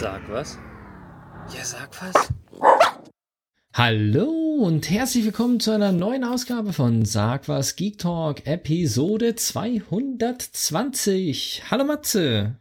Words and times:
Sag 0.00 0.22
was? 0.30 0.56
Ja, 1.52 1.64
sag 1.64 1.90
was. 2.00 2.32
Hallo 3.74 4.30
und 4.62 4.88
herzlich 4.88 5.24
willkommen 5.24 5.58
zu 5.58 5.72
einer 5.72 5.90
neuen 5.90 6.22
Ausgabe 6.22 6.72
von 6.72 7.04
Sag 7.04 7.48
was 7.48 7.74
Geek 7.74 7.98
Talk 7.98 8.46
Episode 8.46 9.34
220. 9.34 11.64
Hallo 11.68 11.82
Matze. 11.82 12.60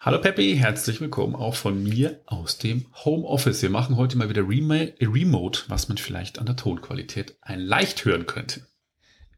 Hallo 0.00 0.18
Peppi, 0.18 0.56
herzlich 0.56 1.02
willkommen 1.02 1.34
auch 1.34 1.56
von 1.56 1.82
mir 1.82 2.22
aus 2.24 2.56
dem 2.56 2.86
Homeoffice. 3.04 3.60
Wir 3.60 3.68
machen 3.68 3.98
heute 3.98 4.16
mal 4.16 4.30
wieder 4.30 4.48
Rema 4.48 4.86
Remote, 4.98 5.64
was 5.68 5.90
man 5.90 5.98
vielleicht 5.98 6.38
an 6.38 6.46
der 6.46 6.56
Tonqualität 6.56 7.36
ein 7.42 7.60
leicht 7.60 8.06
hören 8.06 8.24
könnte. 8.24 8.62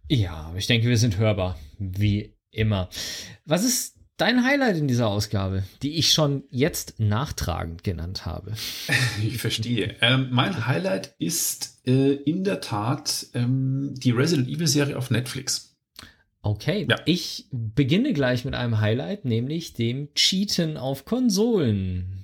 Ja, 0.07 0.55
ich 0.57 0.69
denke, 0.69 0.87
wir 0.87 0.99
sind 0.99 1.19
hörbar, 1.19 1.59
wie 1.81 2.37
immer. 2.53 2.91
Was 3.45 3.65
ist 3.65 4.00
dein 4.21 4.45
Highlight 4.45 4.77
in 4.77 4.89
dieser 4.89 5.09
Ausgabe, 5.09 5.63
die 5.83 5.97
ich 5.97 6.13
schon 6.13 6.45
jetzt 6.51 6.99
nachtragend 6.99 7.85
genannt 7.85 8.27
habe? 8.27 8.53
Ich 9.23 9.39
verstehe. 9.39 9.97
Ähm, 10.01 10.29
mein 10.31 10.67
Highlight 10.67 11.15
ist 11.19 11.81
äh, 11.87 12.13
in 12.13 12.45
der 12.45 12.61
Tat 12.61 13.27
ähm, 13.35 13.95
die 13.97 14.11
Resident 14.11 14.49
Evil 14.49 14.67
Serie 14.67 14.97
auf 14.97 15.11
Netflix. 15.11 15.77
Okay, 16.43 16.87
ja. 16.89 16.97
ich 17.05 17.47
beginne 17.51 18.13
gleich 18.13 18.45
mit 18.45 18.55
einem 18.55 18.81
Highlight, 18.81 19.25
nämlich 19.25 19.75
dem 19.75 20.09
Cheaten 20.15 20.77
auf 20.77 21.05
Konsolen. 21.05 22.20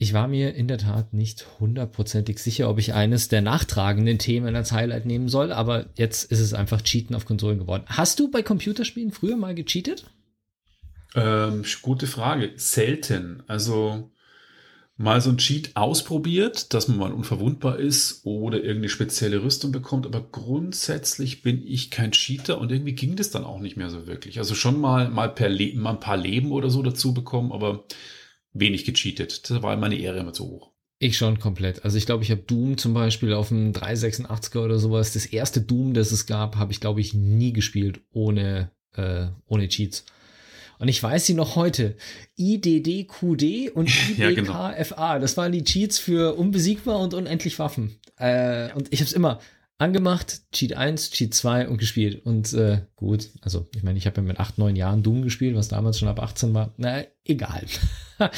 Ich 0.00 0.12
war 0.12 0.28
mir 0.28 0.54
in 0.54 0.68
der 0.68 0.78
Tat 0.78 1.12
nicht 1.12 1.44
hundertprozentig 1.58 2.38
sicher, 2.38 2.70
ob 2.70 2.78
ich 2.78 2.94
eines 2.94 3.26
der 3.26 3.42
nachtragenden 3.42 4.18
Themen 4.18 4.54
als 4.54 4.70
Highlight 4.70 5.06
nehmen 5.06 5.28
soll, 5.28 5.50
aber 5.52 5.86
jetzt 5.96 6.30
ist 6.30 6.38
es 6.38 6.54
einfach 6.54 6.82
Cheaten 6.82 7.16
auf 7.16 7.24
Konsolen 7.24 7.58
geworden. 7.58 7.82
Hast 7.86 8.20
du 8.20 8.30
bei 8.30 8.42
Computerspielen 8.42 9.10
früher 9.10 9.36
mal 9.36 9.56
gecheatet? 9.56 10.04
Ähm, 11.16 11.64
gute 11.82 12.06
Frage. 12.06 12.52
Selten. 12.54 13.42
Also 13.48 14.12
mal 14.96 15.20
so 15.20 15.30
ein 15.30 15.38
Cheat 15.38 15.74
ausprobiert, 15.74 16.74
dass 16.74 16.86
man 16.86 16.98
mal 16.98 17.12
unverwundbar 17.12 17.80
ist 17.80 18.20
oder 18.24 18.58
irgendeine 18.58 18.90
spezielle 18.90 19.42
Rüstung 19.42 19.72
bekommt, 19.72 20.06
aber 20.06 20.20
grundsätzlich 20.30 21.42
bin 21.42 21.66
ich 21.66 21.90
kein 21.90 22.12
Cheater 22.12 22.60
und 22.60 22.70
irgendwie 22.70 22.94
ging 22.94 23.16
das 23.16 23.30
dann 23.30 23.44
auch 23.44 23.58
nicht 23.58 23.76
mehr 23.76 23.90
so 23.90 24.06
wirklich. 24.06 24.38
Also 24.38 24.54
schon 24.54 24.80
mal 24.80 25.08
mal 25.08 25.28
per 25.28 25.48
Le 25.48 25.74
mal 25.74 25.90
ein 25.90 26.00
paar 26.00 26.16
Leben 26.16 26.52
oder 26.52 26.70
so 26.70 26.82
dazu 26.82 27.14
bekommen, 27.14 27.50
aber 27.50 27.84
wenig 28.60 28.84
gecheatet. 28.84 29.50
Da 29.50 29.62
war 29.62 29.76
meine 29.76 29.98
Ehre 29.98 30.18
immer 30.18 30.32
zu 30.32 30.44
hoch. 30.44 30.72
Ich 31.00 31.16
schon 31.16 31.38
komplett. 31.38 31.84
Also 31.84 31.96
ich 31.96 32.06
glaube, 32.06 32.24
ich 32.24 32.30
habe 32.30 32.42
Doom 32.42 32.76
zum 32.76 32.92
Beispiel 32.92 33.32
auf 33.32 33.48
dem 33.48 33.72
386er 33.72 34.64
oder 34.64 34.78
sowas. 34.78 35.12
Das 35.12 35.26
erste 35.26 35.60
Doom, 35.60 35.94
das 35.94 36.10
es 36.10 36.26
gab, 36.26 36.56
habe 36.56 36.72
ich 36.72 36.80
glaube 36.80 37.00
ich 37.00 37.14
nie 37.14 37.52
gespielt 37.52 38.00
ohne 38.10 38.72
äh, 38.94 39.26
ohne 39.46 39.68
Cheats. 39.68 40.04
Und 40.78 40.88
ich 40.88 41.02
weiß 41.02 41.26
sie 41.26 41.34
noch 41.34 41.56
heute. 41.56 41.96
IDDQD 42.36 43.70
und 43.74 43.88
IDKFA. 43.88 44.12
Ja, 44.16 44.30
genau. 44.30 45.18
Das 45.20 45.36
waren 45.36 45.52
die 45.52 45.64
Cheats 45.64 45.98
für 45.98 46.34
unbesiegbar 46.36 47.00
und 47.00 47.14
unendlich 47.14 47.58
Waffen. 47.58 47.98
Äh, 48.16 48.72
und 48.74 48.92
ich 48.92 49.00
habe 49.00 49.08
es 49.08 49.12
immer 49.12 49.40
angemacht, 49.78 50.42
Cheat 50.52 50.76
1, 50.76 51.10
Cheat 51.10 51.32
2 51.34 51.68
und 51.68 51.78
gespielt. 51.78 52.24
Und 52.26 52.52
äh, 52.52 52.82
gut, 52.96 53.30
also 53.42 53.66
ich 53.74 53.82
meine, 53.82 53.98
ich 53.98 54.06
habe 54.06 54.16
ja 54.16 54.22
mit 54.22 54.40
8, 54.40 54.58
9 54.58 54.76
Jahren 54.76 55.02
Doom 55.02 55.22
gespielt, 55.22 55.56
was 55.56 55.68
damals 55.68 55.98
schon 55.98 56.08
ab 56.08 56.20
18 56.20 56.52
war. 56.52 56.74
Na, 56.76 57.04
egal. 57.24 57.64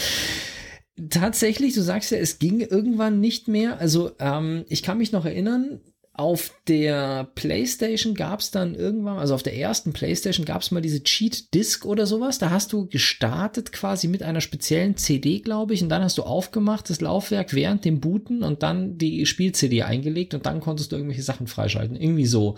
Tatsächlich, 1.10 1.74
du 1.74 1.80
sagst 1.80 2.10
ja, 2.10 2.18
es 2.18 2.38
ging 2.38 2.60
irgendwann 2.60 3.20
nicht 3.20 3.48
mehr. 3.48 3.78
Also 3.78 4.12
ähm, 4.18 4.64
ich 4.68 4.82
kann 4.82 4.98
mich 4.98 5.12
noch 5.12 5.24
erinnern, 5.24 5.80
auf 6.20 6.52
der 6.68 7.30
PlayStation 7.34 8.14
gab 8.14 8.40
es 8.40 8.50
dann 8.50 8.74
irgendwann, 8.74 9.18
also 9.18 9.34
auf 9.34 9.42
der 9.42 9.56
ersten 9.56 9.94
PlayStation 9.94 10.44
gab 10.44 10.60
es 10.60 10.70
mal 10.70 10.82
diese 10.82 11.02
Cheat 11.02 11.54
Disc 11.54 11.86
oder 11.86 12.04
sowas. 12.04 12.38
Da 12.38 12.50
hast 12.50 12.74
du 12.74 12.86
gestartet 12.86 13.72
quasi 13.72 14.06
mit 14.06 14.22
einer 14.22 14.42
speziellen 14.42 14.98
CD, 14.98 15.38
glaube 15.38 15.72
ich, 15.72 15.82
und 15.82 15.88
dann 15.88 16.04
hast 16.04 16.18
du 16.18 16.22
aufgemacht 16.22 16.90
das 16.90 17.00
Laufwerk 17.00 17.54
während 17.54 17.86
dem 17.86 18.00
Booten 18.00 18.42
und 18.42 18.62
dann 18.62 18.98
die 18.98 19.24
Spiel-CD 19.24 19.82
eingelegt 19.82 20.34
und 20.34 20.44
dann 20.44 20.60
konntest 20.60 20.92
du 20.92 20.96
irgendwelche 20.96 21.22
Sachen 21.22 21.46
freischalten. 21.46 21.96
Irgendwie 21.96 22.26
so. 22.26 22.56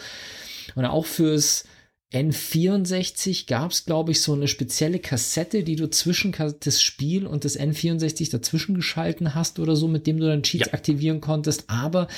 Und 0.74 0.84
auch 0.84 1.06
fürs 1.06 1.64
N64 2.12 3.46
gab 3.46 3.70
es, 3.70 3.84
glaube 3.84 4.12
ich, 4.12 4.20
so 4.20 4.34
eine 4.34 4.48
spezielle 4.48 4.98
Kassette, 4.98 5.64
die 5.64 5.76
du 5.76 5.88
zwischen 5.88 6.34
das 6.60 6.82
Spiel 6.82 7.26
und 7.26 7.44
das 7.44 7.58
N64 7.58 8.30
dazwischen 8.30 8.74
geschalten 8.74 9.34
hast 9.34 9.58
oder 9.58 9.76
so, 9.76 9.88
mit 9.88 10.06
dem 10.06 10.18
du 10.18 10.26
dann 10.26 10.42
Cheats 10.42 10.66
ja. 10.66 10.74
aktivieren 10.74 11.20
konntest. 11.20 11.64
Aber 11.68 12.08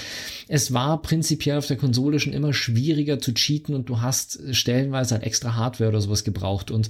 es 0.48 0.72
war 0.72 1.00
prinzipiell 1.00 1.58
auf 1.58 1.66
der 1.66 1.76
Konsole 1.76 2.18
schon 2.18 2.32
immer 2.32 2.52
schwieriger 2.52 3.20
zu 3.20 3.32
cheaten 3.32 3.74
und 3.74 3.88
du 3.88 4.00
hast 4.00 4.40
stellenweise 4.54 5.14
halt 5.14 5.24
extra 5.24 5.54
Hardware 5.54 5.90
oder 5.90 6.00
sowas 6.00 6.24
gebraucht. 6.24 6.70
Und 6.70 6.88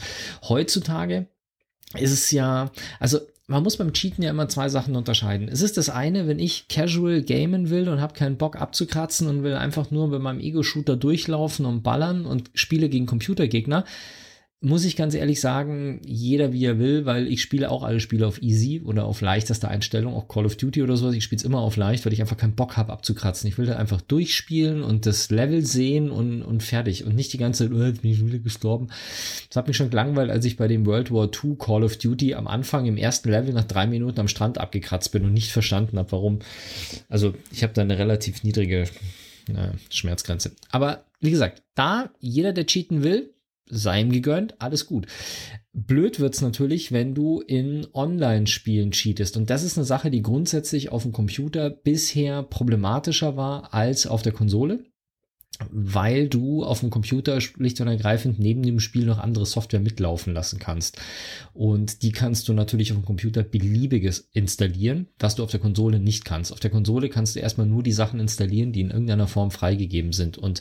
heutzutage 0.48 1.26
ist 1.98 2.12
es 2.12 2.30
ja, 2.30 2.72
also 2.98 3.20
man 3.46 3.62
muss 3.62 3.76
beim 3.76 3.92
Cheaten 3.92 4.24
ja 4.24 4.30
immer 4.30 4.48
zwei 4.48 4.68
Sachen 4.68 4.96
unterscheiden. 4.96 5.48
Es 5.48 5.60
ist 5.60 5.76
das 5.76 5.90
eine, 5.90 6.26
wenn 6.26 6.38
ich 6.38 6.66
casual 6.68 7.22
gamen 7.22 7.68
will 7.68 7.88
und 7.88 8.00
habe 8.00 8.14
keinen 8.14 8.38
Bock 8.38 8.56
abzukratzen 8.56 9.28
und 9.28 9.42
will 9.42 9.54
einfach 9.54 9.90
nur 9.90 10.10
bei 10.10 10.18
meinem 10.18 10.40
Ego-Shooter 10.40 10.96
durchlaufen 10.96 11.66
und 11.66 11.82
ballern 11.82 12.24
und 12.24 12.50
spiele 12.54 12.88
gegen 12.88 13.06
Computergegner, 13.06 13.84
muss 14.64 14.86
ich 14.86 14.96
ganz 14.96 15.14
ehrlich 15.14 15.42
sagen, 15.42 16.00
jeder 16.06 16.54
wie 16.54 16.64
er 16.64 16.78
will, 16.78 17.04
weil 17.04 17.28
ich 17.28 17.42
spiele 17.42 17.70
auch 17.70 17.82
alle 17.82 18.00
Spiele 18.00 18.26
auf 18.26 18.40
easy 18.40 18.80
oder 18.82 19.04
auf 19.04 19.20
leichteste 19.20 19.68
Einstellung, 19.68 20.14
auch 20.14 20.26
Call 20.26 20.46
of 20.46 20.56
Duty 20.56 20.82
oder 20.82 20.96
sowas. 20.96 21.14
Ich 21.14 21.22
spiele 21.22 21.38
es 21.38 21.44
immer 21.44 21.58
auf 21.58 21.76
leicht, 21.76 22.06
weil 22.06 22.14
ich 22.14 22.22
einfach 22.22 22.38
keinen 22.38 22.54
Bock 22.54 22.78
habe 22.78 22.90
abzukratzen. 22.90 23.46
Ich 23.46 23.58
will 23.58 23.66
da 23.66 23.76
einfach 23.76 24.00
durchspielen 24.00 24.82
und 24.82 25.04
das 25.04 25.30
Level 25.30 25.66
sehen 25.66 26.10
und, 26.10 26.42
und 26.42 26.62
fertig 26.62 27.04
und 27.04 27.14
nicht 27.14 27.34
die 27.34 27.38
ganze 27.38 27.68
Zeit, 27.68 27.76
oh, 27.76 27.82
jetzt 27.82 28.00
bin 28.00 28.10
ich 28.10 28.24
wieder 28.24 28.38
gestorben. 28.38 28.88
Das 29.48 29.56
hat 29.56 29.68
mich 29.68 29.76
schon 29.76 29.90
gelangweilt, 29.90 30.30
als 30.30 30.46
ich 30.46 30.56
bei 30.56 30.66
dem 30.66 30.86
World 30.86 31.12
War 31.12 31.26
II 31.26 31.56
Call 31.58 31.84
of 31.84 31.98
Duty 31.98 32.34
am 32.34 32.46
Anfang 32.46 32.86
im 32.86 32.96
ersten 32.96 33.28
Level 33.28 33.52
nach 33.52 33.64
drei 33.64 33.86
Minuten 33.86 34.18
am 34.18 34.28
Strand 34.28 34.56
abgekratzt 34.56 35.12
bin 35.12 35.26
und 35.26 35.34
nicht 35.34 35.52
verstanden 35.52 35.98
habe, 35.98 36.10
warum. 36.12 36.38
Also 37.10 37.34
ich 37.52 37.62
habe 37.62 37.74
da 37.74 37.82
eine 37.82 37.98
relativ 37.98 38.42
niedrige 38.44 38.88
äh, 39.48 39.72
Schmerzgrenze. 39.90 40.52
Aber 40.70 41.04
wie 41.20 41.30
gesagt, 41.30 41.62
da 41.74 42.10
jeder, 42.18 42.54
der 42.54 42.64
cheaten 42.64 43.02
will, 43.02 43.33
sei 43.66 44.00
ihm 44.00 44.10
gegönnt, 44.10 44.60
alles 44.60 44.86
gut. 44.86 45.06
Blöd 45.72 46.20
wird's 46.20 46.40
natürlich, 46.40 46.92
wenn 46.92 47.14
du 47.14 47.40
in 47.40 47.86
Online-Spielen 47.92 48.92
cheatest. 48.92 49.36
Und 49.36 49.50
das 49.50 49.64
ist 49.64 49.76
eine 49.76 49.84
Sache, 49.84 50.10
die 50.10 50.22
grundsätzlich 50.22 50.92
auf 50.92 51.02
dem 51.02 51.12
Computer 51.12 51.70
bisher 51.70 52.42
problematischer 52.42 53.36
war 53.36 53.74
als 53.74 54.06
auf 54.06 54.22
der 54.22 54.32
Konsole 54.32 54.84
weil 55.70 56.28
du 56.28 56.64
auf 56.64 56.80
dem 56.80 56.90
Computer 56.90 57.40
schlicht 57.40 57.80
und 57.80 57.88
ergreifend 57.88 58.38
neben 58.38 58.62
dem 58.62 58.80
Spiel 58.80 59.06
noch 59.06 59.18
andere 59.18 59.46
Software 59.46 59.80
mitlaufen 59.80 60.34
lassen 60.34 60.58
kannst. 60.58 60.98
Und 61.52 62.02
die 62.02 62.12
kannst 62.12 62.48
du 62.48 62.52
natürlich 62.52 62.92
auf 62.92 62.98
dem 62.98 63.04
Computer 63.04 63.42
beliebiges 63.42 64.28
installieren, 64.32 65.08
was 65.18 65.36
du 65.36 65.44
auf 65.44 65.50
der 65.50 65.60
Konsole 65.60 66.00
nicht 66.00 66.24
kannst. 66.24 66.52
Auf 66.52 66.60
der 66.60 66.70
Konsole 66.70 67.08
kannst 67.08 67.36
du 67.36 67.40
erstmal 67.40 67.66
nur 67.66 67.82
die 67.82 67.92
Sachen 67.92 68.20
installieren, 68.20 68.72
die 68.72 68.80
in 68.80 68.90
irgendeiner 68.90 69.28
Form 69.28 69.50
freigegeben 69.50 70.12
sind. 70.12 70.38
Und 70.38 70.60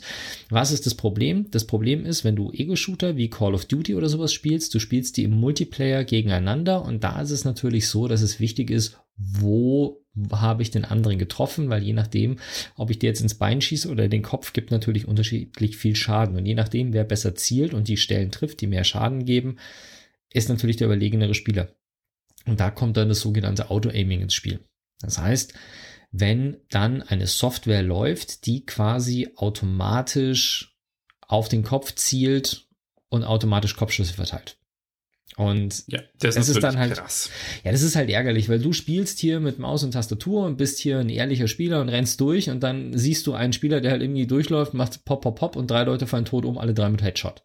was 0.50 0.72
ist 0.72 0.86
das 0.86 0.94
Problem? 0.94 1.50
Das 1.50 1.66
Problem 1.66 2.06
ist, 2.06 2.24
wenn 2.24 2.36
du 2.36 2.52
Ego-Shooter 2.52 3.16
wie 3.16 3.30
Call 3.30 3.54
of 3.54 3.64
Duty 3.64 3.94
oder 3.94 4.08
sowas 4.08 4.32
spielst, 4.32 4.74
du 4.74 4.78
spielst 4.78 5.16
die 5.16 5.24
im 5.24 5.32
Multiplayer 5.32 6.04
gegeneinander 6.04 6.84
und 6.84 7.02
da 7.02 7.20
ist 7.20 7.30
es 7.30 7.44
natürlich 7.44 7.88
so, 7.88 8.08
dass 8.08 8.22
es 8.22 8.38
wichtig 8.40 8.70
ist, 8.70 8.98
wo 9.16 10.03
habe 10.32 10.62
ich 10.62 10.70
den 10.70 10.84
anderen 10.84 11.18
getroffen, 11.18 11.70
weil 11.70 11.82
je 11.82 11.92
nachdem, 11.92 12.38
ob 12.76 12.90
ich 12.90 12.98
dir 12.98 13.08
jetzt 13.08 13.20
ins 13.20 13.34
Bein 13.34 13.60
schieße 13.60 13.90
oder 13.90 14.08
den 14.08 14.22
Kopf, 14.22 14.52
gibt 14.52 14.70
natürlich 14.70 15.08
unterschiedlich 15.08 15.76
viel 15.76 15.96
Schaden. 15.96 16.36
Und 16.36 16.46
je 16.46 16.54
nachdem, 16.54 16.92
wer 16.92 17.04
besser 17.04 17.34
zielt 17.34 17.74
und 17.74 17.88
die 17.88 17.96
Stellen 17.96 18.30
trifft, 18.30 18.60
die 18.60 18.66
mehr 18.66 18.84
Schaden 18.84 19.24
geben, 19.24 19.56
ist 20.32 20.48
natürlich 20.48 20.76
der 20.76 20.86
überlegenere 20.86 21.34
Spieler. 21.34 21.68
Und 22.46 22.60
da 22.60 22.70
kommt 22.70 22.96
dann 22.96 23.08
das 23.08 23.20
sogenannte 23.20 23.70
Auto-Aiming 23.70 24.20
ins 24.20 24.34
Spiel. 24.34 24.60
Das 25.00 25.18
heißt, 25.18 25.54
wenn 26.12 26.58
dann 26.70 27.02
eine 27.02 27.26
Software 27.26 27.82
läuft, 27.82 28.46
die 28.46 28.64
quasi 28.64 29.30
automatisch 29.36 30.76
auf 31.20 31.48
den 31.48 31.62
Kopf 31.62 31.94
zielt 31.94 32.68
und 33.08 33.24
automatisch 33.24 33.76
Kopfschüsse 33.76 34.14
verteilt. 34.14 34.58
Und 35.36 35.84
ja, 35.88 36.00
das 36.20 36.36
ist, 36.36 36.48
ist 36.48 36.62
dann 36.62 36.78
halt 36.78 36.94
krass. 36.94 37.28
Ja, 37.64 37.72
das 37.72 37.82
ist 37.82 37.96
halt 37.96 38.08
ärgerlich, 38.08 38.48
weil 38.48 38.60
du 38.60 38.72
spielst 38.72 39.18
hier 39.18 39.40
mit 39.40 39.58
Maus 39.58 39.82
und 39.82 39.90
Tastatur 39.90 40.46
und 40.46 40.56
bist 40.56 40.78
hier 40.78 41.00
ein 41.00 41.08
ehrlicher 41.08 41.48
Spieler 41.48 41.80
und 41.80 41.88
rennst 41.88 42.20
durch 42.20 42.50
und 42.50 42.62
dann 42.62 42.96
siehst 42.96 43.26
du 43.26 43.34
einen 43.34 43.52
Spieler, 43.52 43.80
der 43.80 43.90
halt 43.90 44.02
irgendwie 44.02 44.26
durchläuft, 44.26 44.74
macht 44.74 45.04
pop 45.04 45.22
pop 45.22 45.38
pop 45.38 45.56
und 45.56 45.70
drei 45.70 45.82
Leute 45.82 46.06
fallen 46.06 46.24
tot 46.24 46.44
um, 46.44 46.56
alle 46.56 46.72
drei 46.72 46.88
mit 46.88 47.02
Headshot. 47.02 47.42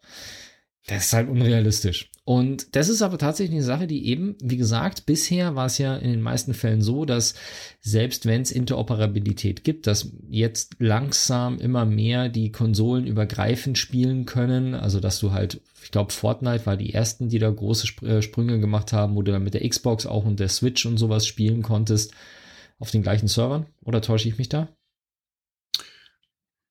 Das 0.90 1.06
ist 1.06 1.12
halt 1.12 1.28
unrealistisch. 1.28 2.10
Und 2.24 2.74
das 2.74 2.88
ist 2.88 3.00
aber 3.00 3.16
tatsächlich 3.16 3.54
eine 3.54 3.64
Sache, 3.64 3.86
die 3.86 4.08
eben, 4.08 4.34
wie 4.42 4.56
gesagt, 4.56 5.06
bisher 5.06 5.54
war 5.54 5.66
es 5.66 5.78
ja 5.78 5.96
in 5.96 6.10
den 6.10 6.20
meisten 6.20 6.52
Fällen 6.52 6.82
so, 6.82 7.04
dass 7.04 7.34
selbst 7.80 8.26
wenn 8.26 8.42
es 8.42 8.50
Interoperabilität 8.50 9.62
gibt, 9.62 9.86
dass 9.86 10.10
jetzt 10.28 10.74
langsam 10.80 11.60
immer 11.60 11.84
mehr 11.86 12.28
die 12.28 12.50
Konsolen 12.50 13.06
übergreifend 13.06 13.78
spielen 13.78 14.26
können. 14.26 14.74
Also 14.74 14.98
dass 14.98 15.20
du 15.20 15.30
halt, 15.30 15.60
ich 15.84 15.92
glaube, 15.92 16.12
Fortnite 16.12 16.66
war 16.66 16.76
die 16.76 16.92
ersten, 16.92 17.28
die 17.28 17.38
da 17.38 17.50
große 17.50 17.86
äh, 18.04 18.20
Sprünge 18.20 18.58
gemacht 18.58 18.92
haben, 18.92 19.14
wo 19.14 19.22
du 19.22 19.30
dann 19.30 19.44
mit 19.44 19.54
der 19.54 19.68
Xbox 19.68 20.06
auch 20.06 20.24
und 20.24 20.40
der 20.40 20.48
Switch 20.48 20.86
und 20.86 20.98
sowas 20.98 21.24
spielen 21.24 21.62
konntest 21.62 22.12
auf 22.80 22.90
den 22.90 23.02
gleichen 23.02 23.28
Servern. 23.28 23.66
Oder 23.84 24.02
täusche 24.02 24.28
ich 24.28 24.38
mich 24.38 24.48
da? 24.48 24.68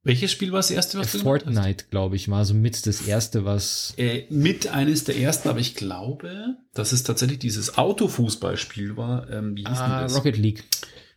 Welches 0.03 0.31
Spiel 0.31 0.51
war 0.51 0.59
das 0.59 0.71
erste, 0.71 0.97
was 0.97 1.11
du 1.11 1.19
Fortnite, 1.19 1.85
glaube 1.91 2.15
ich, 2.15 2.29
war 2.29 2.45
so 2.45 2.53
mit 2.53 2.87
das 2.87 3.01
erste, 3.01 3.43
was. 3.43 3.93
Äh, 3.97 4.23
mit 4.29 4.67
eines 4.67 5.03
der 5.03 5.17
ersten, 5.17 5.49
aber 5.49 5.59
ich 5.59 5.75
glaube, 5.75 6.55
dass 6.73 6.93
es 6.93 7.03
tatsächlich 7.03 7.39
dieses 7.39 7.77
Autofußballspiel 7.77 8.95
war. 8.95 9.29
Ähm, 9.29 9.57
wie 9.57 9.65
hieß 9.65 9.77
ah, 9.77 10.01
das? 10.03 10.15
Rocket 10.15 10.37
League. 10.37 10.63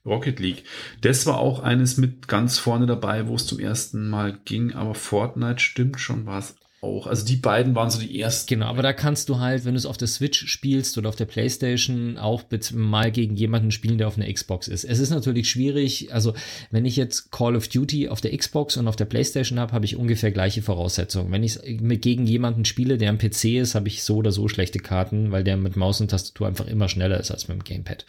Rocket 0.05 0.41
League. 0.41 0.65
Das 1.01 1.27
war 1.27 1.39
auch 1.39 1.61
eines 1.61 1.97
mit 1.97 2.27
ganz 2.27 2.59
vorne 2.59 2.87
dabei, 2.87 3.29
wo 3.29 3.37
es 3.37 3.47
zum 3.47 3.61
ersten 3.61 4.09
Mal 4.11 4.37
ging, 4.45 4.73
aber 4.73 4.97
Fortnite 4.97 5.61
stimmt 5.61 6.01
schon, 6.01 6.27
war 6.27 6.41
es 6.41 6.57
auch. 6.83 7.07
Also 7.07 7.25
die 7.25 7.37
beiden 7.37 7.75
waren 7.75 7.91
so 7.91 8.01
die 8.01 8.21
ersten. 8.21 8.49
Genau, 8.49 8.67
aber 8.67 8.83
da 8.83 8.93
kannst 8.93 9.29
du 9.29 9.39
halt, 9.39 9.65
wenn 9.65 9.75
du 9.75 9.79
es 9.79 9.87
auf 9.87 9.97
der 9.97 10.09
Switch 10.09 10.47
spielst 10.49 10.99
oder 10.99 11.09
auf 11.09 11.17
der 11.17 11.27
Playstation, 11.27 12.19
auch 12.19 12.43
mal 12.73 13.13
gegen 13.13 13.37
jemanden 13.37 13.71
spielen, 13.71 13.99
der 13.99 14.09
auf 14.09 14.19
einer 14.19 14.31
Xbox 14.31 14.69
ist. 14.69 14.85
Es 14.85 14.99
ist 14.99 15.11
natürlich 15.11 15.49
schwierig, 15.49 16.13
also 16.13 16.35
wenn 16.71 16.85
ich 16.85 16.97
jetzt 16.97 17.31
Call 17.31 17.57
of 17.57 17.69
Duty 17.69 18.09
auf 18.09 18.21
der 18.21 18.37
Xbox 18.37 18.77
und 18.77 18.89
auf 18.89 18.97
der 18.97 19.05
Playstation 19.05 19.61
habe, 19.61 19.73
habe 19.73 19.85
ich 19.85 19.97
ungefähr 19.97 20.33
gleiche 20.33 20.63
Voraussetzungen. 20.63 21.31
Wenn 21.31 21.45
ich 21.45 21.59
gegen 21.63 22.27
jemanden 22.27 22.65
spiele, 22.65 22.99
der 22.99 23.11
am 23.11 23.19
PC 23.19 23.45
ist, 23.61 23.75
habe 23.75 23.89
ich 23.89 24.03
so 24.03 24.17
oder 24.17 24.33
so 24.33 24.49
schlechte 24.49 24.81
Karten, 24.81 25.31
weil 25.31 25.45
der 25.45 25.57
mit 25.57 25.77
Maus 25.77 26.01
und 26.01 26.11
Tastatur 26.11 26.49
einfach 26.49 26.67
immer 26.67 26.89
schneller 26.89 27.21
ist 27.21 27.31
als 27.31 27.49
mit 27.49 27.59
dem 27.59 27.65
Gamepad, 27.65 28.05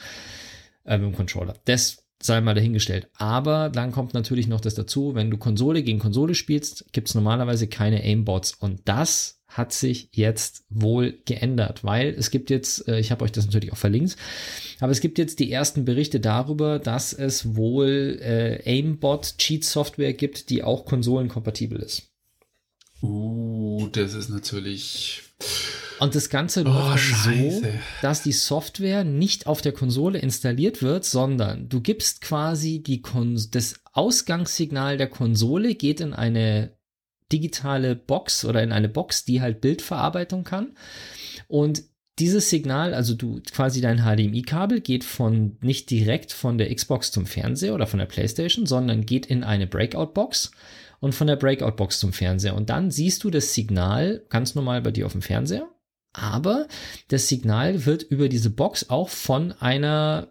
äh, 0.85 0.97
mit 0.97 1.11
dem 1.11 1.15
Controller. 1.15 1.55
Das 1.65 2.02
sei 2.25 2.41
mal 2.41 2.55
dahingestellt. 2.55 3.09
Aber 3.17 3.69
dann 3.69 3.91
kommt 3.91 4.13
natürlich 4.13 4.47
noch 4.47 4.61
das 4.61 4.75
dazu, 4.75 5.15
wenn 5.15 5.31
du 5.31 5.37
Konsole 5.37 5.83
gegen 5.83 5.99
Konsole 5.99 6.35
spielst, 6.35 6.85
gibt 6.91 7.09
es 7.09 7.15
normalerweise 7.15 7.67
keine 7.67 8.01
Aimbots. 8.01 8.53
Und 8.53 8.81
das 8.85 9.41
hat 9.47 9.71
sich 9.71 10.09
jetzt 10.11 10.63
wohl 10.69 11.19
geändert, 11.25 11.83
weil 11.83 12.09
es 12.09 12.31
gibt 12.31 12.49
jetzt, 12.49 12.87
äh, 12.87 12.99
ich 12.99 13.11
habe 13.11 13.23
euch 13.23 13.31
das 13.31 13.45
natürlich 13.45 13.71
auch 13.71 13.77
verlinkt, 13.77 14.15
aber 14.79 14.91
es 14.91 14.99
gibt 14.99 15.19
jetzt 15.19 15.39
die 15.39 15.51
ersten 15.51 15.85
Berichte 15.85 16.19
darüber, 16.19 16.79
dass 16.79 17.13
es 17.13 17.55
wohl 17.55 18.19
äh, 18.19 18.63
Aimbot 18.65 19.37
Cheat 19.37 19.63
Software 19.63 20.13
gibt, 20.13 20.49
die 20.49 20.63
auch 20.63 20.85
konsolenkompatibel 20.85 21.79
ist. 21.79 22.09
Uh, 23.03 23.89
das 23.91 24.13
ist 24.13 24.29
natürlich 24.29 25.21
und 26.03 26.15
das 26.15 26.29
Ganze 26.29 26.61
oh, 26.61 26.69
läuft 26.69 27.15
so, 27.23 27.63
dass 28.01 28.23
die 28.23 28.33
Software 28.33 29.05
nicht 29.05 29.47
auf 29.47 29.61
der 29.61 29.71
Konsole 29.71 30.19
installiert 30.19 30.81
wird, 30.81 31.05
sondern 31.05 31.69
du 31.69 31.79
gibst 31.79 32.21
quasi 32.21 32.83
die 32.83 33.01
Kon 33.01 33.39
das 33.51 33.79
Ausgangssignal 33.93 34.97
der 34.97 35.07
Konsole 35.07 35.75
geht 35.75 36.01
in 36.01 36.13
eine 36.13 36.77
digitale 37.31 37.95
Box 37.95 38.43
oder 38.43 38.61
in 38.61 38.73
eine 38.73 38.89
Box, 38.89 39.23
die 39.23 39.41
halt 39.41 39.61
Bildverarbeitung 39.61 40.43
kann. 40.43 40.75
Und 41.47 41.83
dieses 42.19 42.49
Signal, 42.49 42.93
also 42.93 43.15
du 43.15 43.41
quasi 43.51 43.79
dein 43.79 43.99
HDMI-Kabel 43.99 44.81
geht 44.81 45.03
von 45.03 45.57
nicht 45.61 45.89
direkt 45.89 46.31
von 46.31 46.57
der 46.57 46.73
Xbox 46.73 47.11
zum 47.11 47.25
Fernseher 47.25 47.73
oder 47.73 47.87
von 47.87 47.99
der 47.99 48.05
PlayStation, 48.07 48.65
sondern 48.65 49.05
geht 49.05 49.25
in 49.25 49.43
eine 49.43 49.67
Breakout-Box 49.67 50.51
und 50.99 51.15
von 51.15 51.27
der 51.27 51.37
Breakout-Box 51.37 51.99
zum 51.99 52.13
Fernseher. 52.13 52.55
Und 52.55 52.69
dann 52.69 52.91
siehst 52.91 53.23
du 53.23 53.31
das 53.31 53.53
Signal 53.53 54.23
ganz 54.29 54.53
normal 54.53 54.81
bei 54.81 54.91
dir 54.91 55.05
auf 55.05 55.13
dem 55.13 55.21
Fernseher 55.21 55.72
aber 56.13 56.67
das 57.09 57.27
Signal 57.27 57.85
wird 57.85 58.03
über 58.03 58.29
diese 58.29 58.51
Box 58.51 58.89
auch 58.89 59.09
von 59.09 59.51
einer 59.53 60.29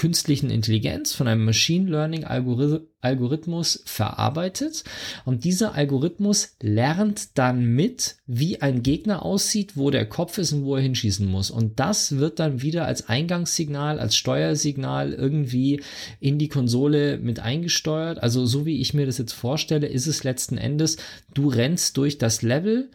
künstlichen 0.00 0.48
Intelligenz, 0.48 1.12
von 1.12 1.28
einem 1.28 1.44
Machine 1.44 1.90
Learning 1.90 2.24
Algorithmus 2.24 3.82
verarbeitet. 3.84 4.82
Und 5.26 5.44
dieser 5.44 5.74
Algorithmus 5.74 6.56
lernt 6.62 7.36
dann 7.36 7.74
mit, 7.74 8.16
wie 8.26 8.62
ein 8.62 8.82
Gegner 8.82 9.22
aussieht, 9.22 9.76
wo 9.76 9.90
der 9.90 10.08
Kopf 10.08 10.38
ist 10.38 10.52
und 10.52 10.64
wo 10.64 10.76
er 10.76 10.82
hinschießen 10.82 11.26
muss. 11.26 11.50
Und 11.50 11.80
das 11.80 12.16
wird 12.16 12.38
dann 12.38 12.62
wieder 12.62 12.86
als 12.86 13.10
Eingangssignal, 13.10 13.98
als 13.98 14.16
Steuersignal 14.16 15.12
irgendwie 15.12 15.82
in 16.18 16.38
die 16.38 16.48
Konsole 16.48 17.18
mit 17.18 17.40
eingesteuert. 17.40 18.22
Also 18.22 18.46
so 18.46 18.64
wie 18.64 18.80
ich 18.80 18.94
mir 18.94 19.04
das 19.04 19.18
jetzt 19.18 19.34
vorstelle, 19.34 19.86
ist 19.86 20.06
es 20.06 20.24
letzten 20.24 20.56
Endes, 20.56 20.96
du 21.34 21.48
rennst 21.48 21.98
durch 21.98 22.16
das 22.16 22.40
Level, 22.40 22.90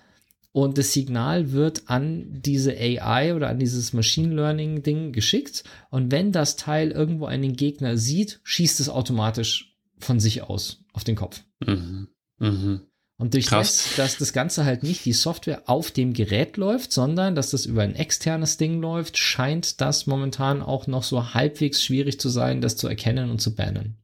und 0.55 0.77
das 0.77 0.93
Signal 0.93 1.51
wird 1.51 1.89
an 1.89 2.27
diese 2.41 2.77
AI 2.77 3.35
oder 3.35 3.49
an 3.49 3.59
dieses 3.59 3.91
Machine 3.91 4.33
Learning 4.33 4.83
Ding 4.83 5.11
geschickt 5.11 5.65
und 5.89 6.11
wenn 6.13 6.31
das 6.31 6.55
Teil 6.55 6.91
irgendwo 6.91 7.25
einen 7.25 7.57
Gegner 7.57 7.97
sieht, 7.97 8.39
schießt 8.45 8.79
es 8.79 8.87
automatisch 8.87 9.75
von 9.97 10.21
sich 10.21 10.43
aus 10.43 10.85
auf 10.93 11.03
den 11.03 11.17
Kopf. 11.17 11.43
Mhm. 11.59 12.07
Mhm. 12.39 12.81
Und 13.17 13.33
durch 13.33 13.47
das, 13.47 13.97
dass 13.97 14.17
das 14.17 14.31
Ganze 14.31 14.63
halt 14.63 14.83
nicht 14.83 15.03
die 15.03 15.11
Software 15.11 15.63
auf 15.65 15.91
dem 15.91 16.13
Gerät 16.13 16.55
läuft, 16.55 16.93
sondern 16.93 17.35
dass 17.35 17.49
das 17.49 17.65
über 17.65 17.81
ein 17.81 17.95
externes 17.95 18.55
Ding 18.55 18.79
läuft, 18.79 19.17
scheint 19.17 19.81
das 19.81 20.07
momentan 20.07 20.61
auch 20.61 20.87
noch 20.87 21.03
so 21.03 21.33
halbwegs 21.33 21.83
schwierig 21.83 22.17
zu 22.17 22.29
sein, 22.29 22.61
das 22.61 22.77
zu 22.77 22.87
erkennen 22.87 23.29
und 23.29 23.41
zu 23.41 23.55
bannen. 23.55 23.97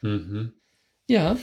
Mhm. 0.00 0.54
Ja. 1.06 1.36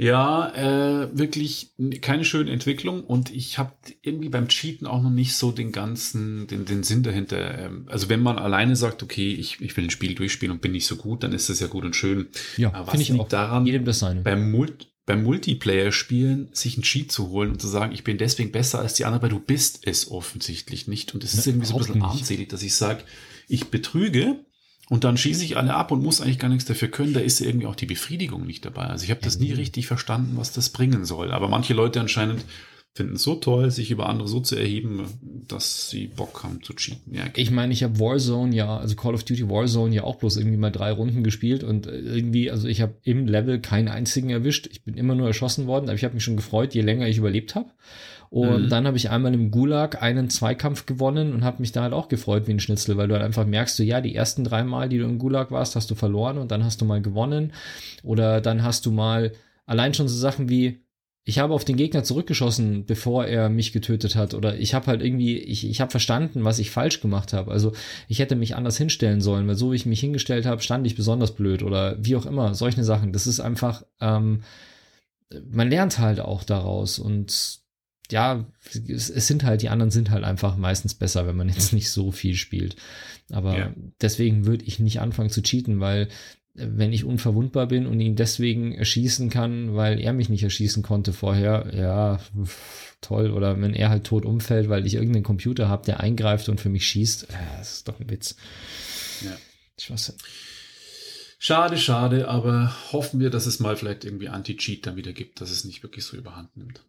Ja, 0.00 0.52
äh, 0.54 1.08
wirklich 1.18 1.72
keine 2.00 2.24
schöne 2.24 2.52
Entwicklung 2.52 3.02
und 3.02 3.34
ich 3.34 3.58
habe 3.58 3.72
irgendwie 4.00 4.28
beim 4.28 4.46
Cheaten 4.46 4.86
auch 4.86 5.02
noch 5.02 5.10
nicht 5.10 5.34
so 5.34 5.50
den 5.50 5.72
ganzen, 5.72 6.46
den, 6.46 6.64
den 6.64 6.84
Sinn 6.84 7.02
dahinter. 7.02 7.58
Ähm, 7.58 7.86
also 7.88 8.08
wenn 8.08 8.22
man 8.22 8.38
alleine 8.38 8.76
sagt, 8.76 9.02
okay, 9.02 9.32
ich, 9.32 9.60
ich 9.60 9.76
will 9.76 9.84
ein 9.84 9.90
Spiel 9.90 10.14
durchspielen 10.14 10.54
und 10.54 10.62
bin 10.62 10.70
nicht 10.70 10.86
so 10.86 10.94
gut, 10.94 11.24
dann 11.24 11.32
ist 11.32 11.50
das 11.50 11.58
ja 11.58 11.66
gut 11.66 11.84
und 11.84 11.96
schön. 11.96 12.28
Ja, 12.56 12.72
Aber 12.72 12.92
was 12.92 13.00
ich 13.00 13.08
liegt 13.08 13.20
auch. 13.20 13.28
daran, 13.28 13.66
jedem 13.66 13.84
das 13.84 13.98
seine. 13.98 14.20
beim, 14.20 14.52
Mul 14.52 14.72
beim 15.04 15.24
Multiplayer-Spielen 15.24 16.50
sich 16.52 16.76
einen 16.76 16.84
Cheat 16.84 17.10
zu 17.10 17.30
holen 17.30 17.50
und 17.50 17.60
zu 17.60 17.66
sagen, 17.66 17.92
ich 17.92 18.04
bin 18.04 18.18
deswegen 18.18 18.52
besser 18.52 18.78
als 18.78 18.94
die 18.94 19.04
anderen, 19.04 19.22
weil 19.22 19.30
du 19.30 19.40
bist 19.40 19.80
es 19.84 20.10
offensichtlich 20.12 20.86
nicht. 20.86 21.12
Und 21.12 21.24
es 21.24 21.34
ist 21.34 21.46
irgendwie 21.46 21.66
so 21.66 21.74
ein 21.74 21.78
bisschen 21.78 22.02
armselig, 22.02 22.50
dass 22.50 22.62
ich 22.62 22.74
sage, 22.74 23.02
ich 23.48 23.64
betrüge, 23.64 24.44
und 24.88 25.04
dann 25.04 25.16
schieße 25.16 25.44
ich 25.44 25.56
alle 25.56 25.74
ab 25.74 25.90
und 25.90 26.02
muss 26.02 26.20
eigentlich 26.20 26.38
gar 26.38 26.48
nichts 26.48 26.64
dafür 26.64 26.88
können. 26.88 27.12
Da 27.12 27.20
ist 27.20 27.40
irgendwie 27.40 27.66
auch 27.66 27.76
die 27.76 27.86
Befriedigung 27.86 28.46
nicht 28.46 28.64
dabei. 28.64 28.84
Also 28.84 29.04
ich 29.04 29.10
habe 29.10 29.20
das 29.22 29.38
nie 29.38 29.52
richtig 29.52 29.86
verstanden, 29.86 30.36
was 30.36 30.52
das 30.52 30.70
bringen 30.70 31.04
soll. 31.04 31.30
Aber 31.32 31.48
manche 31.48 31.74
Leute 31.74 32.00
anscheinend 32.00 32.44
finden 32.94 33.14
es 33.14 33.22
so 33.22 33.36
toll, 33.36 33.70
sich 33.70 33.90
über 33.90 34.08
andere 34.08 34.26
so 34.26 34.40
zu 34.40 34.56
erheben, 34.56 35.04
dass 35.46 35.88
sie 35.88 36.08
Bock 36.08 36.42
haben 36.42 36.62
zu 36.62 36.72
cheaten. 36.72 37.14
Ja, 37.14 37.24
ich 37.36 37.50
meine, 37.50 37.72
ich 37.72 37.84
habe 37.84 38.00
Warzone 38.00 38.54
ja, 38.54 38.76
also 38.76 38.96
Call 38.96 39.14
of 39.14 39.22
Duty 39.22 39.48
Warzone 39.48 39.94
ja 39.94 40.02
auch 40.02 40.16
bloß 40.16 40.36
irgendwie 40.36 40.56
mal 40.56 40.72
drei 40.72 40.90
Runden 40.90 41.22
gespielt 41.22 41.62
und 41.62 41.86
irgendwie, 41.86 42.50
also 42.50 42.66
ich 42.66 42.80
habe 42.80 42.94
im 43.04 43.26
Level 43.26 43.60
keinen 43.60 43.88
einzigen 43.88 44.30
erwischt. 44.30 44.66
Ich 44.72 44.82
bin 44.82 44.94
immer 44.94 45.14
nur 45.14 45.28
erschossen 45.28 45.66
worden, 45.66 45.84
aber 45.84 45.94
ich 45.94 46.04
habe 46.04 46.14
mich 46.14 46.24
schon 46.24 46.36
gefreut, 46.36 46.74
je 46.74 46.80
länger 46.80 47.06
ich 47.06 47.18
überlebt 47.18 47.54
habe. 47.54 47.70
Und 48.30 48.64
mhm. 48.64 48.68
dann 48.68 48.86
habe 48.86 48.96
ich 48.96 49.10
einmal 49.10 49.32
im 49.32 49.50
Gulag 49.50 50.02
einen 50.02 50.28
Zweikampf 50.28 50.86
gewonnen 50.86 51.32
und 51.32 51.44
habe 51.44 51.60
mich 51.60 51.72
da 51.72 51.82
halt 51.82 51.92
auch 51.92 52.08
gefreut 52.08 52.46
wie 52.46 52.52
ein 52.52 52.60
Schnitzel, 52.60 52.96
weil 52.96 53.08
du 53.08 53.14
halt 53.14 53.24
einfach 53.24 53.46
merkst, 53.46 53.76
so 53.76 53.82
ja, 53.82 54.00
die 54.00 54.14
ersten 54.14 54.44
drei 54.44 54.64
Mal, 54.64 54.88
die 54.88 54.98
du 54.98 55.04
im 55.04 55.18
Gulag 55.18 55.50
warst, 55.50 55.76
hast 55.76 55.90
du 55.90 55.94
verloren 55.94 56.38
und 56.38 56.50
dann 56.50 56.64
hast 56.64 56.80
du 56.80 56.84
mal 56.84 57.00
gewonnen. 57.00 57.52
Oder 58.02 58.40
dann 58.40 58.62
hast 58.62 58.84
du 58.86 58.92
mal 58.92 59.32
allein 59.66 59.94
schon 59.94 60.08
so 60.08 60.16
Sachen 60.16 60.48
wie, 60.48 60.80
ich 61.24 61.38
habe 61.38 61.52
auf 61.52 61.64
den 61.64 61.76
Gegner 61.76 62.04
zurückgeschossen, 62.04 62.86
bevor 62.86 63.26
er 63.26 63.50
mich 63.50 63.72
getötet 63.72 64.16
hat. 64.16 64.32
Oder 64.32 64.58
ich 64.58 64.72
habe 64.72 64.86
halt 64.86 65.02
irgendwie, 65.02 65.36
ich, 65.36 65.68
ich 65.68 65.80
habe 65.80 65.90
verstanden, 65.90 66.44
was 66.44 66.58
ich 66.58 66.70
falsch 66.70 67.00
gemacht 67.00 67.34
habe. 67.34 67.50
Also 67.50 67.72
ich 68.08 68.18
hätte 68.18 68.34
mich 68.34 68.56
anders 68.56 68.78
hinstellen 68.78 69.20
sollen, 69.20 69.46
weil 69.46 69.54
so 69.54 69.72
wie 69.72 69.76
ich 69.76 69.84
mich 69.84 70.00
hingestellt 70.00 70.46
habe, 70.46 70.62
stand 70.62 70.86
ich 70.86 70.96
besonders 70.96 71.34
blöd 71.34 71.62
oder 71.62 71.96
wie 71.98 72.16
auch 72.16 72.24
immer. 72.24 72.54
Solche 72.54 72.82
Sachen. 72.82 73.12
Das 73.12 73.26
ist 73.26 73.40
einfach, 73.40 73.84
ähm, 74.00 74.40
man 75.50 75.68
lernt 75.68 75.98
halt 75.98 76.20
auch 76.20 76.44
daraus 76.44 76.98
und 76.98 77.60
ja, 78.10 78.46
es, 78.88 79.10
es, 79.10 79.26
sind 79.26 79.44
halt, 79.44 79.62
die 79.62 79.68
anderen 79.68 79.90
sind 79.90 80.10
halt 80.10 80.24
einfach 80.24 80.56
meistens 80.56 80.94
besser, 80.94 81.26
wenn 81.26 81.36
man 81.36 81.48
jetzt 81.54 81.72
nicht 81.72 81.90
so 81.90 82.10
viel 82.10 82.34
spielt. 82.34 82.76
Aber 83.30 83.58
ja. 83.58 83.74
deswegen 84.00 84.46
würde 84.46 84.64
ich 84.64 84.78
nicht 84.78 85.00
anfangen 85.00 85.30
zu 85.30 85.42
cheaten, 85.42 85.80
weil 85.80 86.08
äh, 86.54 86.66
wenn 86.70 86.92
ich 86.92 87.04
unverwundbar 87.04 87.66
bin 87.66 87.86
und 87.86 88.00
ihn 88.00 88.16
deswegen 88.16 88.72
erschießen 88.72 89.30
kann, 89.30 89.74
weil 89.74 90.00
er 90.00 90.12
mich 90.12 90.28
nicht 90.28 90.42
erschießen 90.42 90.82
konnte 90.82 91.12
vorher, 91.12 91.70
ja, 91.74 92.20
toll. 93.00 93.30
Oder 93.30 93.60
wenn 93.60 93.74
er 93.74 93.90
halt 93.90 94.04
tot 94.04 94.24
umfällt, 94.24 94.68
weil 94.68 94.86
ich 94.86 94.94
irgendeinen 94.94 95.24
Computer 95.24 95.68
habe, 95.68 95.84
der 95.84 96.00
eingreift 96.00 96.48
und 96.48 96.60
für 96.60 96.70
mich 96.70 96.86
schießt, 96.86 97.24
äh, 97.30 97.58
das 97.58 97.74
ist 97.74 97.88
doch 97.88 98.00
ein 98.00 98.10
Witz. 98.10 98.36
Ja. 99.22 99.36
Schwachsinn. 99.78 100.16
Schade, 101.40 101.78
schade, 101.78 102.26
aber 102.26 102.74
hoffen 102.92 103.20
wir, 103.20 103.30
dass 103.30 103.46
es 103.46 103.60
mal 103.60 103.76
vielleicht 103.76 104.04
irgendwie 104.04 104.28
Anti-Cheat 104.28 104.84
dann 104.86 104.96
wieder 104.96 105.12
gibt, 105.12 105.40
dass 105.40 105.50
es 105.50 105.64
nicht 105.64 105.84
wirklich 105.84 106.04
so 106.04 106.16
überhand 106.16 106.56
nimmt. 106.56 106.82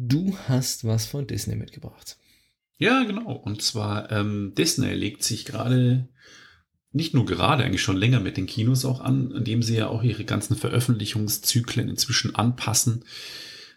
Du 0.00 0.38
hast 0.46 0.84
was 0.84 1.06
von 1.06 1.26
Disney 1.26 1.56
mitgebracht. 1.56 2.16
Ja, 2.78 3.02
genau. 3.02 3.32
Und 3.32 3.62
zwar 3.62 4.12
ähm, 4.12 4.52
Disney 4.56 4.94
legt 4.94 5.24
sich 5.24 5.44
gerade, 5.44 6.08
nicht 6.92 7.14
nur 7.14 7.26
gerade, 7.26 7.64
eigentlich 7.64 7.82
schon 7.82 7.96
länger 7.96 8.20
mit 8.20 8.36
den 8.36 8.46
Kinos 8.46 8.84
auch 8.84 9.00
an, 9.00 9.32
indem 9.32 9.60
sie 9.60 9.76
ja 9.76 9.88
auch 9.88 10.04
ihre 10.04 10.24
ganzen 10.24 10.56
Veröffentlichungszyklen 10.56 11.88
inzwischen 11.88 12.36
anpassen, 12.36 13.04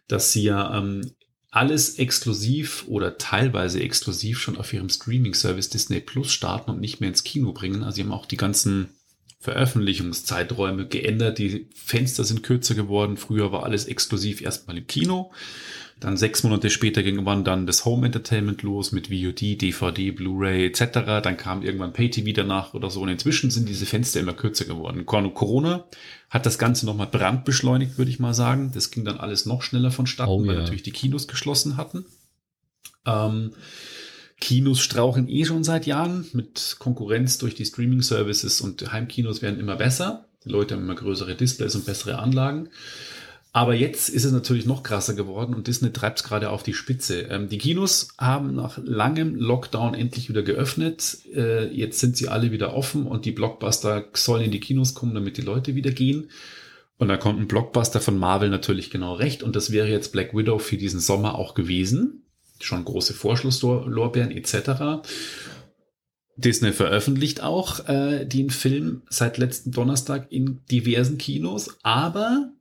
dass 0.08 0.32
sie 0.32 0.44
ja 0.44 0.78
ähm, 0.78 1.12
alles 1.50 1.98
exklusiv 1.98 2.86
oder 2.88 3.18
teilweise 3.18 3.82
exklusiv 3.82 4.40
schon 4.40 4.58
auf 4.58 4.72
ihrem 4.72 4.90
Streaming-Service 4.90 5.70
Disney 5.70 6.02
Plus 6.02 6.32
starten 6.32 6.70
und 6.70 6.80
nicht 6.80 7.02
mehr 7.02 7.10
ins 7.10 7.24
Kino 7.24 7.52
bringen. 7.52 7.84
Also 7.84 7.96
sie 7.96 8.04
haben 8.04 8.14
auch 8.14 8.28
die 8.28 8.38
ganzen 8.38 8.90
Veröffentlichungszeiträume 9.42 10.88
geändert. 10.88 11.40
Die 11.40 11.66
Fenster 11.74 12.24
sind 12.24 12.44
kürzer 12.44 12.76
geworden. 12.76 13.18
Früher 13.18 13.52
war 13.52 13.64
alles 13.64 13.86
exklusiv 13.86 14.42
erstmal 14.42 14.78
im 14.78 14.88
Kino. 14.88 15.32
Dann 16.00 16.16
sechs 16.16 16.44
Monate 16.44 16.70
später 16.70 17.04
ging 17.04 17.16
irgendwann 17.16 17.44
dann 17.44 17.68
das 17.68 17.86
Home 17.86 18.06
Entertainment 18.06 18.64
los 18.64 18.92
mit 18.92 19.10
VOD, 19.10 19.62
DVD, 19.62 20.12
Blu-ray 20.12 20.66
etc. 20.66 21.22
Dann 21.24 21.38
kam 21.38 21.64
irgendwann 21.64 21.94
Pay-TV 21.94 22.32
danach 22.34 22.76
oder 22.76 22.90
so. 22.90 23.02
Und 23.02 23.10
inzwischen 23.10 23.52
sind 23.52 23.68
diese 23.68 23.86
Fenster 23.86 24.20
immer 24.20 24.34
kürzer 24.34 24.66
geworden. 24.66 25.06
Corona 25.06 25.86
hat 26.30 26.46
das 26.46 26.60
Ganze 26.60 26.86
nochmal 26.86 27.08
brandbeschleunigt, 27.08 27.98
würde 27.98 28.10
ich 28.10 28.20
mal 28.20 28.34
sagen. 28.34 28.72
Das 28.74 28.92
ging 28.92 29.06
dann 29.06 29.20
alles 29.20 29.46
noch 29.46 29.64
schneller 29.64 29.92
vonstatten, 29.92 30.32
oh, 30.32 30.46
weil 30.46 30.56
ja. 30.56 30.62
natürlich 30.62 30.84
die 30.84 30.92
Kinos 30.92 31.28
geschlossen 31.28 31.78
hatten. 31.78 32.06
Ähm, 33.06 33.52
Kinos 34.42 34.82
strauchen 34.82 35.30
eh 35.30 35.46
schon 35.46 35.64
seit 35.64 35.86
Jahren 35.86 36.26
mit 36.34 36.76
Konkurrenz 36.80 37.38
durch 37.38 37.56
die 37.56 37.66
Streaming-Services 37.66 38.60
und 38.60 38.92
Heimkinos 38.92 39.42
werden 39.42 39.60
immer 39.60 39.78
besser. 39.78 40.26
Die 40.44 40.50
Leute 40.50 40.76
haben 40.76 40.84
immer 40.84 40.96
größere 40.96 41.36
Displays 41.36 41.76
und 41.76 41.86
bessere 41.86 42.18
Anlagen. 42.20 42.70
Aber 43.54 43.76
jetzt 43.76 44.10
ist 44.10 44.24
es 44.24 44.32
natürlich 44.32 44.66
noch 44.66 44.82
krasser 44.82 45.14
geworden 45.14 45.54
und 45.54 45.68
Disney 45.68 45.92
treibt 45.92 46.20
es 46.20 46.24
gerade 46.24 46.50
auf 46.50 46.64
die 46.64 46.74
Spitze. 46.74 47.24
Ähm, 47.24 47.50
die 47.50 47.58
Kinos 47.58 48.08
haben 48.18 48.56
nach 48.56 48.80
langem 48.84 49.36
Lockdown 49.36 49.94
endlich 49.94 50.30
wieder 50.30 50.42
geöffnet. 50.42 51.20
Äh, 51.34 51.68
jetzt 51.68 52.00
sind 52.00 52.18
sie 52.18 52.30
alle 52.30 52.52
wieder 52.52 52.74
offen 52.74 53.06
und 53.06 53.26
die 53.26 53.32
Blockbuster 53.32 54.06
sollen 54.14 54.44
in 54.44 54.52
die 54.52 54.62
Kinos 54.62 54.94
kommen, 54.94 55.14
damit 55.14 55.38
die 55.38 55.42
Leute 55.42 55.76
wieder 55.76 55.92
gehen. 55.92 56.30
Und 56.98 57.10
da 57.10 57.18
kommt 57.18 57.40
ein 57.40 57.48
Blockbuster 57.48 58.00
von 58.00 58.18
Marvel 58.18 58.50
natürlich 58.50 58.90
genau 58.90 59.14
recht. 59.14 59.44
Und 59.44 59.56
das 59.56 59.72
wäre 59.72 59.90
jetzt 59.90 60.14
Black 60.14 60.34
Widow 60.34 60.58
für 60.58 60.78
diesen 60.78 61.00
Sommer 61.00 61.36
auch 61.36 61.54
gewesen. 61.54 62.24
Schon 62.64 62.86
große 62.86 63.14
Vorschlusslorbeeren 63.14 64.32
etc. 64.32 65.04
Disney 66.36 66.72
veröffentlicht 66.72 67.42
auch 67.42 67.88
äh, 67.88 68.26
den 68.26 68.50
Film 68.50 69.04
seit 69.10 69.38
letzten 69.38 69.72
Donnerstag 69.72 70.32
in 70.32 70.62
diversen 70.70 71.18
Kinos, 71.18 71.78
aber 71.84 72.52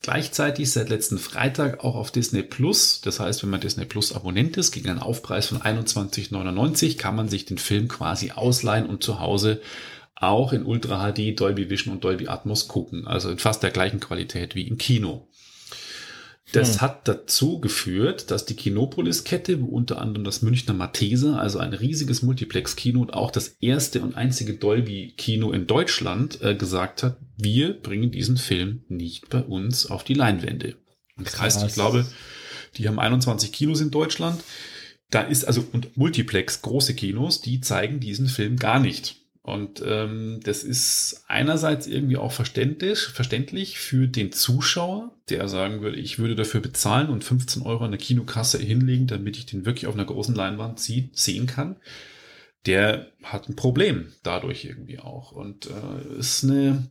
Gleichzeitig 0.00 0.70
seit 0.70 0.90
letzten 0.90 1.18
Freitag 1.18 1.82
auch 1.82 1.96
auf 1.96 2.12
Disney 2.12 2.42
Plus. 2.42 3.00
Das 3.00 3.18
heißt, 3.18 3.42
wenn 3.42 3.50
man 3.50 3.60
Disney 3.60 3.84
Plus 3.84 4.12
Abonnent 4.12 4.56
ist, 4.56 4.70
gegen 4.70 4.88
einen 4.88 5.00
Aufpreis 5.00 5.48
von 5.48 5.58
21,99 5.58 6.96
kann 6.96 7.16
man 7.16 7.28
sich 7.28 7.46
den 7.46 7.58
Film 7.58 7.88
quasi 7.88 8.30
ausleihen 8.30 8.86
und 8.86 9.02
zu 9.02 9.18
Hause 9.18 9.60
auch 10.14 10.52
in 10.52 10.64
Ultra 10.64 11.12
HD, 11.12 11.38
Dolby 11.38 11.68
Vision 11.68 11.94
und 11.94 12.04
Dolby 12.04 12.28
Atmos 12.28 12.68
gucken. 12.68 13.06
Also 13.06 13.30
in 13.30 13.38
fast 13.38 13.62
der 13.62 13.70
gleichen 13.70 13.98
Qualität 13.98 14.54
wie 14.54 14.68
im 14.68 14.78
Kino. 14.78 15.28
Das 16.52 16.74
hm. 16.74 16.80
hat 16.80 17.08
dazu 17.08 17.60
geführt, 17.60 18.30
dass 18.30 18.46
die 18.46 18.54
Kinopolis-Kette, 18.54 19.60
wo 19.60 19.66
unter 19.66 20.00
anderem 20.00 20.24
das 20.24 20.40
Münchner 20.40 20.72
Mathese, 20.72 21.38
also 21.38 21.58
ein 21.58 21.74
riesiges 21.74 22.22
Multiplex-Kino 22.22 23.00
und 23.00 23.12
auch 23.12 23.30
das 23.30 23.56
erste 23.60 24.00
und 24.00 24.16
einzige 24.16 24.54
Dolby-Kino 24.54 25.52
in 25.52 25.66
Deutschland, 25.66 26.40
äh, 26.42 26.54
gesagt 26.54 27.02
hat, 27.02 27.18
wir 27.36 27.74
bringen 27.74 28.10
diesen 28.10 28.38
Film 28.38 28.84
nicht 28.88 29.28
bei 29.28 29.42
uns 29.42 29.86
auf 29.86 30.04
die 30.04 30.14
Leinwände. 30.14 30.76
Und 31.16 31.26
das 31.26 31.38
heißt, 31.40 31.64
ich 31.66 31.74
glaube, 31.74 32.06
die 32.76 32.88
haben 32.88 32.98
21 32.98 33.52
Kinos 33.52 33.80
in 33.80 33.90
Deutschland. 33.90 34.42
Da 35.10 35.22
ist 35.22 35.44
also, 35.44 35.66
und 35.72 35.96
Multiplex, 35.96 36.62
große 36.62 36.94
Kinos, 36.94 37.40
die 37.40 37.60
zeigen 37.60 38.00
diesen 38.00 38.26
Film 38.26 38.56
gar 38.56 38.78
nicht. 38.78 39.16
Und 39.48 39.82
ähm, 39.84 40.40
das 40.42 40.62
ist 40.62 41.24
einerseits 41.26 41.86
irgendwie 41.86 42.18
auch 42.18 42.32
verständlich, 42.32 42.98
verständlich 42.98 43.78
für 43.78 44.06
den 44.06 44.30
Zuschauer, 44.32 45.12
der 45.30 45.48
sagen 45.48 45.80
würde, 45.80 45.96
ich 45.96 46.18
würde 46.18 46.36
dafür 46.36 46.60
bezahlen 46.60 47.08
und 47.08 47.24
15 47.24 47.62
Euro 47.62 47.84
an 47.84 47.90
der 47.90 48.00
Kinokasse 48.00 48.58
hinlegen, 48.58 49.06
damit 49.06 49.36
ich 49.36 49.46
den 49.46 49.64
wirklich 49.64 49.86
auf 49.86 49.94
einer 49.94 50.04
großen 50.04 50.34
Leinwand 50.34 50.80
sie 50.80 51.10
sehen 51.12 51.46
kann. 51.46 51.76
Der 52.66 53.08
hat 53.22 53.48
ein 53.48 53.56
Problem 53.56 54.12
dadurch 54.22 54.64
irgendwie 54.64 54.98
auch. 54.98 55.32
Und 55.32 55.66
äh, 55.66 56.18
ist 56.18 56.44
eine 56.44 56.90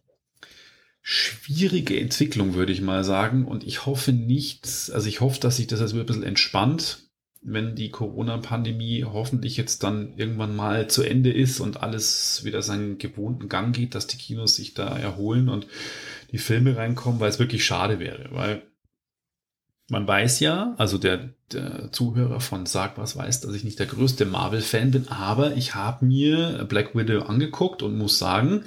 schwierige 1.02 2.00
Entwicklung, 2.00 2.56
würde 2.56 2.74
ich 2.74 2.82
mal 2.82 3.04
sagen. 3.04 3.46
Und 3.46 3.66
ich 3.66 3.86
hoffe 3.86 4.12
nicht, 4.14 4.66
also 4.94 5.08
ich 5.08 5.22
hoffe, 5.22 5.40
dass 5.40 5.58
sich 5.58 5.68
das 5.68 5.80
jetzt 5.80 5.94
ein 5.94 6.06
bisschen 6.06 6.24
entspannt 6.24 7.07
wenn 7.50 7.76
die 7.76 7.90
Corona-Pandemie 7.90 9.06
hoffentlich 9.06 9.56
jetzt 9.56 9.82
dann 9.82 10.18
irgendwann 10.18 10.54
mal 10.54 10.90
zu 10.90 11.02
Ende 11.02 11.32
ist 11.32 11.62
und 11.62 11.82
alles 11.82 12.44
wieder 12.44 12.62
seinen 12.62 12.98
gewohnten 12.98 13.48
Gang 13.48 13.74
geht, 13.74 13.96
dass 13.96 14.06
die 14.06 14.18
Kinos 14.18 14.58
sich 14.58 14.74
da 14.74 14.98
erholen 14.98 15.48
und 15.48 15.66
die 16.34 16.40
Filme 16.40 16.76
reinkommen, 16.76 17.22
weil 17.22 17.30
es 17.30 17.40
wirklich 17.40 17.66
schade 17.66 18.00
wäre, 18.00 18.28
weil 18.32 18.64
man 19.90 20.06
weiß 20.06 20.42
ja, 20.42 20.76
also 20.78 20.98
der, 20.98 21.30
der 21.54 21.90
Zuhörer 21.94 22.42
von 22.42 22.66
Sag 22.66 22.98
was 22.98 23.16
weiß, 23.16 23.40
dass 23.40 23.56
ich 23.56 23.64
nicht 23.64 23.80
der 23.80 23.86
größte 23.86 24.26
Marvel-Fan 24.26 24.92
bin, 24.92 25.08
aber 25.08 25.56
ich 25.56 25.74
habe 25.74 26.06
mir 26.06 26.66
Black 26.68 26.96
Widow 26.96 27.22
angeguckt 27.22 27.82
und 27.82 27.98
muss 27.98 28.20
sagen, 28.20 28.64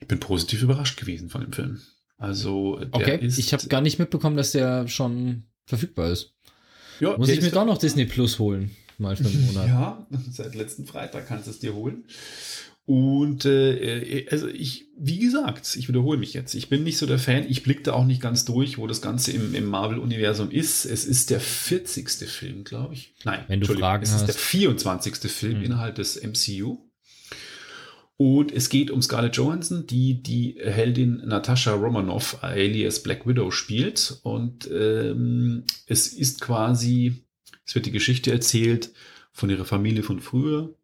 ich 0.00 0.08
bin 0.08 0.18
positiv 0.18 0.62
überrascht 0.62 0.98
gewesen 0.98 1.30
von 1.30 1.42
dem 1.42 1.52
Film. 1.52 1.80
Also 2.18 2.76
der 2.80 2.88
okay, 2.92 3.24
ist, 3.24 3.38
ich 3.38 3.52
habe 3.52 3.68
gar 3.68 3.80
nicht 3.80 4.00
mitbekommen, 4.00 4.36
dass 4.36 4.50
der 4.50 4.88
schon 4.88 5.44
verfügbar 5.66 6.10
ist. 6.10 6.34
Ja, 7.00 7.16
Muss 7.16 7.28
ich 7.28 7.40
mir 7.40 7.50
doch 7.50 7.66
noch 7.66 7.78
Disney 7.78 8.04
Plus 8.04 8.38
holen. 8.38 8.70
Mal 8.98 9.16
für 9.16 9.26
einen 9.26 9.46
Monat. 9.46 9.66
Ja, 9.66 10.06
seit 10.30 10.54
letzten 10.54 10.86
Freitag 10.86 11.26
kannst 11.26 11.46
du 11.46 11.50
es 11.50 11.58
dir 11.58 11.74
holen. 11.74 12.04
Und 12.86 13.44
äh, 13.44 14.26
also 14.30 14.48
ich, 14.48 14.86
wie 14.98 15.20
gesagt, 15.20 15.76
ich 15.76 15.86
wiederhole 15.88 16.18
mich 16.18 16.34
jetzt. 16.34 16.54
Ich 16.54 16.68
bin 16.68 16.82
nicht 16.82 16.98
so 16.98 17.06
der 17.06 17.20
Fan. 17.20 17.46
Ich 17.48 17.62
blicke 17.62 17.82
da 17.82 17.92
auch 17.92 18.04
nicht 18.04 18.20
ganz 18.20 18.44
durch, 18.44 18.78
wo 18.78 18.86
das 18.88 19.00
Ganze 19.00 19.30
im, 19.30 19.54
im 19.54 19.66
Marvel-Universum 19.66 20.50
ist. 20.50 20.86
Es 20.86 21.04
ist 21.04 21.30
der 21.30 21.40
40. 21.40 22.08
Film, 22.28 22.64
glaube 22.64 22.94
ich. 22.94 23.14
Nein, 23.24 23.44
Wenn 23.46 23.60
du 23.60 23.72
Fragen 23.72 24.02
es 24.02 24.12
hast. 24.12 24.22
ist 24.22 24.26
der 24.26 24.34
24. 24.34 25.14
Film 25.30 25.56
hm. 25.58 25.64
innerhalb 25.64 25.94
des 25.94 26.20
MCU. 26.20 26.78
Und 28.20 28.52
es 28.52 28.68
geht 28.68 28.90
um 28.90 29.00
Scarlett 29.00 29.36
Johansson, 29.36 29.86
die 29.86 30.22
die 30.22 30.54
Heldin 30.62 31.22
Natascha 31.24 31.72
Romanoff 31.72 32.44
alias 32.44 33.02
Black 33.02 33.26
Widow 33.26 33.50
spielt. 33.50 34.20
Und 34.22 34.70
ähm, 34.70 35.64
es 35.86 36.08
ist 36.08 36.42
quasi, 36.42 37.24
es 37.64 37.74
wird 37.74 37.86
die 37.86 37.92
Geschichte 37.92 38.30
erzählt 38.30 38.92
von 39.32 39.48
ihrer 39.48 39.64
Familie 39.64 40.02
von 40.02 40.20
früher, 40.20 40.74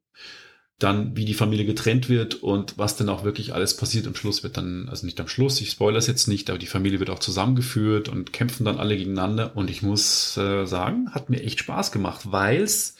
dann 0.79 1.15
wie 1.15 1.27
die 1.27 1.35
Familie 1.35 1.67
getrennt 1.67 2.09
wird 2.09 2.37
und 2.37 2.79
was 2.79 2.97
dann 2.97 3.11
auch 3.11 3.23
wirklich 3.23 3.53
alles 3.53 3.77
passiert. 3.77 4.07
Am 4.07 4.15
Schluss 4.15 4.43
wird 4.43 4.57
dann, 4.57 4.89
also 4.89 5.05
nicht 5.05 5.21
am 5.21 5.29
Schluss, 5.29 5.61
ich 5.61 5.71
spoilere 5.71 5.99
es 5.99 6.07
jetzt 6.07 6.29
nicht, 6.29 6.49
aber 6.49 6.59
die 6.59 6.65
Familie 6.65 7.01
wird 7.01 7.11
auch 7.11 7.19
zusammengeführt 7.19 8.09
und 8.09 8.33
kämpfen 8.33 8.65
dann 8.65 8.79
alle 8.79 8.97
gegeneinander. 8.97 9.55
Und 9.59 9.69
ich 9.69 9.83
muss 9.83 10.39
äh, 10.39 10.65
sagen, 10.65 11.13
hat 11.13 11.29
mir 11.29 11.43
echt 11.43 11.59
Spaß 11.59 11.93
gemacht, 11.93 12.33
weil 12.33 12.63
es 12.63 12.96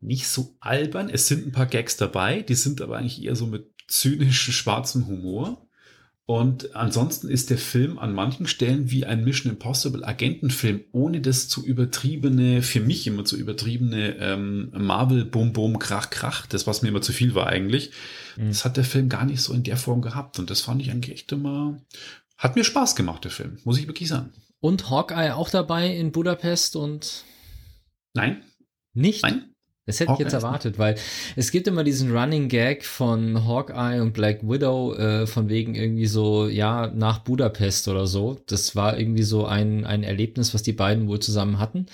nicht 0.00 0.28
so 0.28 0.56
albern. 0.60 1.10
Es 1.10 1.26
sind 1.26 1.46
ein 1.46 1.52
paar 1.52 1.66
Gags 1.66 1.96
dabei, 1.96 2.42
die 2.42 2.54
sind 2.54 2.80
aber 2.80 2.98
eigentlich 2.98 3.22
eher 3.22 3.36
so 3.36 3.46
mit 3.46 3.70
zynischem, 3.88 4.52
schwarzem 4.52 5.06
Humor. 5.06 5.68
Und 6.30 6.76
ansonsten 6.76 7.30
ist 7.30 7.48
der 7.48 7.56
Film 7.56 7.98
an 7.98 8.12
manchen 8.12 8.46
Stellen 8.46 8.90
wie 8.90 9.06
ein 9.06 9.24
Mission 9.24 9.50
Impossible 9.50 10.04
Agentenfilm, 10.04 10.84
ohne 10.92 11.22
das 11.22 11.48
zu 11.48 11.64
übertriebene, 11.64 12.60
für 12.60 12.80
mich 12.80 13.06
immer 13.06 13.24
zu 13.24 13.34
übertriebene 13.38 14.16
ähm, 14.16 14.70
Marvel 14.76 15.24
Bum 15.24 15.54
Bum 15.54 15.78
Krach 15.78 16.10
Krach, 16.10 16.44
das 16.44 16.66
was 16.66 16.82
mir 16.82 16.90
immer 16.90 17.00
zu 17.00 17.14
viel 17.14 17.34
war 17.34 17.46
eigentlich. 17.46 17.92
Mhm. 18.36 18.48
Das 18.48 18.66
hat 18.66 18.76
der 18.76 18.84
Film 18.84 19.08
gar 19.08 19.24
nicht 19.24 19.40
so 19.40 19.54
in 19.54 19.62
der 19.62 19.78
Form 19.78 20.02
gehabt 20.02 20.38
und 20.38 20.50
das 20.50 20.60
fand 20.60 20.82
ich 20.82 20.90
eigentlich 20.90 21.14
echt 21.14 21.32
immer, 21.32 21.80
hat 22.36 22.56
mir 22.56 22.64
Spaß 22.64 22.94
gemacht, 22.94 23.24
der 23.24 23.30
Film, 23.30 23.56
muss 23.64 23.78
ich 23.78 23.86
wirklich 23.86 24.10
sagen. 24.10 24.34
Und 24.60 24.90
Hawkeye 24.90 25.34
auch 25.34 25.48
dabei 25.48 25.96
in 25.96 26.12
Budapest 26.12 26.76
und? 26.76 27.24
Nein. 28.12 28.42
Nicht? 28.92 29.22
Nein. 29.22 29.54
Das 29.88 30.00
hätte 30.00 30.10
Hawkeye 30.10 30.26
ich 30.26 30.32
jetzt 30.32 30.34
erwartet, 30.34 30.78
weil 30.78 30.96
es 31.34 31.50
gibt 31.50 31.66
immer 31.66 31.82
diesen 31.82 32.14
Running 32.14 32.48
Gag 32.48 32.84
von 32.84 33.46
Hawkeye 33.46 34.02
und 34.02 34.12
Black 34.12 34.40
Widow, 34.42 34.94
äh, 34.94 35.26
von 35.26 35.48
wegen 35.48 35.74
irgendwie 35.74 36.04
so, 36.04 36.46
ja, 36.46 36.88
nach 36.94 37.20
Budapest 37.20 37.88
oder 37.88 38.06
so. 38.06 38.38
Das 38.46 38.76
war 38.76 38.98
irgendwie 38.98 39.22
so 39.22 39.46
ein, 39.46 39.86
ein 39.86 40.02
Erlebnis, 40.02 40.52
was 40.52 40.62
die 40.62 40.74
beiden 40.74 41.08
wohl 41.08 41.20
zusammen 41.20 41.58
hatten. 41.58 41.86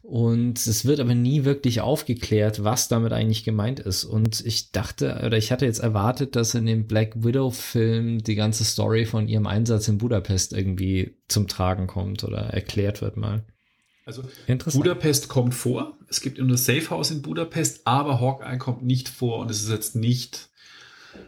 Und 0.00 0.66
es 0.66 0.86
wird 0.86 1.00
aber 1.00 1.14
nie 1.14 1.44
wirklich 1.44 1.82
aufgeklärt, 1.82 2.64
was 2.64 2.88
damit 2.88 3.12
eigentlich 3.12 3.44
gemeint 3.44 3.78
ist. 3.78 4.04
Und 4.04 4.44
ich 4.46 4.72
dachte, 4.72 5.22
oder 5.26 5.36
ich 5.36 5.52
hatte 5.52 5.66
jetzt 5.66 5.80
erwartet, 5.80 6.36
dass 6.36 6.54
in 6.54 6.64
dem 6.64 6.86
Black 6.86 7.22
Widow-Film 7.22 8.22
die 8.22 8.36
ganze 8.36 8.64
Story 8.64 9.04
von 9.04 9.28
ihrem 9.28 9.46
Einsatz 9.46 9.86
in 9.88 9.98
Budapest 9.98 10.54
irgendwie 10.54 11.14
zum 11.28 11.46
Tragen 11.46 11.88
kommt 11.88 12.24
oder 12.24 12.38
erklärt 12.38 13.02
wird 13.02 13.18
mal. 13.18 13.44
Also 14.04 14.22
Budapest 14.72 15.28
kommt 15.28 15.54
vor. 15.54 15.96
Es 16.08 16.20
gibt 16.20 16.38
immer 16.38 16.52
das 16.52 16.66
Safe 16.66 16.90
House 16.90 17.10
in 17.10 17.22
Budapest, 17.22 17.86
aber 17.86 18.20
Hawkeye 18.20 18.58
kommt 18.58 18.82
nicht 18.84 19.08
vor 19.08 19.38
und 19.38 19.50
es 19.50 19.62
ist 19.62 19.70
jetzt 19.70 19.96
nicht 19.96 20.50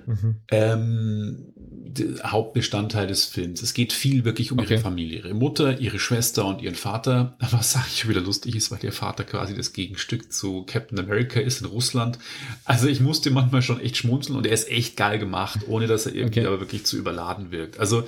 mhm. 0.06 0.37
ähm, 0.49 1.52
der 1.56 2.30
Hauptbestandteil 2.30 3.06
des 3.06 3.25
Films. 3.25 3.62
Es 3.62 3.73
geht 3.73 3.95
viel 3.95 4.25
wirklich 4.25 4.52
um 4.52 4.59
okay. 4.59 4.75
ihre 4.75 4.83
Familie, 4.83 5.18
ihre 5.18 5.33
Mutter, 5.35 5.80
ihre 5.80 5.99
Schwester 5.99 6.45
und 6.45 6.61
ihren 6.61 6.75
Vater. 6.75 7.37
Was 7.50 7.73
sage 7.73 7.87
ich 7.95 8.06
wieder 8.09 8.21
lustig 8.21 8.54
ist, 8.54 8.71
weil 8.71 8.80
ihr 8.83 8.92
Vater 8.92 9.25
quasi 9.25 9.54
das 9.54 9.73
Gegenstück 9.73 10.30
zu 10.30 10.64
Captain 10.64 10.99
America 10.99 11.40
ist 11.40 11.62
in 11.62 11.68
Russland. 11.68 12.18
Also 12.64 12.88
ich 12.88 13.00
musste 13.00 13.30
manchmal 13.30 13.62
schon 13.62 13.80
echt 13.80 13.97
schmunzeln 13.97 14.37
und 14.37 14.47
er 14.47 14.52
ist 14.52 14.68
echt 14.68 14.97
geil 14.97 15.18
gemacht, 15.18 15.61
ohne 15.66 15.87
dass 15.87 16.04
er 16.04 16.14
irgendwie 16.14 16.40
okay. 16.40 16.49
aber 16.49 16.61
wirklich 16.61 16.85
zu 16.85 16.99
überladen 16.99 17.50
wirkt. 17.50 17.80
Also 17.80 18.04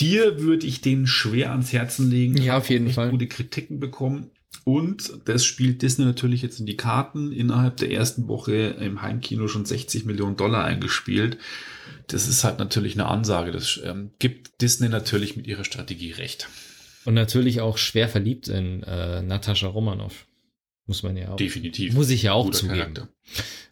dir 0.00 0.40
würde 0.40 0.66
ich 0.66 0.80
den 0.80 1.06
schwer 1.06 1.50
ans 1.50 1.72
Herzen 1.72 2.10
legen. 2.10 2.36
Ja, 2.40 2.58
auf 2.58 2.70
jeden 2.70 2.90
Fall. 2.90 3.10
gute 3.10 3.26
Kritiken 3.26 3.80
bekommen. 3.80 4.30
Und 4.64 5.12
das 5.24 5.44
spielt 5.44 5.82
Disney 5.82 6.04
natürlich 6.04 6.42
jetzt 6.42 6.60
in 6.60 6.66
die 6.66 6.76
Karten. 6.76 7.32
Innerhalb 7.32 7.76
der 7.78 7.90
ersten 7.90 8.28
Woche 8.28 8.52
im 8.80 9.02
Heimkino 9.02 9.48
schon 9.48 9.64
60 9.64 10.04
Millionen 10.04 10.36
Dollar 10.36 10.64
eingespielt. 10.64 11.38
Das 12.08 12.28
ist 12.28 12.44
halt 12.44 12.58
natürlich 12.58 12.94
eine 12.94 13.06
Ansage. 13.06 13.52
Das 13.52 13.80
ähm, 13.84 14.10
gibt 14.18 14.60
Disney 14.60 14.88
natürlich 14.88 15.36
mit 15.36 15.46
ihrer 15.46 15.64
Strategie 15.64 16.12
recht. 16.12 16.48
Und 17.04 17.14
natürlich 17.14 17.60
auch 17.60 17.78
schwer 17.78 18.08
verliebt 18.08 18.48
in 18.48 18.82
äh, 18.82 19.22
Natascha 19.22 19.68
Romanoff. 19.68 20.26
Muss 20.90 21.04
man 21.04 21.16
ja 21.16 21.28
auch. 21.28 21.36
Definitiv. 21.36 21.94
Muss 21.94 22.10
ich 22.10 22.24
ja 22.24 22.32
auch 22.32 22.50
zugeben. 22.50 22.78
Charakter. 22.78 23.08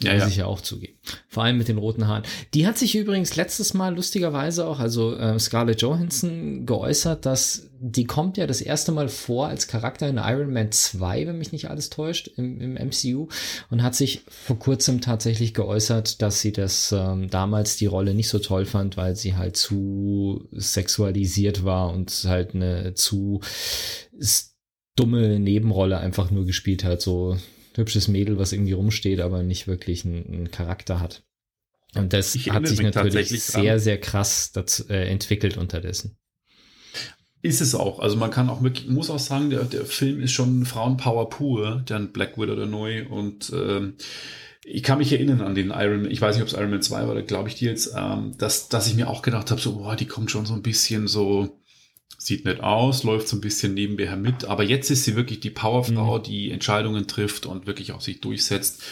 Ja, 0.01 0.13
muss 0.13 0.23
ja. 0.23 0.29
ich 0.29 0.37
ja 0.37 0.47
auch 0.47 0.61
zugeben. 0.61 0.97
Vor 1.27 1.43
allem 1.43 1.59
mit 1.59 1.67
den 1.67 1.79
roten 1.79 2.07
Haaren. 2.07 2.23
Die 2.55 2.65
hat 2.65 2.79
sich 2.79 2.95
übrigens 2.95 3.35
letztes 3.35 3.75
Mal 3.75 3.97
lustigerweise 3.97 4.69
auch, 4.69 4.79
also 4.79 5.17
äh, 5.17 5.37
Scarlett 5.41 5.83
Johansson, 5.83 6.65
geäußert, 6.65 7.27
dass 7.27 7.69
die 7.81 8.05
kommt 8.05 8.37
ja 8.37 8.47
das 8.47 8.61
erste 8.61 8.93
Mal 8.93 9.09
vor 9.09 9.49
als 9.49 9.67
Charakter 9.67 10.09
in 10.09 10.19
Iron 10.19 10.53
Man 10.53 10.71
2, 10.71 11.27
wenn 11.27 11.39
mich 11.39 11.51
nicht 11.51 11.71
alles 11.71 11.91
täuscht, 11.91 12.29
im, 12.37 12.61
im 12.61 12.75
MCU 12.75 13.27
und 13.69 13.83
hat 13.83 13.97
sich 13.97 14.23
vor 14.29 14.61
kurzem 14.61 15.01
tatsächlich 15.01 15.55
geäußert, 15.55 16.23
dass 16.23 16.41
sie 16.41 16.53
das 16.53 16.93
ähm, 16.97 17.29
damals 17.31 17.77
die 17.77 17.87
Rolle 17.87 18.15
nicht 18.15 18.29
so 18.29 18.39
toll 18.39 18.65
fand, 18.65 18.97
weil 18.97 19.17
sie 19.17 19.35
halt 19.35 19.57
zu 19.57 20.47
sexualisiert 20.53 21.65
war 21.65 21.93
und 21.93 22.13
halt 22.29 22.55
eine 22.55 22.95
zu 22.95 23.41
dumme 24.99 25.39
Nebenrolle 25.39 25.99
einfach 25.99 26.31
nur 26.31 26.47
gespielt 26.47 26.85
hat, 26.85 27.01
so 27.01 27.37
hübsches 27.75 28.09
Mädel, 28.09 28.39
was 28.39 28.53
irgendwie 28.53 28.73
rumsteht, 28.73 29.21
aber 29.21 29.43
nicht 29.43 29.69
wirklich 29.69 30.05
einen, 30.05 30.27
einen 30.27 30.51
Charakter 30.51 31.01
hat. 31.01 31.23
Und 31.95 32.13
das 32.13 32.35
ich 32.35 32.51
hat 32.51 32.67
sich 32.67 32.81
natürlich 32.81 33.29
sehr, 33.43 33.63
dran. 33.63 33.79
sehr 33.79 34.01
krass 34.01 34.53
dazu, 34.53 34.89
äh, 34.89 35.09
entwickelt 35.09 35.57
unterdessen. 35.57 36.17
Ist 37.41 37.61
es 37.61 37.75
auch. 37.75 38.01
Also 38.01 38.17
man 38.17 38.31
kann 38.31 38.51
auch 38.51 38.63
wirklich, 38.63 38.89
muss 38.89 39.11
auch 39.11 39.21
sagen, 39.21 39.51
der, 39.51 39.65
der 39.65 39.87
Film 39.87 40.21
ist 40.21 40.33
schon 40.33 40.67
Frauenpower 40.67 41.31
pur, 41.31 41.83
dann 41.87 42.13
Black 42.13 42.37
Widow 42.37 42.57
der 42.57 42.67
neu 42.67 43.07
und 43.07 43.53
ähm, 43.55 43.95
ich 44.65 44.83
kann 44.83 44.99
mich 44.99 45.13
erinnern 45.13 45.41
an 45.41 45.55
den 45.55 45.71
Iron 45.71 46.03
Man, 46.03 46.11
ich 46.11 46.21
weiß 46.21 46.35
nicht, 46.35 46.43
ob 46.43 46.49
es 46.49 46.55
Iron 46.55 46.71
Man 46.71 46.83
2 46.83 47.03
war, 47.03 47.11
oder 47.13 47.23
glaube 47.23 47.49
ich 47.49 47.55
dir 47.55 47.71
jetzt, 47.71 47.95
ähm, 47.97 48.35
dass, 48.37 48.69
dass 48.69 48.87
ich 48.87 48.97
mir 48.97 49.09
auch 49.09 49.23
gedacht 49.23 49.51
habe, 49.51 49.61
so, 49.61 49.77
boah, 49.77 49.97
die 49.97 50.07
kommt 50.07 50.31
schon 50.31 50.45
so 50.45 50.55
ein 50.55 50.63
bisschen 50.63 51.07
so, 51.07 51.58
sieht 52.17 52.45
nett 52.45 52.61
aus, 52.61 53.05
läuft 53.05 53.29
so 53.29 53.37
ein 53.37 53.41
bisschen 53.41 53.75
nebenher 53.75 54.17
mit, 54.17 54.45
aber 54.45 54.63
jetzt 54.63 54.91
ist 54.91 55.05
sie 55.05 55.17
wirklich 55.17 55.41
die 55.41 55.51
Powerfrau, 55.51 56.19
mhm. 56.19 56.23
die 56.23 56.51
Entscheidungen 56.51 57.07
trifft 57.07 57.47
und 57.47 57.67
wirklich 57.67 57.93
auch 57.93 58.01
sich 58.01 58.21
durchsetzt. 58.21 58.83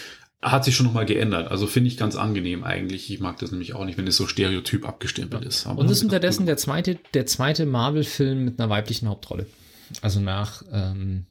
Hat 0.43 0.65
sich 0.65 0.77
schon 0.77 0.87
nochmal 0.87 1.07
geändert. 1.07 1.51
Also 1.51 1.67
finde 1.67 1.89
ich 1.89 1.97
ganz 1.97 2.15
angenehm 2.15 2.63
eigentlich. 2.63 3.11
Ich 3.11 3.21
mag 3.21 3.39
das 3.39 3.51
nämlich 3.51 3.75
auch 3.75 3.85
nicht, 3.85 3.97
wenn 3.99 4.07
es 4.07 4.17
so 4.17 4.27
stereotyp 4.27 4.87
abgestempelt 4.87 5.43
ja. 5.43 5.49
ist. 5.49 5.67
Aber 5.67 5.81
und 5.81 5.91
ist 5.91 6.05
unterdessen 6.05 6.47
der 6.47 6.59
zweite, 6.59 6.99
der 7.15 7.27
zweite 7.27 7.65
Marvel-Film 7.65 8.45
mit 8.45 8.61
einer 8.61 8.69
weiblichen 8.69 9.09
Hauptrolle. 9.09 9.47
Also 10.03 10.21
nach 10.21 10.63
ähm, 10.71 11.27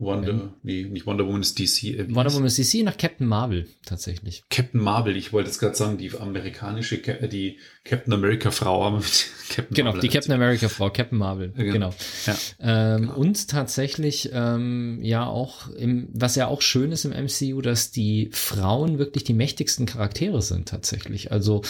Wonder, 0.00 0.54
nee, 0.62 0.84
nicht 0.84 1.04
Wonder 1.04 1.26
Woman 1.26 1.42
ist 1.42 1.58
DC. 1.58 1.84
Äh, 1.84 2.14
Wonder 2.14 2.32
Woman 2.32 2.46
ist 2.46 2.58
DC 2.58 2.82
nach 2.82 2.96
Captain 2.96 3.26
Marvel 3.26 3.68
tatsächlich. 3.84 4.42
Captain 4.48 4.80
Marvel, 4.80 5.14
ich 5.14 5.34
wollte 5.34 5.48
jetzt 5.50 5.58
gerade 5.58 5.76
sagen, 5.76 5.98
die 5.98 6.16
amerikanische, 6.16 6.96
äh, 7.06 7.28
die 7.28 7.58
Captain 7.84 8.14
America 8.14 8.50
Frau 8.50 8.90
mit 8.90 9.04
Captain 9.50 9.74
Genau, 9.74 9.90
Marvel 9.90 10.00
die 10.00 10.08
Captain 10.08 10.32
America 10.32 10.68
Frau, 10.70 10.88
Captain 10.88 11.18
Marvel, 11.18 11.52
ja, 11.54 11.64
genau. 11.64 11.94
Ja, 12.24 12.36
ähm, 12.60 13.02
genau. 13.02 13.14
Und 13.14 13.48
tatsächlich, 13.48 14.30
ähm, 14.32 15.00
ja 15.02 15.26
auch, 15.26 15.68
im, 15.68 16.08
was 16.14 16.34
ja 16.34 16.46
auch 16.46 16.62
schön 16.62 16.92
ist 16.92 17.04
im 17.04 17.12
MCU, 17.12 17.60
dass 17.60 17.90
die 17.90 18.30
Frauen 18.32 18.98
wirklich 18.98 19.24
die 19.24 19.34
mächtigsten 19.34 19.84
Charaktere 19.84 20.40
sind 20.40 20.68
tatsächlich. 20.68 21.30
Also, 21.30 21.60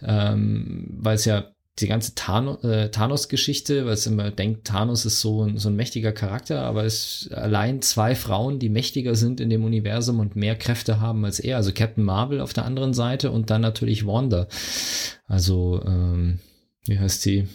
ähm, 0.00 0.86
weil 0.92 1.16
es 1.16 1.24
ja 1.24 1.50
die 1.80 1.88
ganze 1.88 2.12
äh, 2.62 2.88
Thanos-Geschichte, 2.90 3.86
weil 3.86 3.94
es 3.94 4.06
immer 4.06 4.30
denkt, 4.30 4.66
Thanos 4.66 5.04
ist 5.04 5.20
so 5.20 5.44
ein, 5.44 5.58
so 5.58 5.68
ein 5.68 5.76
mächtiger 5.76 6.12
Charakter, 6.12 6.62
aber 6.62 6.84
es 6.84 7.30
allein 7.32 7.82
zwei 7.82 8.14
Frauen, 8.14 8.58
die 8.58 8.68
mächtiger 8.68 9.14
sind 9.14 9.40
in 9.40 9.50
dem 9.50 9.64
Universum 9.64 10.20
und 10.20 10.36
mehr 10.36 10.56
Kräfte 10.56 11.00
haben 11.00 11.24
als 11.24 11.40
er. 11.40 11.56
Also 11.56 11.72
Captain 11.72 12.04
Marvel 12.04 12.40
auf 12.40 12.52
der 12.52 12.64
anderen 12.64 12.94
Seite 12.94 13.30
und 13.30 13.50
dann 13.50 13.60
natürlich 13.60 14.06
Wanda. 14.06 14.48
Also, 15.26 15.82
ähm, 15.86 16.40
wie 16.86 16.98
heißt 16.98 17.24
die? 17.24 17.48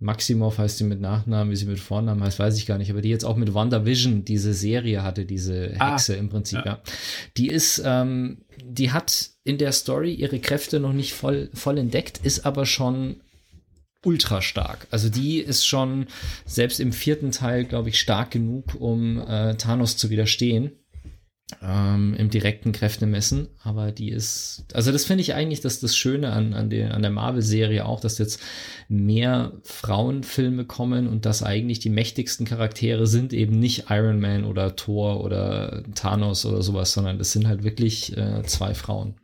Maximov 0.00 0.58
heißt 0.58 0.78
sie 0.78 0.84
mit 0.84 1.00
Nachnamen, 1.00 1.50
wie 1.50 1.56
sie 1.56 1.66
mit 1.66 1.80
Vornamen 1.80 2.22
heißt, 2.22 2.38
weiß 2.38 2.56
ich 2.56 2.66
gar 2.66 2.78
nicht, 2.78 2.90
aber 2.90 3.02
die 3.02 3.08
jetzt 3.08 3.24
auch 3.24 3.36
mit 3.36 3.52
WandaVision 3.52 4.24
diese 4.24 4.54
Serie 4.54 5.02
hatte, 5.02 5.24
diese 5.24 5.74
ah, 5.78 5.92
Hexe 5.92 6.14
ah, 6.14 6.18
im 6.18 6.28
Prinzip, 6.28 6.60
ja. 6.60 6.66
ja. 6.66 6.82
Die 7.36 7.48
ist, 7.48 7.82
ähm, 7.84 8.38
die 8.62 8.92
hat 8.92 9.30
in 9.42 9.58
der 9.58 9.72
Story 9.72 10.14
ihre 10.14 10.38
Kräfte 10.38 10.78
noch 10.78 10.92
nicht 10.92 11.14
voll, 11.14 11.50
voll 11.52 11.78
entdeckt, 11.78 12.20
ist 12.22 12.46
aber 12.46 12.64
schon 12.64 13.16
ultra 14.04 14.40
stark. 14.40 14.86
Also 14.92 15.08
die 15.08 15.38
ist 15.38 15.66
schon 15.66 16.06
selbst 16.46 16.78
im 16.78 16.92
vierten 16.92 17.32
Teil, 17.32 17.64
glaube 17.64 17.88
ich, 17.88 17.98
stark 17.98 18.30
genug, 18.30 18.76
um 18.78 19.20
äh, 19.20 19.56
Thanos 19.56 19.96
zu 19.96 20.10
widerstehen 20.10 20.77
ähm, 21.62 22.14
im 22.18 22.28
direkten 22.28 22.72
Kräftemessen, 22.72 23.48
aber 23.62 23.90
die 23.90 24.10
ist, 24.10 24.64
also 24.74 24.92
das 24.92 25.06
finde 25.06 25.22
ich 25.22 25.34
eigentlich, 25.34 25.60
dass 25.60 25.80
das 25.80 25.96
Schöne 25.96 26.30
an, 26.30 26.52
an 26.52 26.68
der, 26.68 26.92
an 26.94 27.00
der 27.00 27.10
Marvel-Serie 27.10 27.86
auch, 27.86 28.00
dass 28.00 28.18
jetzt 28.18 28.40
mehr 28.88 29.52
Frauenfilme 29.64 30.66
kommen 30.66 31.08
und 31.08 31.24
dass 31.24 31.42
eigentlich 31.42 31.78
die 31.78 31.88
mächtigsten 31.88 32.44
Charaktere 32.44 33.06
sind 33.06 33.32
eben 33.32 33.58
nicht 33.58 33.86
Iron 33.88 34.20
Man 34.20 34.44
oder 34.44 34.76
Thor 34.76 35.24
oder 35.24 35.82
Thanos 35.94 36.44
oder 36.44 36.62
sowas, 36.62 36.92
sondern 36.92 37.18
das 37.18 37.32
sind 37.32 37.48
halt 37.48 37.64
wirklich 37.64 38.16
äh, 38.16 38.42
zwei 38.44 38.74
Frauen. 38.74 39.14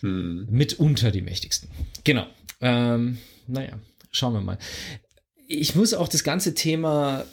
Hm. 0.00 0.46
Mitunter 0.50 1.10
die 1.10 1.22
mächtigsten. 1.22 1.68
Genau. 2.04 2.26
Ähm, 2.60 3.18
naja, 3.46 3.78
schauen 4.10 4.32
wir 4.32 4.40
mal. 4.40 4.58
Ich 5.48 5.74
muss 5.74 5.92
auch 5.92 6.08
das 6.08 6.24
ganze 6.24 6.54
Thema 6.54 7.24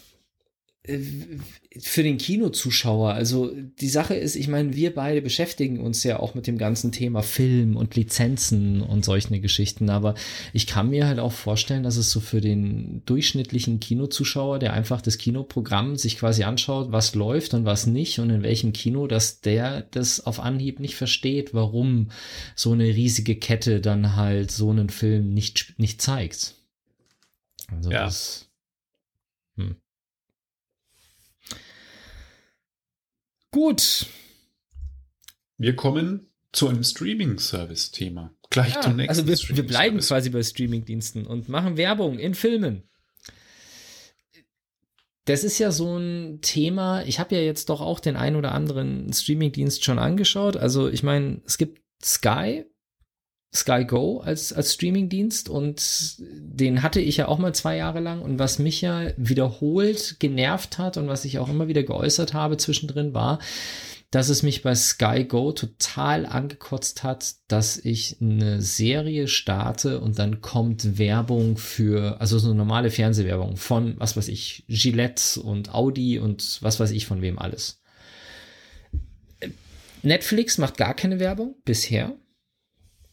für 1.77 2.03
den 2.03 2.17
Kinozuschauer, 2.17 3.13
also 3.13 3.51
die 3.79 3.89
Sache 3.89 4.15
ist, 4.15 4.35
ich 4.35 4.47
meine, 4.47 4.75
wir 4.75 4.93
beide 4.93 5.21
beschäftigen 5.21 5.79
uns 5.79 6.03
ja 6.03 6.19
auch 6.19 6.35
mit 6.35 6.47
dem 6.47 6.57
ganzen 6.57 6.91
Thema 6.91 7.21
Film 7.21 7.75
und 7.75 7.95
Lizenzen 7.95 8.81
und 8.81 9.03
solche 9.03 9.39
Geschichten, 9.39 9.89
aber 9.89 10.15
ich 10.53 10.67
kann 10.67 10.89
mir 10.89 11.07
halt 11.07 11.19
auch 11.19 11.31
vorstellen, 11.31 11.83
dass 11.83 11.97
es 11.97 12.11
so 12.11 12.19
für 12.19 12.41
den 12.41 13.01
durchschnittlichen 13.05 13.79
Kinozuschauer, 13.79 14.59
der 14.59 14.73
einfach 14.73 15.01
das 15.01 15.17
Kinoprogramm 15.17 15.97
sich 15.97 16.17
quasi 16.17 16.43
anschaut, 16.43 16.91
was 16.91 17.15
läuft 17.15 17.53
und 17.53 17.65
was 17.65 17.87
nicht 17.87 18.19
und 18.19 18.29
in 18.29 18.43
welchem 18.43 18.71
Kino, 18.71 19.07
dass 19.07 19.41
der 19.41 19.81
das 19.91 20.25
auf 20.25 20.39
Anhieb 20.39 20.79
nicht 20.79 20.95
versteht, 20.95 21.53
warum 21.53 22.09
so 22.55 22.71
eine 22.71 22.85
riesige 22.85 23.35
Kette 23.35 23.81
dann 23.81 24.15
halt 24.15 24.51
so 24.51 24.69
einen 24.69 24.89
Film 24.89 25.33
nicht, 25.33 25.73
nicht 25.77 26.01
zeigt. 26.01 26.55
Also 27.71 27.91
ja. 27.91 28.05
das. 28.05 28.44
Gut. 33.55 34.07
Wir 35.57 35.77
kommen 35.77 36.29
zu 36.51 36.67
einem 36.67 36.83
Streaming-Service-Thema. 36.83 38.33
Gleich 38.49 38.73
ja, 38.73 38.81
zum 38.81 38.97
nächsten. 38.97 39.09
Also 39.09 39.27
wir, 39.27 39.55
wir 39.55 39.65
bleiben 39.65 39.99
quasi 39.99 40.29
bei 40.29 40.43
Streaming-Diensten 40.43 41.25
und 41.25 41.47
machen 41.47 41.77
Werbung 41.77 42.19
in 42.19 42.35
Filmen. 42.35 42.83
Das 45.23 45.45
ist 45.45 45.57
ja 45.57 45.71
so 45.71 45.97
ein 45.97 46.41
Thema. 46.41 47.03
Ich 47.03 47.17
habe 47.21 47.33
ja 47.33 47.41
jetzt 47.41 47.69
doch 47.69 47.79
auch 47.79 48.01
den 48.01 48.17
ein 48.17 48.35
oder 48.35 48.51
anderen 48.51 49.13
Streaming-Dienst 49.13 49.85
schon 49.85 49.99
angeschaut. 49.99 50.57
Also 50.57 50.89
ich 50.89 51.03
meine, 51.03 51.41
es 51.45 51.57
gibt 51.57 51.81
Sky, 52.03 52.65
Sky 53.55 53.85
Go 53.85 54.19
als, 54.19 54.51
als 54.51 54.73
Streaming-Dienst 54.73 55.49
und 55.49 56.15
den 56.19 56.83
hatte 56.83 56.99
ich 56.99 57.17
ja 57.17 57.27
auch 57.27 57.39
mal 57.39 57.55
zwei 57.55 57.77
Jahre 57.77 58.01
lang 58.01 58.21
und 58.21 58.37
was 58.37 58.59
mich 58.59 58.81
ja 58.81 59.11
wiederholt 59.17 60.17
genervt 60.19 60.77
hat 60.77 60.97
und 60.97 61.07
was 61.07 61.25
ich 61.25 61.39
auch 61.39 61.49
immer 61.49 61.67
wieder 61.67 61.83
geäußert 61.83 62.33
habe 62.33 62.57
zwischendrin 62.57 63.13
war, 63.13 63.39
dass 64.11 64.29
es 64.29 64.43
mich 64.43 64.61
bei 64.61 64.75
Sky 64.75 65.25
Go 65.25 65.51
total 65.51 66.25
angekotzt 66.25 67.03
hat, 67.03 67.35
dass 67.47 67.77
ich 67.77 68.17
eine 68.21 68.61
Serie 68.61 69.27
starte 69.27 69.99
und 69.99 70.19
dann 70.19 70.41
kommt 70.41 70.97
Werbung 70.97 71.57
für, 71.57 72.19
also 72.19 72.39
so 72.39 72.53
normale 72.53 72.91
Fernsehwerbung 72.91 73.57
von, 73.57 73.95
was 73.97 74.15
weiß 74.15 74.27
ich, 74.27 74.65
Gillette 74.67 75.41
und 75.41 75.73
Audi 75.73 76.19
und 76.19 76.59
was 76.61 76.79
weiß 76.79 76.91
ich 76.91 77.05
von 77.05 77.21
wem 77.21 77.39
alles. 77.39 77.81
Netflix 80.01 80.57
macht 80.57 80.77
gar 80.77 80.93
keine 80.93 81.19
Werbung 81.19 81.55
bisher 81.65 82.15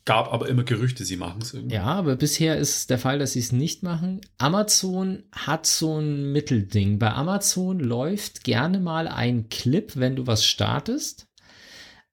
gab 0.04 0.32
aber 0.32 0.48
immer 0.48 0.64
Gerüchte, 0.64 1.04
sie 1.04 1.16
machen 1.16 1.42
es 1.42 1.54
irgendwie. 1.54 1.76
Ja, 1.76 1.84
aber 1.84 2.16
bisher 2.16 2.56
ist 2.58 2.76
es 2.76 2.86
der 2.86 2.98
Fall, 2.98 3.18
dass 3.18 3.32
sie 3.32 3.38
es 3.38 3.52
nicht 3.52 3.82
machen. 3.82 4.20
Amazon 4.38 5.22
hat 5.32 5.66
so 5.66 5.98
ein 5.98 6.32
Mittelding. 6.32 6.98
Bei 6.98 7.12
Amazon 7.12 7.78
läuft 7.78 8.44
gerne 8.44 8.80
mal 8.80 9.06
ein 9.08 9.48
Clip, 9.48 9.92
wenn 9.96 10.16
du 10.16 10.26
was 10.26 10.44
startest. 10.44 11.28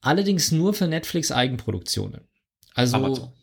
Allerdings 0.02 0.52
nur 0.52 0.74
für 0.74 0.88
Netflix 0.88 1.32
Eigenproduktionen. 1.32 2.22
Also 2.74 2.98
Amazon. 2.98 3.34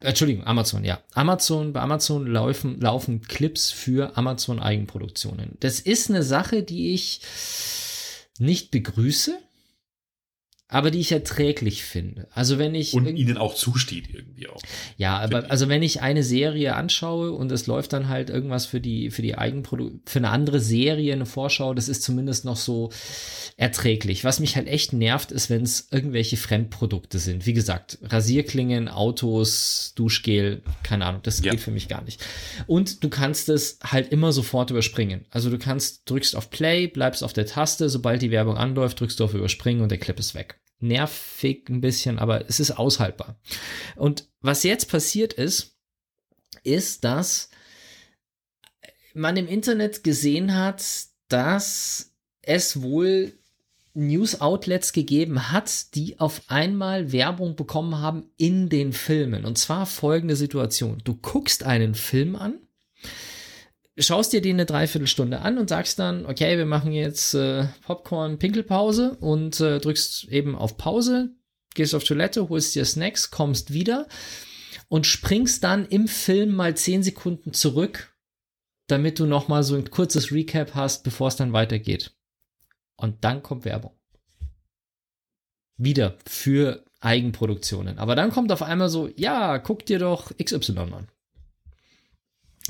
Entschuldigung, 0.00 0.46
Amazon, 0.46 0.84
ja. 0.84 1.00
Amazon, 1.14 1.72
bei 1.72 1.80
Amazon 1.80 2.26
laufen, 2.26 2.78
laufen 2.80 3.22
Clips 3.22 3.70
für 3.70 4.16
Amazon 4.18 4.60
Eigenproduktionen. 4.60 5.56
Das 5.60 5.80
ist 5.80 6.10
eine 6.10 6.22
Sache, 6.22 6.62
die 6.62 6.92
ich 6.92 7.22
nicht 8.38 8.70
begrüße 8.70 9.38
aber 10.68 10.90
die 10.90 10.98
ich 10.98 11.12
erträglich 11.12 11.84
finde. 11.84 12.26
Also 12.32 12.58
wenn 12.58 12.74
ich 12.74 12.94
und 12.94 13.06
ihnen 13.06 13.36
auch 13.36 13.54
zusteht 13.54 14.08
irgendwie 14.12 14.48
auch. 14.48 14.60
Ja, 14.96 15.18
aber 15.18 15.50
also 15.50 15.68
wenn 15.68 15.82
ich 15.82 16.00
eine 16.00 16.22
Serie 16.22 16.74
anschaue 16.74 17.32
und 17.32 17.52
es 17.52 17.66
läuft 17.66 17.92
dann 17.92 18.08
halt 18.08 18.30
irgendwas 18.30 18.64
für 18.64 18.80
die 18.80 19.10
für 19.10 19.20
die 19.20 19.36
Eigenprodukt 19.36 20.08
für 20.08 20.18
eine 20.18 20.30
andere 20.30 20.60
Serie 20.60 21.12
eine 21.12 21.26
Vorschau, 21.26 21.74
das 21.74 21.88
ist 21.88 22.02
zumindest 22.02 22.46
noch 22.46 22.56
so 22.56 22.90
erträglich. 23.56 24.24
Was 24.24 24.40
mich 24.40 24.56
halt 24.56 24.66
echt 24.66 24.94
nervt, 24.94 25.32
ist, 25.32 25.50
wenn 25.50 25.62
es 25.62 25.88
irgendwelche 25.90 26.38
Fremdprodukte 26.38 27.18
sind. 27.18 27.44
Wie 27.44 27.52
gesagt, 27.52 27.98
Rasierklingen, 28.02 28.88
Autos, 28.88 29.92
Duschgel, 29.96 30.62
keine 30.82 31.04
Ahnung, 31.04 31.20
das 31.22 31.44
ja. 31.44 31.52
geht 31.52 31.60
für 31.60 31.70
mich 31.72 31.88
gar 31.88 32.02
nicht. 32.02 32.24
Und 32.66 33.04
du 33.04 33.10
kannst 33.10 33.48
es 33.50 33.78
halt 33.84 34.10
immer 34.10 34.32
sofort 34.32 34.70
überspringen. 34.70 35.26
Also 35.30 35.50
du 35.50 35.58
kannst 35.58 36.10
drückst 36.10 36.34
auf 36.34 36.50
Play, 36.50 36.86
bleibst 36.88 37.22
auf 37.22 37.34
der 37.34 37.46
Taste, 37.46 37.90
sobald 37.90 38.22
die 38.22 38.30
Werbung 38.30 38.56
anläuft, 38.56 38.98
drückst 38.98 39.20
du 39.20 39.24
auf 39.24 39.34
Überspringen 39.34 39.82
und 39.82 39.90
der 39.90 39.98
Clip 39.98 40.18
ist 40.18 40.34
weg 40.34 40.56
nervig 40.84 41.68
ein 41.68 41.80
bisschen, 41.80 42.18
aber 42.18 42.48
es 42.48 42.60
ist 42.60 42.72
aushaltbar. 42.72 43.36
Und 43.96 44.28
was 44.40 44.62
jetzt 44.62 44.88
passiert 44.88 45.32
ist, 45.32 45.76
ist, 46.62 47.04
dass 47.04 47.50
man 49.14 49.36
im 49.36 49.48
Internet 49.48 50.04
gesehen 50.04 50.54
hat, 50.54 50.84
dass 51.28 52.12
es 52.42 52.82
wohl 52.82 53.32
News-Outlets 53.94 54.92
gegeben 54.92 55.52
hat, 55.52 55.94
die 55.94 56.18
auf 56.18 56.42
einmal 56.48 57.12
Werbung 57.12 57.54
bekommen 57.54 57.98
haben 58.00 58.24
in 58.36 58.68
den 58.68 58.92
Filmen. 58.92 59.44
Und 59.44 59.56
zwar 59.56 59.86
folgende 59.86 60.36
Situation. 60.36 61.00
Du 61.04 61.14
guckst 61.14 61.62
einen 61.62 61.94
Film 61.94 62.34
an 62.34 62.58
schaust 63.98 64.32
dir 64.32 64.40
den 64.40 64.56
eine 64.56 64.66
Dreiviertelstunde 64.66 65.40
an 65.40 65.58
und 65.58 65.68
sagst 65.68 65.98
dann, 65.98 66.26
okay, 66.26 66.58
wir 66.58 66.66
machen 66.66 66.92
jetzt 66.92 67.34
äh, 67.34 67.66
Popcorn-Pinkelpause 67.82 69.16
und 69.20 69.60
äh, 69.60 69.78
drückst 69.78 70.24
eben 70.24 70.56
auf 70.56 70.76
Pause, 70.76 71.30
gehst 71.74 71.94
auf 71.94 72.04
Toilette, 72.04 72.48
holst 72.48 72.74
dir 72.74 72.84
Snacks, 72.84 73.30
kommst 73.30 73.72
wieder 73.72 74.08
und 74.88 75.06
springst 75.06 75.62
dann 75.62 75.86
im 75.86 76.08
Film 76.08 76.54
mal 76.54 76.76
zehn 76.76 77.02
Sekunden 77.02 77.52
zurück, 77.52 78.14
damit 78.88 79.18
du 79.18 79.26
noch 79.26 79.48
mal 79.48 79.62
so 79.62 79.76
ein 79.76 79.90
kurzes 79.90 80.32
Recap 80.32 80.74
hast, 80.74 81.04
bevor 81.04 81.28
es 81.28 81.36
dann 81.36 81.52
weitergeht. 81.52 82.14
Und 82.96 83.24
dann 83.24 83.42
kommt 83.42 83.64
Werbung. 83.64 83.92
Wieder 85.76 86.18
für 86.26 86.84
Eigenproduktionen. 87.00 87.98
Aber 87.98 88.14
dann 88.14 88.30
kommt 88.30 88.52
auf 88.52 88.62
einmal 88.62 88.88
so, 88.88 89.08
ja, 89.16 89.58
guck 89.58 89.84
dir 89.86 89.98
doch 89.98 90.32
XY 90.36 90.78
an. 90.78 91.08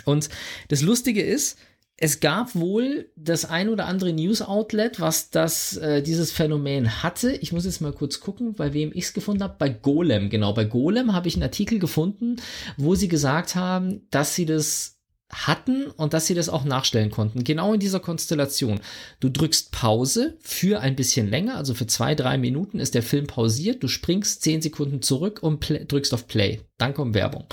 Und 0.05 0.29
das 0.69 0.83
Lustige 0.83 1.23
ist, 1.23 1.59
es 1.97 2.19
gab 2.19 2.57
wohl 2.57 3.09
das 3.15 3.45
ein 3.45 3.69
oder 3.69 3.87
andere 3.87 4.13
News-Outlet, 4.13 4.99
was 4.99 5.31
das, 5.31 5.77
äh, 5.77 6.03
dieses 6.03 6.33
Phänomen 6.33 7.03
hatte. 7.05 7.33
Ich 7.33 7.53
muss 7.53 7.65
jetzt 7.65 7.81
mal 7.81 7.93
kurz 7.93 8.19
gucken, 8.19 8.55
bei 8.55 8.73
wem 8.73 8.91
ich 8.93 9.05
es 9.05 9.13
gefunden 9.13 9.45
habe. 9.45 9.55
Bei 9.59 9.69
Golem, 9.69 10.29
genau. 10.29 10.53
Bei 10.53 10.65
Golem 10.65 11.13
habe 11.13 11.29
ich 11.29 11.35
einen 11.35 11.45
Artikel 11.45 11.79
gefunden, 11.79 12.37
wo 12.77 12.97
sie 12.97 13.07
gesagt 13.07 13.55
haben, 13.55 14.09
dass 14.11 14.35
sie 14.35 14.45
das 14.45 14.94
hatten 15.35 15.87
und 15.87 16.15
dass 16.15 16.27
sie 16.27 16.35
das 16.35 16.49
auch 16.49 16.65
nachstellen 16.65 17.11
konnten. 17.11 17.45
Genau 17.45 17.75
in 17.75 17.81
dieser 17.81 18.01
Konstellation. 18.01 18.81
Du 19.21 19.29
drückst 19.29 19.73
Pause 19.73 20.37
für 20.41 20.81
ein 20.81 20.97
bisschen 20.97 21.29
länger, 21.29 21.57
also 21.57 21.75
für 21.75 21.87
zwei, 21.87 22.15
drei 22.15 22.39
Minuten 22.39 22.79
ist 22.79 22.95
der 22.95 23.03
Film 23.03 23.27
pausiert. 23.27 23.83
Du 23.83 23.89
springst 23.89 24.43
zehn 24.43 24.63
Sekunden 24.63 25.03
zurück 25.03 25.43
und 25.43 25.65
drückst 25.91 26.15
auf 26.15 26.27
Play. 26.27 26.61
Dann 26.79 26.95
kommt 26.95 27.15
Werbung. 27.15 27.45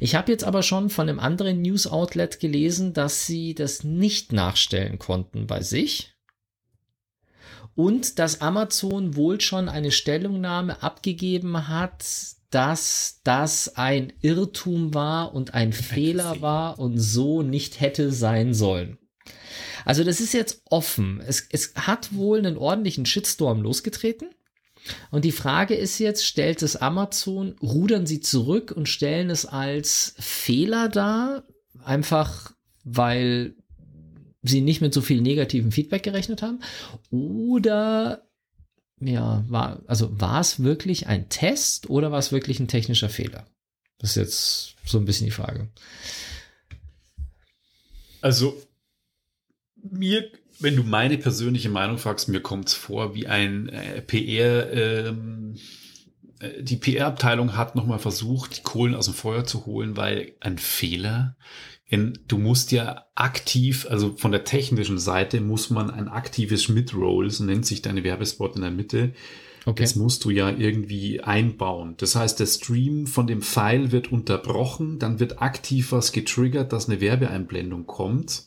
Ich 0.00 0.14
habe 0.14 0.30
jetzt 0.30 0.44
aber 0.44 0.62
schon 0.62 0.90
von 0.90 1.08
einem 1.08 1.20
anderen 1.20 1.62
News 1.62 1.86
Outlet 1.86 2.40
gelesen, 2.40 2.92
dass 2.92 3.26
sie 3.26 3.54
das 3.54 3.84
nicht 3.84 4.32
nachstellen 4.32 4.98
konnten 4.98 5.46
bei 5.46 5.62
sich. 5.62 6.12
Und 7.74 8.18
dass 8.18 8.40
Amazon 8.40 9.16
wohl 9.16 9.40
schon 9.40 9.68
eine 9.68 9.90
Stellungnahme 9.90 10.82
abgegeben 10.82 11.68
hat, 11.68 12.04
dass 12.50 13.20
das 13.24 13.76
ein 13.76 14.12
Irrtum 14.20 14.92
war 14.92 15.34
und 15.34 15.54
ein 15.54 15.72
Fehler 15.72 16.40
war 16.40 16.78
und 16.78 16.98
so 16.98 17.42
nicht 17.42 17.80
hätte 17.80 18.12
sein 18.12 18.54
sollen. 18.54 18.98
Also 19.84 20.04
das 20.04 20.20
ist 20.20 20.34
jetzt 20.34 20.62
offen. 20.66 21.22
Es, 21.26 21.46
es 21.50 21.74
hat 21.74 22.14
wohl 22.14 22.38
einen 22.38 22.56
ordentlichen 22.56 23.06
Shitstorm 23.06 23.62
losgetreten. 23.62 24.28
Und 25.10 25.24
die 25.24 25.32
Frage 25.32 25.74
ist 25.74 25.98
jetzt, 25.98 26.26
stellt 26.26 26.62
es 26.62 26.76
Amazon, 26.76 27.54
rudern 27.62 28.06
sie 28.06 28.20
zurück 28.20 28.72
und 28.74 28.88
stellen 28.88 29.30
es 29.30 29.46
als 29.46 30.14
Fehler 30.18 30.88
dar, 30.88 31.44
einfach 31.84 32.52
weil 32.84 33.54
sie 34.42 34.62
nicht 34.62 34.80
mit 34.80 34.94
so 34.94 35.02
viel 35.02 35.20
negativen 35.20 35.70
Feedback 35.70 36.02
gerechnet 36.02 36.42
haben? 36.42 36.60
Oder 37.10 38.29
ja, 39.00 39.44
war, 39.48 39.80
also 39.86 40.20
war 40.20 40.40
es 40.40 40.62
wirklich 40.62 41.06
ein 41.06 41.28
Test 41.28 41.88
oder 41.88 42.12
war 42.12 42.18
es 42.18 42.32
wirklich 42.32 42.60
ein 42.60 42.68
technischer 42.68 43.08
Fehler? 43.08 43.46
Das 43.98 44.10
ist 44.10 44.16
jetzt 44.16 44.76
so 44.84 44.98
ein 44.98 45.04
bisschen 45.04 45.26
die 45.26 45.32
Frage. 45.32 45.68
Also, 48.20 48.60
mir, 49.76 50.30
wenn 50.58 50.76
du 50.76 50.82
meine 50.82 51.16
persönliche 51.18 51.70
Meinung 51.70 51.98
fragst, 51.98 52.28
mir 52.28 52.40
kommt 52.40 52.68
es 52.68 52.74
vor 52.74 53.14
wie 53.14 53.26
ein 53.26 53.68
äh, 53.70 54.02
PR, 54.02 54.72
ähm, 54.72 55.56
äh, 56.40 56.62
die 56.62 56.76
PR-Abteilung 56.76 57.56
hat 57.56 57.76
nochmal 57.76 57.98
versucht, 57.98 58.58
die 58.58 58.62
Kohlen 58.62 58.94
aus 58.94 59.06
dem 59.06 59.14
Feuer 59.14 59.44
zu 59.44 59.64
holen, 59.66 59.96
weil 59.96 60.32
ein 60.40 60.58
Fehler 60.58 61.36
in, 61.90 62.20
du 62.28 62.38
musst 62.38 62.70
ja 62.70 63.06
aktiv, 63.16 63.84
also 63.90 64.16
von 64.16 64.30
der 64.30 64.44
technischen 64.44 65.00
Seite 65.00 65.40
muss 65.40 65.70
man 65.70 65.90
ein 65.90 66.06
aktives 66.06 66.68
Mid-Roll, 66.68 67.30
so 67.30 67.42
nennt 67.42 67.66
sich 67.66 67.82
deine 67.82 68.04
Werbespot 68.04 68.54
in 68.54 68.62
der 68.62 68.70
Mitte. 68.70 69.12
Okay. 69.66 69.82
Das 69.82 69.96
musst 69.96 70.24
du 70.24 70.30
ja 70.30 70.50
irgendwie 70.50 71.20
einbauen. 71.20 71.96
Das 71.96 72.14
heißt, 72.14 72.38
der 72.38 72.46
Stream 72.46 73.08
von 73.08 73.26
dem 73.26 73.42
Pfeil 73.42 73.90
wird 73.90 74.12
unterbrochen, 74.12 75.00
dann 75.00 75.18
wird 75.18 75.42
aktiv 75.42 75.90
was 75.90 76.12
getriggert, 76.12 76.72
dass 76.72 76.88
eine 76.88 77.00
Werbeeinblendung 77.00 77.86
kommt. 77.86 78.46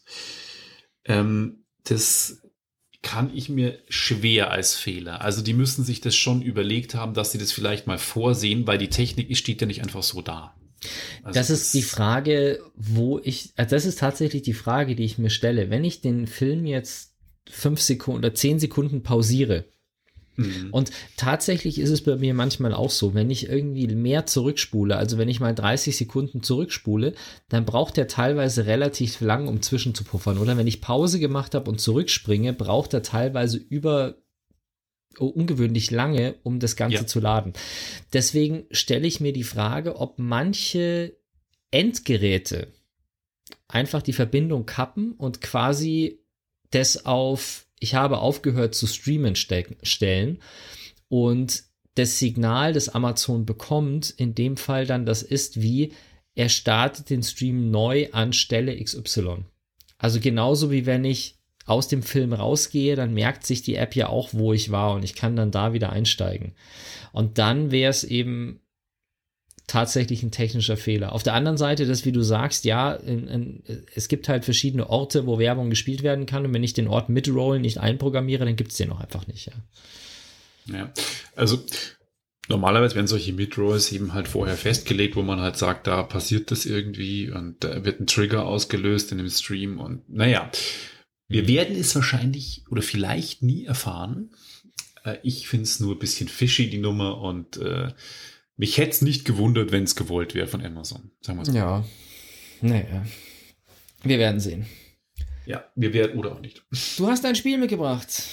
Ähm, 1.03 1.65
das 1.84 2.41
kann 3.01 3.29
ich 3.36 3.49
mir 3.49 3.79
schwer 3.89 4.51
als 4.51 4.77
Fehler. 4.77 5.19
Also 5.19 5.41
die 5.41 5.53
müssen 5.53 5.84
sich 5.84 5.99
das 5.99 6.15
schon 6.15 6.41
überlegt 6.41 6.95
haben, 6.95 7.13
dass 7.13 7.34
sie 7.34 7.39
das 7.39 7.51
vielleicht 7.51 7.88
mal 7.88 7.97
vorsehen, 7.97 8.65
weil 8.67 8.77
die 8.77 8.89
Technik 8.89 9.36
steht 9.36 9.60
ja 9.60 9.67
nicht 9.67 9.84
einfach 9.84 10.01
so 10.01 10.21
da. 10.21 10.56
Also 11.24 11.39
das 11.39 11.50
ist 11.50 11.74
die 11.74 11.82
Frage, 11.82 12.60
wo 12.76 13.19
ich, 13.24 13.54
also 13.56 13.76
das 13.76 13.86
ist 13.86 14.00
tatsächlich 14.00 14.41
die 14.41 14.54
Frage, 14.54 14.96
die 14.96 15.06
ich 15.06 15.17
mir 15.17 15.30
stelle. 15.30 15.69
Wenn 15.69 15.84
ich 15.84 16.02
den 16.02 16.28
Film 16.28 16.65
jetzt 16.65 17.13
fünf 17.50 17.82
Sekunden 17.82 18.19
oder 18.19 18.34
zehn 18.34 18.60
Sekunden 18.60 19.04
pausiere, 19.04 19.65
mhm. 20.36 20.69
und 20.72 20.91
tatsächlich 21.17 21.80
ist 21.80 21.89
es 21.89 22.04
bei 22.04 22.15
mir 22.15 22.34
manchmal 22.34 22.74
auch 22.74 22.89
so, 22.89 23.13
wenn 23.13 23.30
ich 23.30 23.50
irgendwie 23.50 23.88
mehr 23.88 24.26
zurückspule, 24.26 24.98
also 24.98 25.17
wenn 25.17 25.30
ich 25.30 25.39
mal 25.39 25.56
30 25.56 25.96
Sekunden 25.96 26.43
zurückspule, 26.43 27.13
dann 27.50 27.65
braucht 27.65 27.98
er 27.98 28.08
teilweise 28.08 28.65
relativ 28.65 29.22
lang, 29.22 29.48
um 29.48 29.62
zwischenzupuffern. 29.62 30.38
Oder 30.38 30.58
wenn 30.58 30.67
ich 30.67 30.82
Pause 30.82 31.19
gemacht 31.19 31.56
habe 31.56 31.69
und 31.69 31.80
zurückspringe, 31.80 32.54
braucht 32.54 32.93
er 32.93 33.04
teilweise 33.04 33.58
über 33.58 34.22
ungewöhnlich 35.17 35.91
lange, 35.91 36.36
um 36.43 36.60
das 36.60 36.76
Ganze 36.76 36.97
ja. 36.97 37.08
zu 37.08 37.19
laden. 37.19 37.54
Deswegen 38.13 38.65
stelle 38.71 39.08
ich 39.08 39.19
mir 39.19 39.34
die 39.34 39.43
Frage, 39.43 39.97
ob 39.97 40.19
manche 40.19 41.17
Endgeräte 41.71 42.73
einfach 43.67 44.02
die 44.02 44.13
Verbindung 44.13 44.65
kappen 44.65 45.13
und 45.13 45.41
quasi 45.41 46.19
das 46.71 47.06
auf, 47.06 47.67
ich 47.80 47.95
habe 47.95 48.19
aufgehört 48.19 48.76
zu 48.76 48.88
streamen 48.88 49.36
stellen 49.36 50.39
und 51.08 51.63
das 51.95 52.17
Signal, 52.17 52.73
das 52.73 52.89
Amazon 52.89 53.45
bekommt, 53.45 54.10
in 54.10 54.34
dem 54.34 54.58
Fall 54.58 54.86
dann 54.86 55.06
das 55.06 55.21
ist 55.21 55.62
wie, 55.62 55.93
er 56.36 56.49
startet 56.49 57.10
den 57.10 57.21
Stream 57.21 57.69
neu 57.69 58.10
an 58.12 58.34
Stelle 58.34 58.82
XY. 58.84 59.45
Also 59.97 60.19
genauso 60.19 60.71
wie 60.71 60.86
wenn 60.86 61.06
ich 61.06 61.38
aus 61.65 61.88
dem 61.88 62.04
Film 62.04 62.34
rausgehe, 62.34 62.95
dann 62.95 63.13
merkt 63.13 63.45
sich 63.45 63.62
die 63.62 63.76
App 63.76 63.95
ja 63.95 64.10
auch, 64.10 64.30
wo 64.34 64.54
ich 64.54 64.71
war 64.71 64.93
und 64.93 65.04
ich 65.04 65.15
kann 65.15 65.36
dann 65.36 65.52
da 65.52 65.73
wieder 65.73 65.91
einsteigen. 65.91 66.54
Und 67.12 67.38
dann 67.38 67.71
wäre 67.71 67.89
es 67.89 68.04
eben 68.04 68.60
tatsächlich 69.67 70.23
ein 70.23 70.32
technischer 70.32 70.76
Fehler. 70.76 71.13
Auf 71.13 71.23
der 71.23 71.34
anderen 71.34 71.58
Seite, 71.58 71.86
das 71.86 72.06
wie 72.06 72.12
du 72.12 72.21
sagst, 72.21 72.65
ja, 72.65 72.93
in, 72.93 73.28
in, 73.28 73.63
es 73.95 74.10
gibt 74.10 74.28
halt 74.28 74.43
verschiedene 74.43 74.89
Orte, 74.89 75.26
wo 75.26 75.39
Werbung 75.39 75.69
gespielt 75.69 76.04
werden 76.04 76.26
kann 76.26 76.45
und 76.45 76.54
wenn 76.54 76.63
ich 76.63 76.73
den 76.73 76.88
Ort 76.88 77.10
Midroll 77.10 77.60
nicht 77.60 77.78
einprogrammiere, 77.78 78.45
dann 78.45 78.58
gibt 78.58 78.71
es 78.71 78.78
den 78.78 78.91
auch 78.91 78.99
einfach 78.99 79.26
nicht, 79.28 79.47
ja. 79.47 79.54
Ja, 80.65 80.93
also 81.36 81.62
normalerweise 82.49 82.95
werden 82.95 83.08
solche 83.08 83.34
Midrolls 83.34 83.91
eben 83.91 84.13
halt 84.13 84.28
vorher 84.28 84.56
festgelegt, 84.56 85.15
wo 85.15 85.21
man 85.21 85.39
halt 85.39 85.58
sagt, 85.58 85.88
da 85.88 86.04
passiert 86.04 86.52
das 86.52 86.65
irgendwie 86.65 87.30
und 87.30 87.63
da 87.63 87.84
wird 87.86 87.99
ein 87.99 88.08
Trigger 88.08 88.45
ausgelöst 88.45 89.12
in 89.12 89.17
dem 89.17 89.30
Stream 89.30 89.80
und 89.80 90.10
naja, 90.10 90.49
wir 91.34 91.48
werden 91.48 91.76
es 91.76 91.96
wahrscheinlich 91.96 92.63
oder 92.69 92.82
vielleicht 92.82 93.41
nie 93.41 93.65
erfahren. 93.65 94.30
Äh, 95.04 95.17
ich 95.24 95.48
finde 95.48 95.63
es 95.63 95.80
nur 95.80 95.96
ein 95.96 96.00
bisschen 96.00 96.28
fishy, 96.28 96.69
die 96.69 96.78
Nummer, 96.78 97.19
und 97.22 97.58
äh, 97.58 97.91
mich 98.56 98.78
hätte 98.78 98.91
es 98.91 99.02
nicht 99.02 99.26
gewundert, 99.26 99.72
wenn 99.72 99.84
es 99.84 99.96
gewollt 99.96 100.36
wäre 100.36 100.48
von 100.48 100.63
Amazon. 100.63 101.12
Sagen 101.22 101.39
wir 101.39 101.46
so. 101.46 101.52
Ja. 101.52 101.84
Naja. 102.62 103.06
Wir 104.04 104.19
werden 104.19 104.39
sehen. 104.39 104.67
Ja, 105.46 105.65
wir 105.76 105.93
werden 105.93 106.19
oder 106.19 106.34
auch 106.34 106.39
nicht. 106.39 106.63
Du 106.98 107.08
hast 107.08 107.26
ein 107.26 107.36
Spiel 107.36 107.58
mitgebracht. 107.58 108.24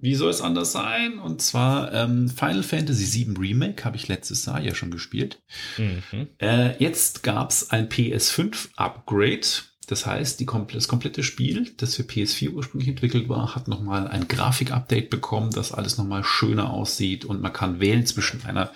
Wie 0.00 0.14
soll 0.14 0.30
es 0.30 0.42
anders 0.42 0.72
sein? 0.72 1.18
Und 1.18 1.40
zwar 1.40 1.92
ähm, 1.94 2.28
Final 2.28 2.62
Fantasy 2.62 3.26
VII 3.26 3.36
Remake 3.38 3.84
habe 3.84 3.96
ich 3.96 4.08
letztes 4.08 4.44
Jahr 4.44 4.60
ja 4.60 4.74
schon 4.74 4.90
gespielt. 4.90 5.40
Mhm. 5.78 6.28
Äh, 6.38 6.76
jetzt 6.82 7.22
gab 7.22 7.50
es 7.50 7.70
ein 7.70 7.88
PS5 7.88 8.68
Upgrade. 8.76 9.46
Das 9.86 10.04
heißt, 10.04 10.40
die, 10.40 10.46
das 10.72 10.88
komplette 10.88 11.22
Spiel, 11.22 11.70
das 11.76 11.94
für 11.94 12.02
PS4 12.02 12.50
ursprünglich 12.50 12.88
entwickelt 12.88 13.28
war, 13.28 13.54
hat 13.54 13.68
nochmal 13.68 14.08
ein 14.08 14.26
Grafik-Update 14.26 15.10
bekommen, 15.10 15.52
das 15.52 15.72
alles 15.72 15.96
nochmal 15.96 16.24
schöner 16.24 16.70
aussieht 16.70 17.24
und 17.24 17.40
man 17.40 17.52
kann 17.52 17.78
wählen 17.78 18.04
zwischen 18.04 18.44
einer 18.44 18.72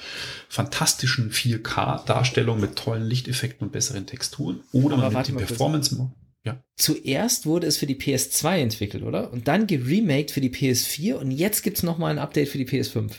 fantastischen 0.49 1.33
4K-Darstellung 1.33 2.61
mit 2.61 2.77
tollen 2.77 3.05
Lichteffekten 3.05 3.67
und 3.67 3.73
besseren 3.73 4.07
Texturen 4.07 4.61
oder 4.71 4.99
Aber 4.99 5.11
man 5.11 5.27
nimmt 5.27 5.39
Performance-Mode. 5.39 6.13
Ja. 6.45 6.63
Zuerst 6.77 7.45
wurde 7.45 7.67
es 7.67 7.77
für 7.77 7.87
die 7.87 7.97
PS2 7.97 8.59
entwickelt, 8.59 9.03
oder? 9.03 9.33
Und 9.33 9.49
dann 9.49 9.67
geremaked 9.67 10.31
für 10.31 10.41
die 10.41 10.51
PS4 10.51 11.15
und 11.15 11.33
jetzt 11.33 11.63
gibt 11.63 11.79
es 11.79 11.83
nochmal 11.83 12.13
ein 12.13 12.19
Update 12.19 12.49
für 12.49 12.59
die 12.59 12.67
PS5. 12.67 13.11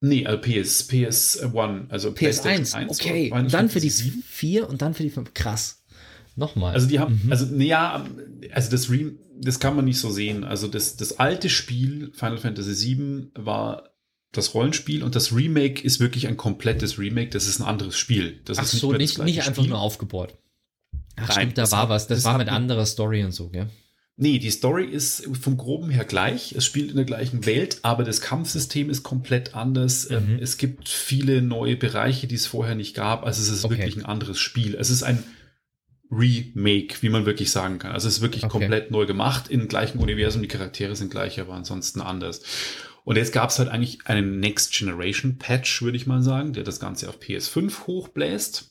Nee, 0.00 0.26
also 0.26 0.38
PS, 0.42 0.90
PS1, 0.90 1.88
also 1.88 2.10
PS1, 2.10 2.74
1, 2.74 2.90
okay. 2.90 3.30
Und 3.32 3.54
dann 3.54 3.70
für 3.70 3.80
die 3.80 3.90
4 3.90 4.68
und 4.68 4.82
dann 4.82 4.92
für 4.92 5.02
die 5.02 5.08
5. 5.08 5.32
Krass. 5.32 5.82
Nochmal. 6.36 6.74
Also 6.74 6.86
die 6.86 6.98
haben, 6.98 7.20
mhm. 7.24 7.30
also 7.30 7.46
ja, 7.56 8.04
also 8.52 8.70
das 8.70 8.90
Re 8.90 9.12
das 9.36 9.58
kann 9.58 9.74
man 9.74 9.84
nicht 9.84 9.98
so 9.98 10.10
sehen. 10.10 10.44
Also 10.44 10.68
das, 10.68 10.96
das 10.96 11.18
alte 11.18 11.50
Spiel 11.50 12.12
Final 12.14 12.38
Fantasy 12.38 12.96
VII 12.96 13.30
war 13.34 13.90
das 14.32 14.54
Rollenspiel 14.54 15.02
und 15.02 15.14
das 15.14 15.34
Remake 15.34 15.82
ist 15.82 16.00
wirklich 16.00 16.28
ein 16.28 16.36
komplettes 16.36 16.98
Remake. 16.98 17.30
Das 17.30 17.46
ist 17.46 17.60
ein 17.60 17.64
anderes 17.64 17.96
Spiel. 17.96 18.40
Das 18.44 18.58
Ach 18.58 18.62
ist 18.62 18.72
so, 18.72 18.92
nicht, 18.92 19.18
nicht, 19.18 19.24
nicht 19.24 19.46
einfach 19.46 19.66
nur 19.66 19.80
aufgebaut. 19.80 20.36
Ach 21.16 21.28
Nein, 21.28 21.36
stimmt, 21.36 21.58
da 21.58 21.70
war 21.70 21.82
hat, 21.82 21.88
was. 21.88 22.06
Das, 22.06 22.18
das 22.18 22.24
war 22.24 22.38
mit 22.38 22.48
anderer 22.48 22.86
Story 22.86 23.24
und 23.24 23.32
so, 23.32 23.48
gell? 23.48 23.68
Nee, 24.16 24.38
die 24.38 24.50
Story 24.50 24.84
ist 24.84 25.28
vom 25.40 25.56
Groben 25.56 25.90
her 25.90 26.04
gleich. 26.04 26.52
Es 26.52 26.64
spielt 26.64 26.90
in 26.90 26.96
der 26.96 27.04
gleichen 27.04 27.46
Welt, 27.46 27.78
aber 27.82 28.04
das 28.04 28.20
Kampfsystem 28.20 28.88
ist 28.88 29.02
komplett 29.02 29.56
anders. 29.56 30.08
Ähm, 30.08 30.34
mhm. 30.34 30.38
Es 30.40 30.56
gibt 30.56 30.88
viele 30.88 31.42
neue 31.42 31.76
Bereiche, 31.76 32.28
die 32.28 32.36
es 32.36 32.46
vorher 32.46 32.76
nicht 32.76 32.94
gab. 32.94 33.24
Also 33.24 33.42
es 33.42 33.48
ist 33.48 33.64
okay. 33.64 33.78
wirklich 33.78 33.96
ein 33.96 34.04
anderes 34.04 34.38
Spiel. 34.38 34.76
Es 34.76 34.90
ist 34.90 35.02
ein 35.02 35.24
Remake, 36.16 36.96
wie 37.00 37.08
man 37.08 37.26
wirklich 37.26 37.50
sagen 37.50 37.78
kann. 37.78 37.92
Also 37.92 38.08
es 38.08 38.16
ist 38.16 38.22
wirklich 38.22 38.44
okay. 38.44 38.58
komplett 38.58 38.90
neu 38.90 39.06
gemacht, 39.06 39.48
im 39.48 39.68
gleichen 39.68 39.98
Universum. 39.98 40.42
Die 40.42 40.48
Charaktere 40.48 40.96
sind 40.96 41.10
gleich, 41.10 41.40
aber 41.40 41.54
ansonsten 41.54 42.00
anders. 42.00 42.42
Und 43.04 43.16
jetzt 43.16 43.32
gab 43.32 43.50
es 43.50 43.58
halt 43.58 43.68
eigentlich 43.68 43.98
einen 44.06 44.40
Next 44.40 44.72
Generation 44.72 45.36
Patch, 45.38 45.82
würde 45.82 45.96
ich 45.96 46.06
mal 46.06 46.22
sagen, 46.22 46.52
der 46.52 46.64
das 46.64 46.80
Ganze 46.80 47.08
auf 47.08 47.18
PS5 47.18 47.86
hochbläst. 47.86 48.70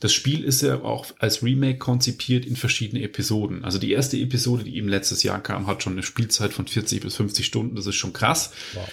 Das 0.00 0.12
Spiel 0.12 0.44
ist 0.44 0.60
ja 0.60 0.82
auch 0.82 1.06
als 1.18 1.42
Remake 1.42 1.78
konzipiert 1.78 2.44
in 2.44 2.56
verschiedene 2.56 3.02
Episoden. 3.02 3.64
Also 3.64 3.78
die 3.78 3.92
erste 3.92 4.18
Episode, 4.18 4.64
die 4.64 4.76
eben 4.76 4.88
letztes 4.88 5.22
Jahr 5.22 5.42
kam, 5.42 5.66
hat 5.66 5.82
schon 5.82 5.94
eine 5.94 6.02
Spielzeit 6.02 6.52
von 6.52 6.66
40 6.66 7.00
bis 7.00 7.16
50 7.16 7.46
Stunden. 7.46 7.74
Das 7.74 7.86
ist 7.86 7.94
schon 7.94 8.12
krass. 8.12 8.52
Wow. 8.74 8.88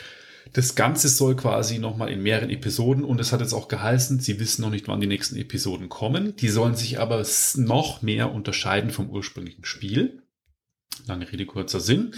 Das 0.53 0.75
Ganze 0.75 1.07
soll 1.07 1.35
quasi 1.35 1.79
nochmal 1.79 2.11
in 2.11 2.21
mehreren 2.21 2.49
Episoden 2.49 3.03
und 3.03 3.19
es 3.21 3.31
hat 3.31 3.41
jetzt 3.41 3.53
auch 3.53 3.67
geheißen, 3.67 4.19
sie 4.19 4.39
wissen 4.39 4.61
noch 4.61 4.69
nicht, 4.69 4.87
wann 4.87 4.99
die 4.99 5.07
nächsten 5.07 5.37
Episoden 5.37 5.87
kommen. 5.87 6.35
Die 6.35 6.49
sollen 6.49 6.75
sich 6.75 6.99
aber 6.99 7.25
noch 7.55 8.01
mehr 8.01 8.31
unterscheiden 8.31 8.91
vom 8.91 9.09
ursprünglichen 9.09 9.65
Spiel. 9.65 10.23
Lange 11.07 11.31
Rede, 11.31 11.45
kurzer 11.45 11.79
Sinn. 11.79 12.13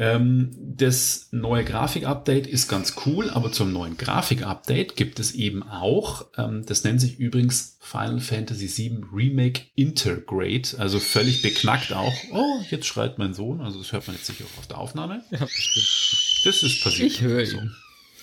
Ähm, 0.00 0.56
das 0.58 1.28
neue 1.30 1.62
Grafik-Update 1.62 2.46
ist 2.46 2.68
ganz 2.68 2.94
cool, 3.04 3.28
aber 3.28 3.52
zum 3.52 3.70
neuen 3.70 3.98
Grafik-Update 3.98 4.96
gibt 4.96 5.20
es 5.20 5.32
eben 5.32 5.62
auch, 5.62 6.24
ähm, 6.38 6.64
das 6.64 6.84
nennt 6.84 7.02
sich 7.02 7.18
übrigens 7.18 7.76
Final 7.80 8.18
Fantasy 8.18 8.66
VII 8.66 9.04
Remake 9.12 9.64
Intergrade, 9.74 10.70
also 10.78 11.00
völlig 11.00 11.42
beknackt 11.42 11.92
auch. 11.92 12.14
Oh, 12.32 12.62
jetzt 12.70 12.86
schreit 12.86 13.18
mein 13.18 13.34
Sohn, 13.34 13.60
also 13.60 13.78
das 13.78 13.92
hört 13.92 14.06
man 14.06 14.16
jetzt 14.16 14.24
sicher 14.24 14.44
auch 14.46 14.58
auf 14.60 14.66
der 14.68 14.78
Aufnahme. 14.78 15.22
Ja, 15.32 15.40
bestimmt. 15.40 16.46
Das 16.46 16.62
ist 16.62 16.82
passiert. 16.82 17.12
Ich 17.12 17.20
höre 17.20 17.44
so. 17.44 17.60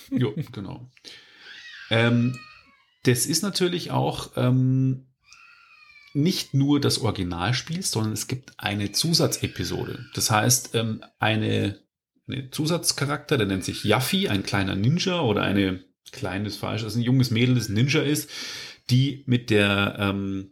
Jo, 0.10 0.34
genau. 0.52 0.90
Ähm, 1.92 2.40
das 3.04 3.28
ist 3.28 3.44
natürlich 3.44 3.92
auch 3.92 4.32
ähm, 4.36 5.07
nicht 6.17 6.53
nur 6.53 6.82
das 6.82 6.99
Originalspiel, 6.99 7.84
sondern 7.84 8.13
es 8.13 8.27
gibt 8.27 8.53
eine 8.58 8.91
Zusatzepisode. 8.91 10.06
Das 10.15 10.32
heißt, 10.32 10.73
ähm, 10.73 11.03
eine, 11.19 11.80
eine 12.27 12.49
Zusatzcharakter, 12.49 13.38
der 13.38 13.47
nennt 13.47 13.63
sich 13.63 13.84
Yaffi, 13.84 14.27
ein 14.27 14.43
kleiner 14.43 14.75
Ninja 14.75 15.21
oder 15.21 15.43
eine 15.43 15.84
kleines 16.12 16.58
falsch, 16.58 16.84
also 16.84 16.99
ein 16.99 17.03
junges 17.03 17.32
Mädel, 17.32 17.56
das 17.56 17.69
Ninja 17.69 18.01
ist, 18.01 18.30
die 18.89 19.23
mit 19.27 19.51
der 19.51 19.95
ähm, 19.99 20.51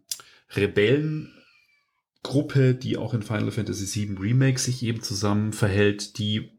Rebellengruppe, 0.55 2.75
die 2.75 2.97
auch 2.97 3.13
in 3.13 3.23
Final 3.23 3.51
Fantasy 3.51 4.07
VII 4.07 4.17
Remake 4.19 4.59
sich 4.59 4.83
eben 4.83 5.01
zusammen 5.01 5.51
verhält, 5.51 6.19
die 6.19 6.51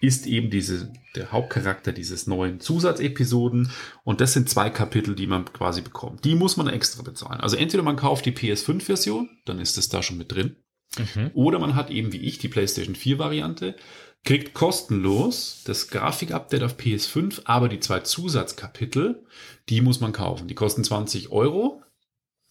ist 0.00 0.26
eben 0.26 0.50
diese, 0.50 0.92
der 1.16 1.32
Hauptcharakter 1.32 1.92
dieses 1.92 2.26
neuen 2.26 2.60
Zusatzepisoden. 2.60 3.70
Und 4.04 4.20
das 4.20 4.32
sind 4.32 4.48
zwei 4.48 4.70
Kapitel, 4.70 5.14
die 5.14 5.26
man 5.26 5.44
quasi 5.52 5.80
bekommt. 5.80 6.24
Die 6.24 6.34
muss 6.34 6.56
man 6.56 6.68
extra 6.68 7.02
bezahlen. 7.02 7.40
Also 7.40 7.56
entweder 7.56 7.82
man 7.82 7.96
kauft 7.96 8.24
die 8.24 8.32
PS5-Version, 8.32 9.28
dann 9.44 9.58
ist 9.58 9.76
es 9.76 9.88
da 9.88 10.02
schon 10.02 10.18
mit 10.18 10.32
drin. 10.32 10.56
Mhm. 10.96 11.30
Oder 11.34 11.58
man 11.58 11.74
hat 11.74 11.90
eben 11.90 12.12
wie 12.12 12.18
ich 12.18 12.38
die 12.38 12.48
PlayStation 12.48 12.94
4-Variante, 12.94 13.76
kriegt 14.24 14.54
kostenlos 14.54 15.62
das 15.64 15.88
Grafikupdate 15.88 16.62
auf 16.62 16.76
PS5, 16.76 17.42
aber 17.44 17.68
die 17.68 17.80
zwei 17.80 18.00
Zusatzkapitel, 18.00 19.24
die 19.68 19.80
muss 19.80 20.00
man 20.00 20.12
kaufen. 20.12 20.48
Die 20.48 20.54
kosten 20.54 20.84
20 20.84 21.30
Euro. 21.30 21.82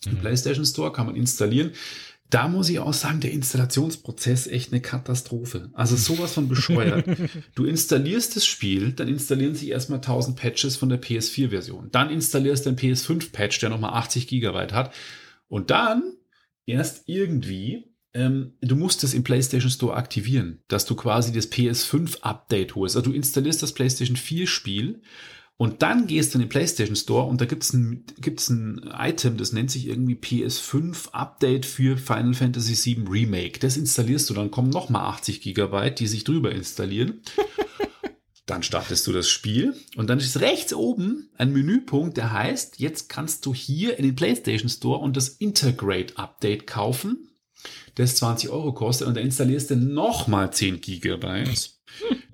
Im 0.06 0.14
mhm. 0.14 0.18
PlayStation 0.20 0.66
Store 0.66 0.92
kann 0.92 1.08
man 1.08 1.16
installieren 1.16 1.72
da 2.30 2.50
muss 2.50 2.70
ich 2.70 2.80
auch 2.80 2.94
sagen, 2.94 3.22
der 3.22 3.32
Installationsprozess 3.32 4.48
echt 4.48 4.74
eine 4.74 4.82
Katastrophe. 4.82 5.70
Also 5.74 5.96
sowas 5.96 6.34
von 6.34 6.50
bescheuert. 6.50 7.06
du 7.56 7.66
installierst 7.66 8.36
das 8.36 8.46
Spiel, 8.46 8.92
dann 8.92 9.08
installieren 9.08 9.56
sich 9.56 9.70
erstmal 9.70 10.00
1000 10.00 10.38
Patches 10.38 10.76
von 10.76 10.90
der 10.90 11.02
PS4-Version. 11.02 11.90
Dann 11.92 12.10
installierst 12.10 12.66
du 12.66 12.72
den 12.72 12.78
PS5-Patch, 12.78 13.60
der 13.60 13.70
nochmal 13.70 13.94
80 13.94 14.28
Gigabyte 14.28 14.74
hat. 14.74 14.94
Und 15.48 15.72
dann 15.72 16.04
erst 16.66 17.04
irgendwie, 17.08 17.86
ähm, 18.14 18.54
du 18.60 18.76
musst 18.76 19.06
es 19.06 19.14
im 19.14 19.24
PlayStation 19.24 19.72
Store 19.72 19.96
aktivieren, 19.96 20.60
dass 20.68 20.86
du 20.86 20.96
quasi 20.96 21.32
das 21.32 21.50
PS5-Update 21.50 22.76
holst. 22.76 22.98
Also 22.98 23.10
du 23.10 23.16
installierst 23.16 23.64
das 23.64 23.74
PlayStation 23.74 24.18
4-Spiel 24.18 25.02
und 25.58 25.82
dann 25.82 26.06
gehst 26.06 26.34
du 26.34 26.38
in 26.38 26.44
den 26.44 26.50
PlayStation 26.50 26.96
Store 26.96 27.26
und 27.26 27.42
da 27.42 27.46
gibt's 27.46 27.74
ein, 27.74 28.06
gibt's 28.20 28.50
ein 28.50 28.92
Item, 28.96 29.38
das 29.38 29.54
nennt 29.54 29.72
sich 29.72 29.88
irgendwie 29.88 30.14
PS5 30.14 31.10
Update 31.14 31.66
für 31.66 31.98
Final 31.98 32.36
Fantasy 32.36 32.96
VII 32.96 33.08
Remake. 33.10 33.60
Das 33.60 33.76
installierst 33.76 34.30
du, 34.30 34.36
dann 34.36 34.52
kommen 34.52 34.70
nochmal 34.70 35.08
80 35.08 35.42
Gigabyte, 35.42 36.00
die 36.00 36.06
sich 36.06 36.24
drüber 36.24 36.52
installieren. 36.52 37.22
dann 38.46 38.62
startest 38.62 39.08
du 39.08 39.12
das 39.12 39.28
Spiel 39.28 39.74
und 39.96 40.12
dann 40.12 40.20
ist 40.20 40.40
rechts 40.42 40.74
oben 40.76 41.30
ein 41.38 41.52
Menüpunkt, 41.52 42.18
der 42.18 42.32
heißt, 42.32 42.80
jetzt 42.80 43.10
kannst 43.10 43.46
du 43.46 43.54
hier 43.54 43.98
in 43.98 44.06
den 44.06 44.16
PlayStation 44.16 44.70
Store 44.70 45.00
und 45.00 45.18
das 45.18 45.28
Integrate 45.28 46.18
Update 46.18 46.68
kaufen, 46.68 47.30
das 47.96 48.16
20 48.18 48.52
Euro 48.52 48.74
kostet 48.74 49.08
und 49.08 49.18
da 49.18 49.22
installierst 49.22 49.72
du 49.72 49.76
nochmal 49.76 50.54
10 50.54 50.82
Gigabyte 50.82 51.77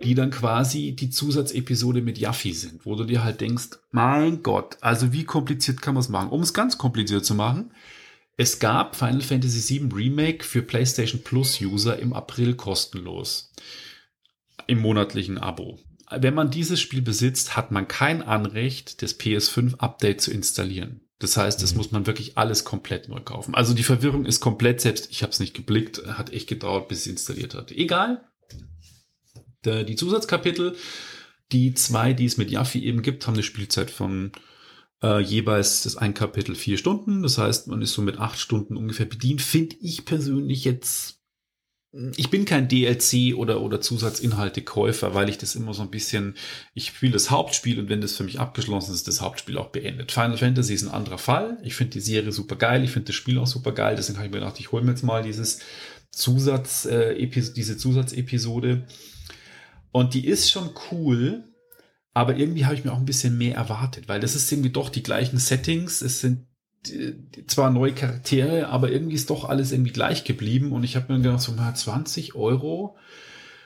die 0.04 0.16
dann 0.16 0.32
quasi 0.32 0.96
die 0.96 1.10
Zusatzepisode 1.10 2.02
mit 2.02 2.18
Yaffi 2.18 2.54
sind, 2.54 2.86
wo 2.86 2.96
du 2.96 3.06
dir 3.06 3.24
halt 3.24 3.42
denkst, 3.42 3.70
mein 3.92 4.44
Gott, 4.44 4.78
also 4.82 5.14
wie 5.14 5.24
kompliziert 5.24 5.82
kann 5.82 5.94
man 5.94 6.02
es 6.02 6.10
machen? 6.10 6.30
Um 6.30 6.42
es 6.42 6.54
ganz 6.54 6.78
kompliziert 6.78 7.26
zu 7.26 7.36
machen, 7.36 7.72
es 8.36 8.60
gab 8.60 8.96
Final 8.96 9.22
Fantasy 9.22 9.80
VII 9.80 9.94
Remake 9.94 10.44
für 10.44 10.64
PlayStation 10.64 11.22
Plus 11.22 11.62
User 11.62 12.00
im 12.00 12.14
April 12.14 12.56
kostenlos. 12.56 13.52
Im 14.66 14.80
monatlichen 14.80 15.38
Abo. 15.38 15.80
Wenn 16.10 16.34
man 16.34 16.50
dieses 16.50 16.80
Spiel 16.80 17.02
besitzt, 17.02 17.56
hat 17.56 17.72
man 17.72 17.88
kein 17.88 18.22
Anrecht, 18.22 19.02
das 19.02 19.20
PS5 19.20 19.80
Update 19.80 20.22
zu 20.22 20.32
installieren. 20.32 21.02
Das 21.20 21.38
heißt, 21.38 21.62
das 21.62 21.72
mhm. 21.72 21.78
muss 21.78 21.92
man 21.92 22.06
wirklich 22.06 22.38
alles 22.38 22.66
komplett 22.66 23.08
neu 23.08 23.20
kaufen. 23.20 23.56
Also 23.56 23.74
die 23.74 23.84
Verwirrung 23.84 24.26
ist 24.26 24.40
komplett, 24.40 24.82
selbst 24.82 25.10
ich 25.12 25.22
habe 25.24 25.32
es 25.32 25.40
nicht 25.40 25.54
geblickt, 25.54 26.06
hat 26.06 26.34
echt 26.34 26.50
gedauert, 26.50 26.88
bis 26.88 27.02
es 27.02 27.08
installiert 27.08 27.54
hat. 27.54 27.72
Egal, 27.72 28.28
die 29.66 29.96
Zusatzkapitel, 29.96 30.76
die 31.52 31.74
zwei, 31.74 32.14
die 32.14 32.26
es 32.26 32.38
mit 32.38 32.52
Yaffi 32.52 32.84
eben 32.84 33.02
gibt, 33.02 33.28
haben 33.28 33.36
eine 33.36 33.44
Spielzeit 33.44 33.92
von 33.92 34.32
äh, 35.02 35.20
jeweils 35.20 35.84
das 35.84 35.98
ein 35.98 36.14
Kapitel 36.14 36.56
vier 36.56 36.78
Stunden. 36.78 37.24
Das 37.24 37.38
heißt, 37.38 37.68
man 37.68 37.82
ist 37.82 37.94
so 37.94 38.02
mit 38.02 38.20
acht 38.20 38.40
Stunden 38.40 38.78
ungefähr 38.78 39.06
bedient. 39.06 39.42
Finde 39.42 39.76
ich 39.82 40.06
persönlich 40.06 40.64
jetzt 40.64 41.24
ich 42.16 42.32
bin 42.32 42.46
kein 42.46 42.68
DLC 42.68 43.36
oder, 43.36 43.62
oder 43.62 43.80
Zusatzinhalte-Käufer, 43.80 45.14
weil 45.14 45.30
ich 45.30 45.38
das 45.38 45.54
immer 45.54 45.76
so 45.76 45.84
ein 45.84 45.92
bisschen, 45.92 46.34
ich 46.74 46.88
spiele 46.88 47.14
das 47.14 47.30
Hauptspiel 47.30 47.80
und 47.80 47.88
wenn 47.88 48.02
das 48.02 48.16
für 48.16 48.24
mich 48.24 48.40
abgeschlossen 48.40 48.92
ist, 48.92 49.02
ist 49.02 49.08
das 49.08 49.22
Hauptspiel 49.22 49.60
auch 49.60 49.70
beendet. 49.70 50.12
Final 50.12 50.38
Fantasy 50.38 50.74
ist 50.74 50.84
ein 50.84 50.92
anderer 50.92 51.20
Fall. 51.20 51.60
Ich 51.62 51.76
finde 51.76 51.92
die 51.92 52.00
Serie 52.00 52.32
super 52.32 52.56
geil, 52.56 52.84
ich 52.84 52.90
finde 52.90 53.08
das 53.08 53.16
Spiel 53.16 53.38
auch 53.38 53.46
super 53.46 53.74
geil, 53.74 53.96
deswegen 53.96 54.18
habe 54.18 54.26
ich 54.26 54.34
mir 54.34 54.40
gedacht, 54.40 54.60
ich 54.60 54.72
hole 54.72 54.84
mir 54.84 54.90
jetzt 54.90 55.04
mal 55.04 55.22
dieses 55.22 55.60
Zusatz, 56.10 56.86
äh, 56.86 57.28
diese 57.28 57.78
Zusatzepisode. 57.78 58.88
Und 59.94 60.16
die 60.16 60.28
ist 60.28 60.52
schon 60.52 60.72
cool, 60.92 61.44
aber 62.14 62.36
irgendwie 62.36 62.66
habe 62.66 62.76
ich 62.76 62.84
mir 62.84 62.92
auch 62.92 62.98
ein 62.98 63.06
bisschen 63.06 63.38
mehr 63.38 63.56
erwartet, 63.56 64.10
weil 64.10 64.20
das 64.20 64.36
ist 64.36 64.52
irgendwie 64.52 64.72
doch 64.72 64.90
die 64.90 65.04
gleichen 65.04 65.38
Settings. 65.38 66.02
Es 66.02 66.20
sind 66.20 66.48
äh, 66.88 67.14
zwar 67.48 67.70
neue 67.70 67.94
Charaktere, 67.94 68.68
aber 68.68 68.92
irgendwie 68.92 69.16
ist 69.16 69.30
doch 69.30 69.48
alles 69.48 69.72
irgendwie 69.72 69.94
gleich 69.94 70.24
geblieben. 70.24 70.72
Und 70.72 70.84
ich 70.84 70.96
habe 70.96 71.14
mir 71.14 71.22
gedacht, 71.22 71.42
so 71.42 71.52
mal 71.54 71.76
20 71.76 72.34
Euro 72.34 72.98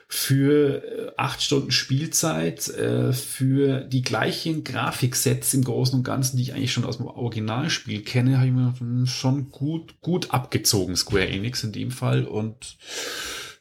für 0.06 0.84
äh, 0.84 1.12
acht 1.16 1.42
Stunden 1.42 1.70
Spielzeit, 1.70 2.68
äh, 2.68 3.14
für 3.14 3.80
die 3.80 4.02
gleichen 4.02 4.64
Grafiksets 4.64 5.54
im 5.54 5.64
Großen 5.64 5.98
und 5.98 6.04
Ganzen, 6.04 6.36
die 6.36 6.42
ich 6.42 6.52
eigentlich 6.52 6.72
schon 6.72 6.84
aus 6.84 6.98
dem 6.98 7.06
Originalspiel 7.06 8.02
kenne, 8.02 8.36
habe 8.36 8.48
ich 8.48 8.52
mir 8.52 8.74
hm, 8.78 9.06
schon 9.06 9.50
gut, 9.50 10.00
gut 10.02 10.30
abgezogen, 10.30 10.94
Square 10.94 11.28
Enix 11.28 11.64
in 11.64 11.72
dem 11.72 11.90
Fall. 11.90 12.24
Und 12.26 12.76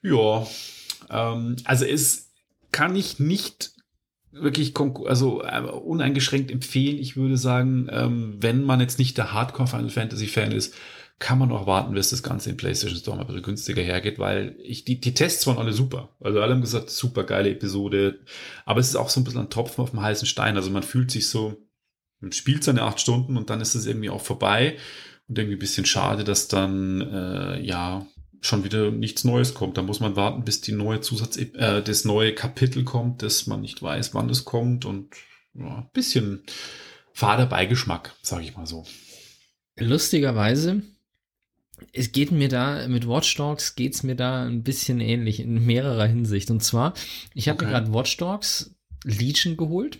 ja, 0.01 0.45
ähm, 1.09 1.55
also 1.63 1.85
es 1.85 2.26
kann 2.71 2.95
ich 2.95 3.19
nicht 3.19 3.71
wirklich 4.31 4.73
also 5.05 5.43
äh, 5.43 5.61
uneingeschränkt 5.61 6.51
empfehlen. 6.51 6.97
Ich 6.97 7.15
würde 7.15 7.37
sagen, 7.37 7.87
ähm, 7.91 8.35
wenn 8.39 8.63
man 8.63 8.79
jetzt 8.79 8.99
nicht 8.99 9.17
der 9.17 9.33
Hardcore 9.33 9.67
Final 9.67 9.89
Fantasy 9.89 10.27
Fan 10.27 10.51
ist, 10.51 10.75
kann 11.19 11.39
man 11.39 11.51
auch 11.51 11.65
warten, 11.65 11.93
bis 11.93 12.11
das 12.11 12.21
Ganze 12.21 12.51
im 12.51 12.57
PlayStation 12.57 12.99
Store 12.99 13.17
mal 13.17 13.23
ein 13.23 13.27
bisschen 13.27 13.41
günstiger 13.43 13.81
hergeht, 13.81 14.19
weil 14.19 14.55
ich, 14.61 14.85
die, 14.85 14.99
die 14.99 15.15
Tests 15.15 15.47
waren 15.47 15.57
alle 15.57 15.73
super. 15.73 16.09
Also 16.19 16.41
alle 16.41 16.53
haben 16.53 16.61
gesagt, 16.61 16.91
super 16.91 17.23
geile 17.23 17.49
Episode. 17.49 18.19
Aber 18.65 18.79
es 18.79 18.89
ist 18.89 18.95
auch 18.95 19.09
so 19.09 19.19
ein 19.19 19.23
bisschen 19.23 19.41
ein 19.41 19.49
Tropfen 19.49 19.81
auf 19.81 19.91
dem 19.91 20.01
heißen 20.01 20.27
Stein. 20.27 20.57
Also 20.57 20.69
man 20.69 20.83
fühlt 20.83 21.09
sich 21.09 21.27
so, 21.27 21.57
man 22.19 22.31
spielt 22.33 22.63
seine 22.63 22.83
acht 22.83 22.99
Stunden 22.99 23.35
und 23.35 23.49
dann 23.49 23.61
ist 23.61 23.73
es 23.73 23.87
irgendwie 23.87 24.11
auch 24.11 24.21
vorbei. 24.21 24.77
Und 25.27 25.39
irgendwie 25.39 25.55
ein 25.55 25.59
bisschen 25.59 25.85
schade, 25.85 26.23
dass 26.23 26.47
dann, 26.47 27.01
äh, 27.01 27.61
ja, 27.61 28.05
schon 28.41 28.63
wieder 28.63 28.91
nichts 28.91 29.23
Neues 29.23 29.53
kommt. 29.53 29.77
Da 29.77 29.81
muss 29.81 29.99
man 29.99 30.15
warten, 30.15 30.43
bis 30.43 30.61
die 30.61 30.71
neue 30.71 31.01
Zusatz, 31.01 31.37
äh, 31.37 31.81
das 31.81 32.05
neue 32.05 32.33
Kapitel 32.33 32.83
kommt, 32.83 33.23
dass 33.23 33.47
man 33.47 33.61
nicht 33.61 33.81
weiß, 33.81 34.13
wann 34.13 34.29
es 34.29 34.45
kommt 34.45 34.85
und 34.85 35.15
ja, 35.53 35.77
ein 35.77 35.89
bisschen 35.93 36.43
fader 37.13 37.45
Beigeschmack, 37.45 38.13
sage 38.21 38.43
ich 38.43 38.55
mal 38.55 38.67
so. 38.67 38.85
Lustigerweise 39.79 40.81
es 41.93 42.11
geht 42.11 42.31
mir 42.31 42.49
da, 42.49 42.87
mit 42.87 43.07
Watch 43.07 43.35
Dogs 43.35 43.75
geht 43.75 43.93
es 43.93 44.03
mir 44.03 44.15
da 44.15 44.45
ein 44.45 44.63
bisschen 44.63 44.99
ähnlich 44.99 45.39
in 45.39 45.65
mehrerer 45.65 46.07
Hinsicht. 46.07 46.49
Und 46.49 46.63
zwar, 46.63 46.93
ich 47.33 47.47
habe 47.47 47.57
okay. 47.57 47.65
mir 47.65 47.71
gerade 47.71 47.93
Watch 47.93 48.17
Dogs 48.17 48.75
Legion 49.03 49.57
geholt. 49.57 49.99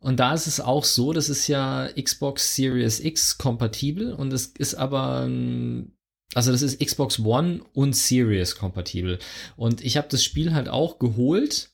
Und 0.00 0.20
da 0.20 0.32
ist 0.32 0.46
es 0.46 0.60
auch 0.60 0.84
so, 0.84 1.12
das 1.12 1.28
ist 1.28 1.48
ja 1.48 1.88
Xbox 2.00 2.54
Series 2.54 3.00
X 3.00 3.36
kompatibel 3.36 4.12
und 4.12 4.32
es 4.32 4.46
ist 4.46 4.76
aber, 4.76 5.26
also 6.34 6.52
das 6.52 6.62
ist 6.62 6.80
Xbox 6.80 7.18
One 7.20 7.62
und 7.72 7.96
Series 7.96 8.56
kompatibel. 8.56 9.18
Und 9.56 9.84
ich 9.84 9.96
habe 9.96 10.08
das 10.10 10.22
Spiel 10.22 10.52
halt 10.54 10.68
auch 10.68 10.98
geholt, 10.98 11.70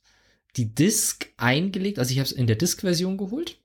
die 0.57 0.75
Disk 0.75 1.29
eingelegt, 1.37 1.99
also 1.99 2.13
ich 2.13 2.19
habe 2.19 2.27
es 2.27 2.33
in 2.33 2.47
der 2.47 2.57
Disk-Version 2.57 3.17
geholt 3.17 3.59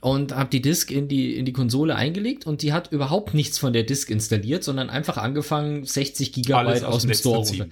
und 0.00 0.34
habe 0.34 0.50
die 0.50 0.60
Disk 0.60 0.90
in 0.90 1.08
die, 1.08 1.36
in 1.36 1.44
die 1.44 1.52
Konsole 1.52 1.94
eingelegt 1.94 2.46
und 2.46 2.62
die 2.62 2.72
hat 2.72 2.92
überhaupt 2.92 3.34
nichts 3.34 3.58
von 3.58 3.72
der 3.72 3.84
Disk 3.84 4.10
installiert, 4.10 4.64
sondern 4.64 4.90
einfach 4.90 5.16
angefangen, 5.16 5.84
60 5.84 6.32
Gigabyte 6.32 6.84
aus, 6.84 6.94
aus 6.94 7.02
dem 7.02 7.14
Store 7.14 7.46
runter. 7.46 7.68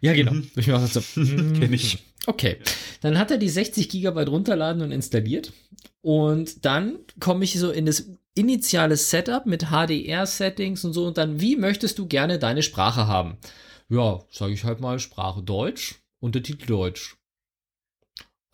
Ja, 0.00 0.12
genau. 0.12 0.32
Mhm. 0.32 0.50
Ich 0.56 0.66
so, 0.66 1.00
mm, 1.20 1.52
Kenn 1.60 1.72
ich. 1.72 1.98
Okay. 2.26 2.56
Dann 3.00 3.18
hat 3.18 3.30
er 3.30 3.38
die 3.38 3.48
60 3.48 3.88
Gigabyte 3.88 4.28
runterladen 4.28 4.82
und 4.82 4.92
installiert. 4.92 5.52
Und 6.00 6.64
dann 6.64 6.98
komme 7.20 7.44
ich 7.44 7.58
so 7.58 7.70
in 7.70 7.86
das 7.86 8.08
initiale 8.34 8.96
Setup 8.96 9.46
mit 9.46 9.66
HDR-Settings 9.70 10.84
und 10.84 10.92
so. 10.92 11.06
Und 11.06 11.18
dann, 11.18 11.40
wie 11.40 11.56
möchtest 11.56 11.98
du 11.98 12.06
gerne 12.06 12.38
deine 12.38 12.62
Sprache 12.62 13.06
haben? 13.06 13.38
Ja, 13.88 14.24
sage 14.30 14.52
ich 14.52 14.64
halt 14.64 14.80
mal 14.80 14.98
Sprache 14.98 15.42
Deutsch, 15.42 15.96
Untertitel 16.20 16.66
Deutsch 16.66 17.16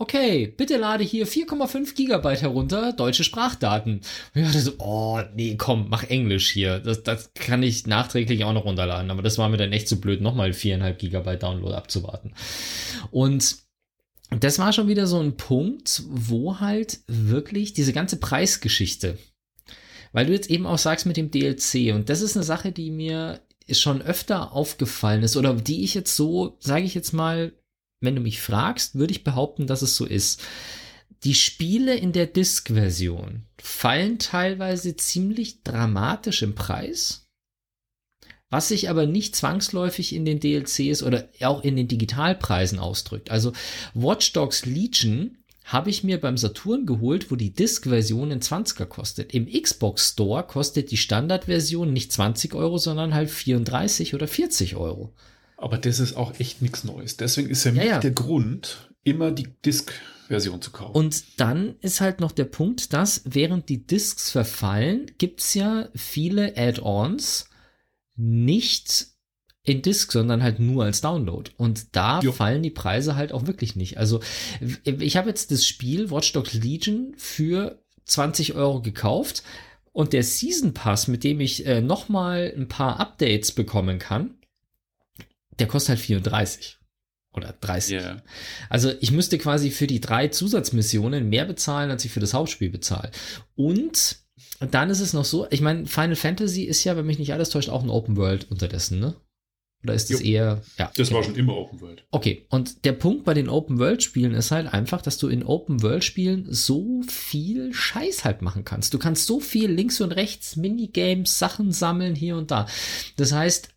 okay, 0.00 0.46
bitte 0.46 0.78
lade 0.78 1.04
hier 1.04 1.28
4,5 1.28 1.94
Gigabyte 1.94 2.40
herunter, 2.40 2.92
deutsche 2.94 3.22
Sprachdaten. 3.22 4.00
Dachte 4.34 4.60
so, 4.60 4.72
oh, 4.78 5.20
nee, 5.34 5.56
komm, 5.56 5.88
mach 5.90 6.04
Englisch 6.04 6.50
hier. 6.50 6.80
Das, 6.80 7.02
das 7.02 7.32
kann 7.34 7.62
ich 7.62 7.86
nachträglich 7.86 8.42
auch 8.44 8.54
noch 8.54 8.64
runterladen. 8.64 9.10
Aber 9.10 9.22
das 9.22 9.36
war 9.36 9.50
mir 9.50 9.58
dann 9.58 9.72
echt 9.72 9.88
zu 9.88 9.96
so 9.96 10.00
blöd, 10.00 10.22
nochmal 10.22 10.50
4,5 10.50 10.92
Gigabyte 10.94 11.42
Download 11.42 11.74
abzuwarten. 11.74 12.32
Und 13.10 13.58
das 14.30 14.58
war 14.58 14.72
schon 14.72 14.88
wieder 14.88 15.06
so 15.06 15.20
ein 15.20 15.36
Punkt, 15.36 16.02
wo 16.08 16.60
halt 16.60 17.00
wirklich 17.06 17.74
diese 17.74 17.92
ganze 17.92 18.16
Preisgeschichte, 18.16 19.18
weil 20.12 20.26
du 20.26 20.32
jetzt 20.32 20.50
eben 20.50 20.66
auch 20.66 20.78
sagst 20.78 21.06
mit 21.06 21.16
dem 21.16 21.30
DLC, 21.30 21.94
und 21.94 22.08
das 22.08 22.20
ist 22.20 22.36
eine 22.36 22.44
Sache, 22.44 22.72
die 22.72 22.90
mir 22.90 23.40
schon 23.70 24.02
öfter 24.02 24.52
aufgefallen 24.52 25.22
ist 25.22 25.36
oder 25.36 25.54
die 25.54 25.84
ich 25.84 25.94
jetzt 25.94 26.16
so, 26.16 26.56
sage 26.60 26.84
ich 26.84 26.94
jetzt 26.94 27.12
mal, 27.12 27.52
wenn 28.00 28.16
du 28.16 28.20
mich 28.20 28.40
fragst, 28.40 28.94
würde 28.96 29.12
ich 29.12 29.24
behaupten, 29.24 29.66
dass 29.66 29.82
es 29.82 29.96
so 29.96 30.06
ist. 30.06 30.42
Die 31.22 31.34
Spiele 31.34 31.94
in 31.94 32.12
der 32.12 32.26
Disk-Version 32.26 33.44
fallen 33.60 34.18
teilweise 34.18 34.96
ziemlich 34.96 35.62
dramatisch 35.62 36.42
im 36.42 36.54
Preis, 36.54 37.28
was 38.48 38.68
sich 38.68 38.88
aber 38.88 39.06
nicht 39.06 39.36
zwangsläufig 39.36 40.14
in 40.14 40.24
den 40.24 40.40
DLCs 40.40 41.02
oder 41.02 41.28
auch 41.42 41.62
in 41.62 41.76
den 41.76 41.88
Digitalpreisen 41.88 42.78
ausdrückt. 42.78 43.30
Also 43.30 43.52
Watch 43.94 44.32
Dogs 44.32 44.64
Legion 44.64 45.39
habe 45.72 45.88
ich 45.88 46.02
mir 46.02 46.20
beim 46.20 46.36
Saturn 46.36 46.84
geholt, 46.84 47.30
wo 47.30 47.36
die 47.36 47.52
Disk-Version 47.52 48.32
in 48.32 48.40
20er 48.40 48.86
kostet. 48.86 49.32
Im 49.32 49.46
Xbox 49.46 50.10
Store 50.10 50.42
kostet 50.42 50.90
die 50.90 50.96
Standardversion 50.96 51.92
nicht 51.92 52.12
20 52.12 52.54
Euro, 52.54 52.76
sondern 52.76 53.14
halt 53.14 53.30
34 53.30 54.14
oder 54.14 54.26
40 54.26 54.74
Euro. 54.74 55.14
Aber 55.56 55.78
das 55.78 56.00
ist 56.00 56.16
auch 56.16 56.38
echt 56.40 56.60
nichts 56.60 56.82
Neues. 56.82 57.16
Deswegen 57.16 57.50
ist 57.50 57.64
ja, 57.64 57.72
ja, 57.72 57.84
ja. 57.84 57.98
der 58.00 58.10
Grund, 58.10 58.90
immer 59.04 59.30
die 59.30 59.46
Disk-Version 59.64 60.60
zu 60.60 60.72
kaufen. 60.72 60.96
Und 60.96 61.38
dann 61.40 61.76
ist 61.80 62.00
halt 62.00 62.18
noch 62.18 62.32
der 62.32 62.46
Punkt, 62.46 62.92
dass 62.92 63.22
während 63.24 63.68
die 63.68 63.86
Disks 63.86 64.32
verfallen, 64.32 65.12
gibt 65.18 65.40
es 65.40 65.54
ja 65.54 65.88
viele 65.94 66.56
Add-ons 66.56 67.48
nicht 68.16 69.06
in 69.62 69.82
Disk, 69.82 70.12
sondern 70.12 70.42
halt 70.42 70.58
nur 70.58 70.84
als 70.84 71.00
Download. 71.00 71.50
Und 71.56 71.94
da 71.94 72.20
jo. 72.20 72.32
fallen 72.32 72.62
die 72.62 72.70
Preise 72.70 73.14
halt 73.16 73.32
auch 73.32 73.46
wirklich 73.46 73.76
nicht. 73.76 73.98
Also 73.98 74.20
ich 74.84 75.16
habe 75.16 75.28
jetzt 75.28 75.50
das 75.50 75.66
Spiel 75.66 76.10
Watch 76.10 76.32
Dogs 76.32 76.54
Legion 76.54 77.14
für 77.16 77.82
20 78.06 78.54
Euro 78.54 78.80
gekauft 78.80 79.42
und 79.92 80.12
der 80.12 80.22
Season 80.22 80.72
Pass, 80.72 81.08
mit 81.08 81.24
dem 81.24 81.40
ich 81.40 81.66
äh, 81.66 81.80
noch 81.80 82.08
mal 82.08 82.52
ein 82.56 82.68
paar 82.68 83.00
Updates 83.00 83.52
bekommen 83.52 83.98
kann, 83.98 84.34
der 85.58 85.66
kostet 85.66 85.90
halt 85.90 86.00
34 86.00 86.78
oder 87.32 87.54
30. 87.60 87.92
Yeah. 87.92 88.22
Also 88.68 88.92
ich 89.00 89.12
müsste 89.12 89.38
quasi 89.38 89.70
für 89.70 89.86
die 89.86 90.00
drei 90.00 90.28
Zusatzmissionen 90.28 91.28
mehr 91.28 91.44
bezahlen, 91.44 91.90
als 91.90 92.04
ich 92.04 92.12
für 92.12 92.20
das 92.20 92.34
Hauptspiel 92.34 92.70
bezahle. 92.70 93.10
Und 93.54 94.24
dann 94.60 94.90
ist 94.90 95.00
es 95.00 95.12
noch 95.12 95.24
so, 95.24 95.46
ich 95.50 95.60
meine, 95.60 95.86
Final 95.86 96.16
Fantasy 96.16 96.62
ist 96.62 96.84
ja, 96.84 96.96
wenn 96.96 97.06
mich 97.06 97.18
nicht 97.18 97.32
alles 97.32 97.50
täuscht, 97.50 97.68
auch 97.68 97.82
ein 97.82 97.90
Open 97.90 98.16
World 98.16 98.50
unterdessen, 98.50 99.00
ne? 99.00 99.14
Oder 99.82 99.94
ist 99.94 100.10
es 100.10 100.20
eher, 100.20 100.60
ja. 100.78 100.90
Das 100.94 101.10
war 101.10 101.22
schon 101.22 101.36
immer 101.36 101.56
Open 101.56 101.80
World. 101.80 102.04
Okay. 102.10 102.44
Und 102.50 102.84
der 102.84 102.92
Punkt 102.92 103.24
bei 103.24 103.32
den 103.32 103.48
Open 103.48 103.78
World 103.78 104.02
Spielen 104.02 104.34
ist 104.34 104.50
halt 104.50 104.72
einfach, 104.72 105.00
dass 105.00 105.16
du 105.16 105.28
in 105.28 105.42
Open 105.42 105.82
World 105.82 106.04
Spielen 106.04 106.46
so 106.50 107.02
viel 107.08 107.72
Scheiß 107.72 108.24
halt 108.24 108.42
machen 108.42 108.64
kannst. 108.64 108.92
Du 108.92 108.98
kannst 108.98 109.26
so 109.26 109.40
viel 109.40 109.70
links 109.70 110.00
und 110.02 110.12
rechts 110.12 110.56
Minigames, 110.56 111.38
Sachen 111.38 111.72
sammeln 111.72 112.14
hier 112.14 112.36
und 112.36 112.50
da. 112.50 112.66
Das 113.16 113.32
heißt, 113.32 113.70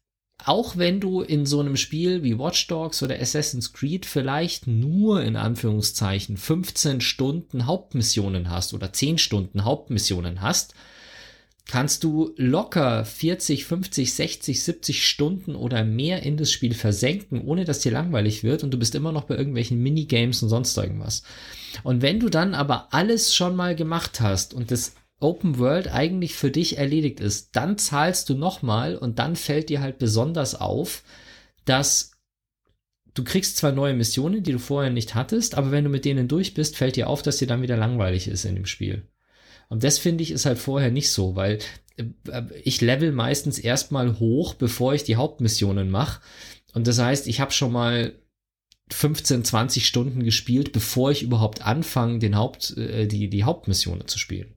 auch 0.46 0.76
wenn 0.76 1.00
du 1.00 1.22
in 1.22 1.46
so 1.46 1.62
einem 1.62 1.78
Spiel 1.78 2.22
wie 2.24 2.38
Watch 2.38 2.68
Dogs 2.68 3.02
oder 3.02 3.20
Assassin's 3.20 3.72
Creed 3.72 4.06
vielleicht 4.06 4.68
nur 4.68 5.24
in 5.24 5.38
Anführungszeichen 5.38 6.36
15 6.36 7.00
Stunden 7.00 7.66
Hauptmissionen 7.66 8.50
hast 8.50 8.74
oder 8.74 8.92
10 8.92 9.20
Stunden 9.20 9.64
Hauptmissionen 9.64 10.42
hast, 10.42 10.74
kannst 11.68 12.04
du 12.04 12.34
locker 12.36 13.06
40, 13.06 13.66
50, 13.66 14.14
60, 14.14 14.64
70 14.64 15.08
Stunden 15.08 15.56
oder 15.56 15.84
mehr 15.84 16.24
in 16.24 16.38
das 16.38 16.52
Spiel 16.52 16.74
versenken, 16.74 17.42
ohne 17.42 17.66
dass 17.66 17.80
dir 17.80 17.92
langweilig 17.92 18.44
wird 18.44 18.64
und 18.64 18.72
du 18.72 18.78
bist 18.78 18.96
immer 18.96 19.12
noch 19.12 19.24
bei 19.24 19.36
irgendwelchen 19.36 19.82
Minigames 19.82 20.44
und 20.44 20.50
sonst 20.50 20.78
irgendwas. 20.78 21.24
Und 21.84 22.02
wenn 22.02 22.20
du 22.20 22.30
dann 22.30 22.54
aber 22.54 22.94
alles 22.94 23.34
schon 23.34 23.56
mal 23.56 23.76
gemacht 23.76 24.20
hast 24.20 24.54
und 24.54 24.72
das 24.72 24.96
Open 25.20 25.58
World 25.58 25.88
eigentlich 25.88 26.36
für 26.36 26.52
dich 26.52 26.78
erledigt 26.78 27.22
ist, 27.22 27.56
dann 27.56 27.78
zahlst 27.78 28.30
du 28.30 28.36
nochmal 28.36 28.98
und 28.98 29.20
dann 29.20 29.38
fällt 29.38 29.70
dir 29.70 29.80
halt 29.80 29.98
besonders 29.98 30.60
auf, 30.60 31.04
dass 31.64 32.12
du 33.14 33.24
kriegst 33.24 33.56
zwar 33.56 33.72
neue 33.72 33.94
Missionen, 33.94 34.44
die 34.44 34.52
du 34.52 34.60
vorher 34.60 34.92
nicht 34.92 35.16
hattest, 35.16 35.56
aber 35.56 35.72
wenn 35.72 35.86
du 35.86 35.90
mit 35.90 36.04
denen 36.04 36.28
durch 36.28 36.54
bist, 36.54 36.76
fällt 36.76 36.98
dir 36.98 37.08
auf, 37.08 37.22
dass 37.22 37.38
dir 37.38 37.48
dann 37.48 37.62
wieder 37.62 37.78
langweilig 37.78 38.28
ist 38.28 38.44
in 38.44 38.56
dem 38.56 38.66
Spiel. 38.66 39.08
Und 39.70 39.84
das 39.84 39.98
finde 39.98 40.24
ich 40.24 40.32
ist 40.32 40.46
halt 40.46 40.60
vorher 40.60 40.92
nicht 40.92 41.12
so, 41.12 41.36
weil 41.36 41.60
äh, 41.98 42.06
ich 42.64 42.82
level 42.82 43.12
meistens 43.12 43.60
erstmal 43.60 44.20
hoch, 44.20 44.54
bevor 44.54 44.94
ich 44.94 45.04
die 45.04 45.16
Hauptmissionen 45.16 45.90
mache. 45.90 46.22
Und 46.74 46.88
das 46.88 47.00
heißt, 47.00 47.28
ich 47.28 47.40
habe 47.40 47.52
schon 47.52 47.72
mal 47.72 48.14
15, 48.92 49.44
20 49.44 49.86
Stunden 49.86 50.24
gespielt, 50.24 50.72
bevor 50.72 51.12
ich 51.12 51.24
überhaupt 51.24 51.66
anfange, 51.66 52.20
den 52.20 52.36
Haupt, 52.36 52.78
äh, 52.78 53.08
die, 53.08 53.30
die 53.30 53.44
Hauptmissionen 53.44 54.08
zu 54.08 54.20
spielen. 54.20 54.54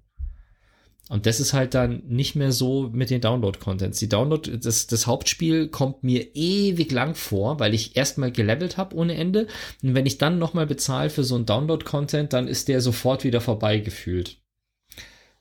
Und 1.08 1.26
das 1.26 1.38
ist 1.38 1.52
halt 1.52 1.74
dann 1.74 2.02
nicht 2.08 2.34
mehr 2.34 2.50
so 2.50 2.90
mit 2.92 3.10
den 3.10 3.20
Download-Contents. 3.20 4.00
Die 4.00 4.08
Download, 4.08 4.58
das, 4.58 4.88
das 4.88 5.06
Hauptspiel 5.06 5.68
kommt 5.68 6.02
mir 6.02 6.34
ewig 6.34 6.90
lang 6.90 7.14
vor, 7.14 7.60
weil 7.60 7.74
ich 7.74 7.96
erstmal 7.96 8.32
gelevelt 8.32 8.76
habe 8.76 8.96
ohne 8.96 9.14
Ende. 9.14 9.46
Und 9.84 9.94
wenn 9.94 10.06
ich 10.06 10.18
dann 10.18 10.40
nochmal 10.40 10.66
bezahle 10.66 11.10
für 11.10 11.22
so 11.22 11.36
einen 11.36 11.46
Download-Content, 11.46 12.32
dann 12.32 12.48
ist 12.48 12.66
der 12.66 12.80
sofort 12.80 13.22
wieder 13.22 13.40
vorbei 13.40 13.78
gefühlt. 13.78 14.38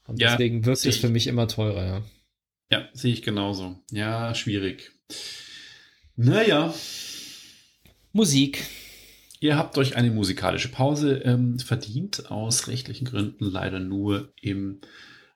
Und 0.08 0.20
ja, 0.20 0.32
deswegen 0.32 0.66
wirkt 0.66 0.86
es 0.86 0.98
für 0.98 1.10
mich 1.10 1.28
immer 1.28 1.48
teurer, 1.48 1.86
ja. 1.86 2.02
Ja, 2.72 2.90
sehe 2.94 3.14
ich 3.14 3.22
genauso. 3.22 3.80
Ja, 3.92 4.34
schwierig. 4.34 4.92
Naja. 6.16 6.74
Musik. 8.12 8.66
Ihr 9.40 9.58
habt 9.58 9.78
euch 9.78 9.96
eine 9.96 10.12
musikalische 10.12 10.70
Pause 10.70 11.18
ähm, 11.26 11.60
verdient, 11.60 12.32
aus 12.32 12.68
rechtlichen 12.68 13.06
Gründen 13.06 13.46
leider 13.46 13.80
nur 13.80 14.34
im 14.42 14.80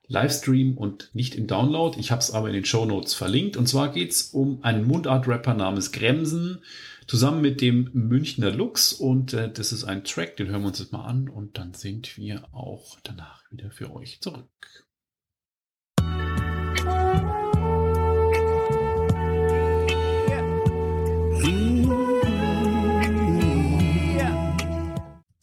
Livestream 0.08 0.76
und 0.76 1.10
nicht 1.12 1.36
im 1.36 1.46
Download. 1.46 1.98
Ich 2.00 2.10
habe 2.10 2.20
es 2.20 2.32
aber 2.32 2.48
in 2.48 2.54
den 2.54 2.64
Show 2.64 2.84
Notes 2.84 3.14
verlinkt. 3.14 3.56
Und 3.56 3.68
zwar 3.68 3.92
geht 3.92 4.10
es 4.10 4.22
um 4.30 4.64
einen 4.64 4.84
Mundart-Rapper 4.84 5.54
namens 5.54 5.92
Gremsen, 5.92 6.62
zusammen 7.10 7.40
mit 7.40 7.60
dem 7.60 7.90
Münchner 7.92 8.52
Lux. 8.52 8.92
Und 8.92 9.32
äh, 9.32 9.52
das 9.52 9.72
ist 9.72 9.82
ein 9.82 10.04
Track, 10.04 10.36
den 10.36 10.46
hören 10.46 10.62
wir 10.62 10.68
uns 10.68 10.78
jetzt 10.78 10.92
mal 10.92 11.04
an. 11.06 11.28
Und 11.28 11.58
dann 11.58 11.74
sind 11.74 12.16
wir 12.16 12.44
auch 12.54 13.00
danach 13.02 13.42
wieder 13.50 13.72
für 13.72 13.92
euch 13.92 14.20
zurück. 14.20 14.46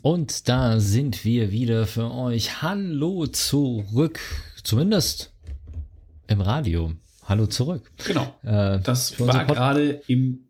Und 0.02 0.48
da 0.48 0.80
sind 0.80 1.26
wir 1.26 1.52
wieder 1.52 1.86
für 1.86 2.14
euch. 2.14 2.62
Hallo 2.62 3.28
zurück. 3.28 4.22
Zumindest 4.64 5.34
im 6.28 6.40
Radio. 6.40 6.94
Hallo 7.26 7.46
zurück. 7.48 7.92
Genau. 8.06 8.34
Äh, 8.44 8.80
Das 8.80 9.20
war 9.20 9.44
gerade 9.44 10.02
im 10.08 10.47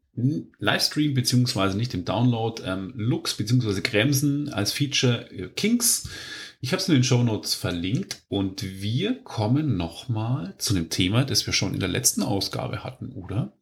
Livestream 0.60 1.14
beziehungsweise 1.14 1.78
nicht 1.78 1.94
im 1.94 2.06
Download 2.06 2.62
ähm, 2.66 2.94
Lux 2.96 3.36
beziehungsweise 3.36 3.82
Gremsen 3.82 4.50
als 4.50 4.72
Feature 4.72 5.32
äh, 5.32 5.48
Kings. 5.50 6.10
Ich 6.60 6.72
habe 6.72 6.82
es 6.82 6.90
in 6.90 6.96
den 6.96 7.04
Show 7.04 7.24
Notes 7.24 7.54
verlinkt 7.54 8.24
und 8.28 8.64
wir 8.64 9.24
kommen 9.24 9.78
nochmal 9.78 10.56
zu 10.58 10.76
einem 10.76 10.90
Thema, 10.90 11.24
das 11.24 11.46
wir 11.46 11.54
schon 11.54 11.74
in 11.76 11.80
der 11.80 11.90
letzten 11.90 12.24
Ausgabe 12.24 12.84
hatten, 12.84 13.12
oder? 13.12 13.54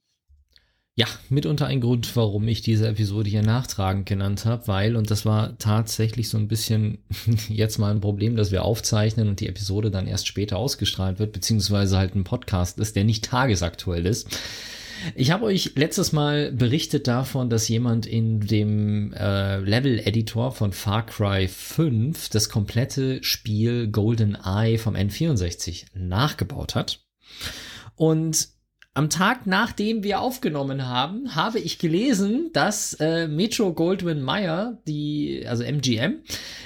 Ja, 0.97 1.07
mitunter 1.27 1.67
ein 1.67 1.81
Grund, 1.81 2.15
warum 2.15 2.47
ich 2.47 2.61
diese 2.61 2.87
Episode 2.87 3.29
hier 3.29 3.41
nachtragend 3.41 4.05
genannt 4.05 4.45
habe, 4.45 4.65
weil, 4.69 4.95
und 4.95 5.11
das 5.11 5.25
war 5.25 5.57
tatsächlich 5.57 6.29
so 6.29 6.37
ein 6.37 6.47
bisschen 6.47 6.99
jetzt 7.49 7.79
mal 7.79 7.91
ein 7.91 7.99
Problem, 7.99 8.37
dass 8.37 8.51
wir 8.53 8.63
aufzeichnen 8.63 9.27
und 9.27 9.41
die 9.41 9.49
Episode 9.49 9.91
dann 9.91 10.07
erst 10.07 10.25
später 10.25 10.55
ausgestrahlt 10.55 11.19
wird, 11.19 11.33
beziehungsweise 11.33 11.97
halt 11.97 12.15
ein 12.15 12.23
Podcast 12.23 12.79
ist, 12.79 12.95
der 12.95 13.03
nicht 13.03 13.25
tagesaktuell 13.25 14.05
ist. 14.05 14.39
Ich 15.13 15.31
habe 15.31 15.45
euch 15.45 15.73
letztes 15.75 16.13
Mal 16.13 16.51
berichtet 16.51 17.07
davon, 17.07 17.49
dass 17.49 17.67
jemand 17.67 18.05
in 18.05 18.39
dem 18.39 19.13
äh, 19.13 19.57
Level-Editor 19.57 20.51
von 20.51 20.73
Far 20.73 21.05
Cry 21.05 21.47
5 21.47 22.29
das 22.29 22.49
komplette 22.49 23.23
Spiel 23.23 23.87
Golden 23.87 24.35
Eye 24.43 24.77
vom 24.77 24.95
N64 24.95 25.85
nachgebaut 25.93 26.73
hat. 26.73 27.05
Und 27.95 28.49
am 28.95 29.09
Tag, 29.09 29.45
nachdem 29.45 30.03
wir 30.03 30.21
aufgenommen 30.21 30.87
haben, 30.87 31.35
habe 31.35 31.59
ich 31.59 31.79
gelesen, 31.79 32.49
dass 32.53 32.93
äh, 32.95 33.27
Metro 33.27 33.73
Goldwyn 33.73 34.21
Mayer, 34.21 34.81
die, 34.87 35.43
also 35.45 35.63
MGM, 35.63 36.21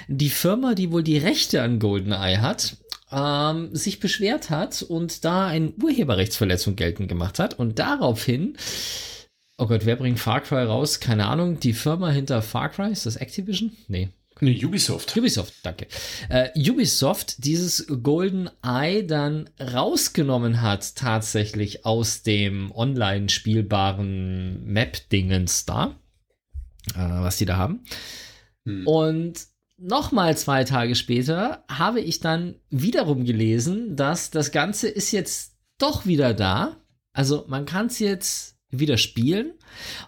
die 0.06 0.30
Firma, 0.30 0.74
die 0.74 0.92
wohl 0.92 1.02
die 1.02 1.18
Rechte 1.18 1.60
an 1.60 1.80
GoldenEye 1.80 2.40
hat, 2.40 2.76
ähm, 3.12 3.74
sich 3.74 4.00
beschwert 4.00 4.50
hat 4.50 4.82
und 4.82 5.24
da 5.24 5.46
eine 5.46 5.72
Urheberrechtsverletzung 5.82 6.76
geltend 6.76 7.08
gemacht 7.08 7.38
hat. 7.38 7.58
Und 7.58 7.78
daraufhin, 7.78 8.56
oh 9.58 9.66
Gott, 9.66 9.86
wer 9.86 9.96
bringt 9.96 10.20
Far 10.20 10.40
Cry 10.40 10.64
raus? 10.64 11.00
Keine 11.00 11.26
Ahnung, 11.26 11.60
die 11.60 11.72
Firma 11.72 12.10
hinter 12.10 12.42
Far 12.42 12.70
Cry, 12.70 12.90
ist 12.90 13.06
das 13.06 13.16
Activision? 13.16 13.72
Nee, 13.88 14.10
Nee, 14.42 14.64
Ubisoft. 14.64 15.14
Ubisoft, 15.16 15.54
danke. 15.62 15.86
Äh, 16.30 16.48
Ubisoft 16.70 17.44
dieses 17.44 17.86
Golden 18.02 18.48
Eye 18.62 19.04
dann 19.04 19.50
rausgenommen 19.60 20.62
hat, 20.62 20.96
tatsächlich 20.96 21.84
aus 21.84 22.22
dem 22.22 22.72
online 22.72 23.28
spielbaren 23.28 24.64
Map-Dingens 24.64 25.66
da, 25.66 25.98
äh, 26.94 26.98
was 26.98 27.36
die 27.36 27.44
da 27.44 27.58
haben. 27.58 27.84
Hm. 28.64 28.86
Und 28.86 29.46
nochmal 29.80 30.36
zwei 30.36 30.64
Tage 30.64 30.94
später 30.94 31.64
habe 31.68 32.00
ich 32.00 32.20
dann 32.20 32.56
wiederum 32.68 33.24
gelesen, 33.24 33.96
dass 33.96 34.30
das 34.30 34.52
Ganze 34.52 34.88
ist 34.88 35.10
jetzt 35.12 35.56
doch 35.78 36.06
wieder 36.06 36.34
da. 36.34 36.76
Also 37.12 37.44
man 37.48 37.66
kann 37.66 37.86
es 37.86 37.98
jetzt 37.98 38.58
wieder 38.70 38.98
spielen. 38.98 39.54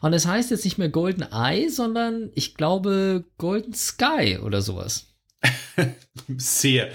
Und 0.01 0.13
es 0.13 0.27
heißt 0.27 0.51
jetzt 0.51 0.65
nicht 0.65 0.79
mehr 0.79 0.89
Golden 0.89 1.23
Eye, 1.33 1.69
sondern 1.69 2.31
ich 2.35 2.55
glaube 2.55 3.25
Golden 3.39 3.75
Sky 3.75 4.39
oder 4.43 4.63
sowas. 4.63 5.09
Sehr 6.37 6.91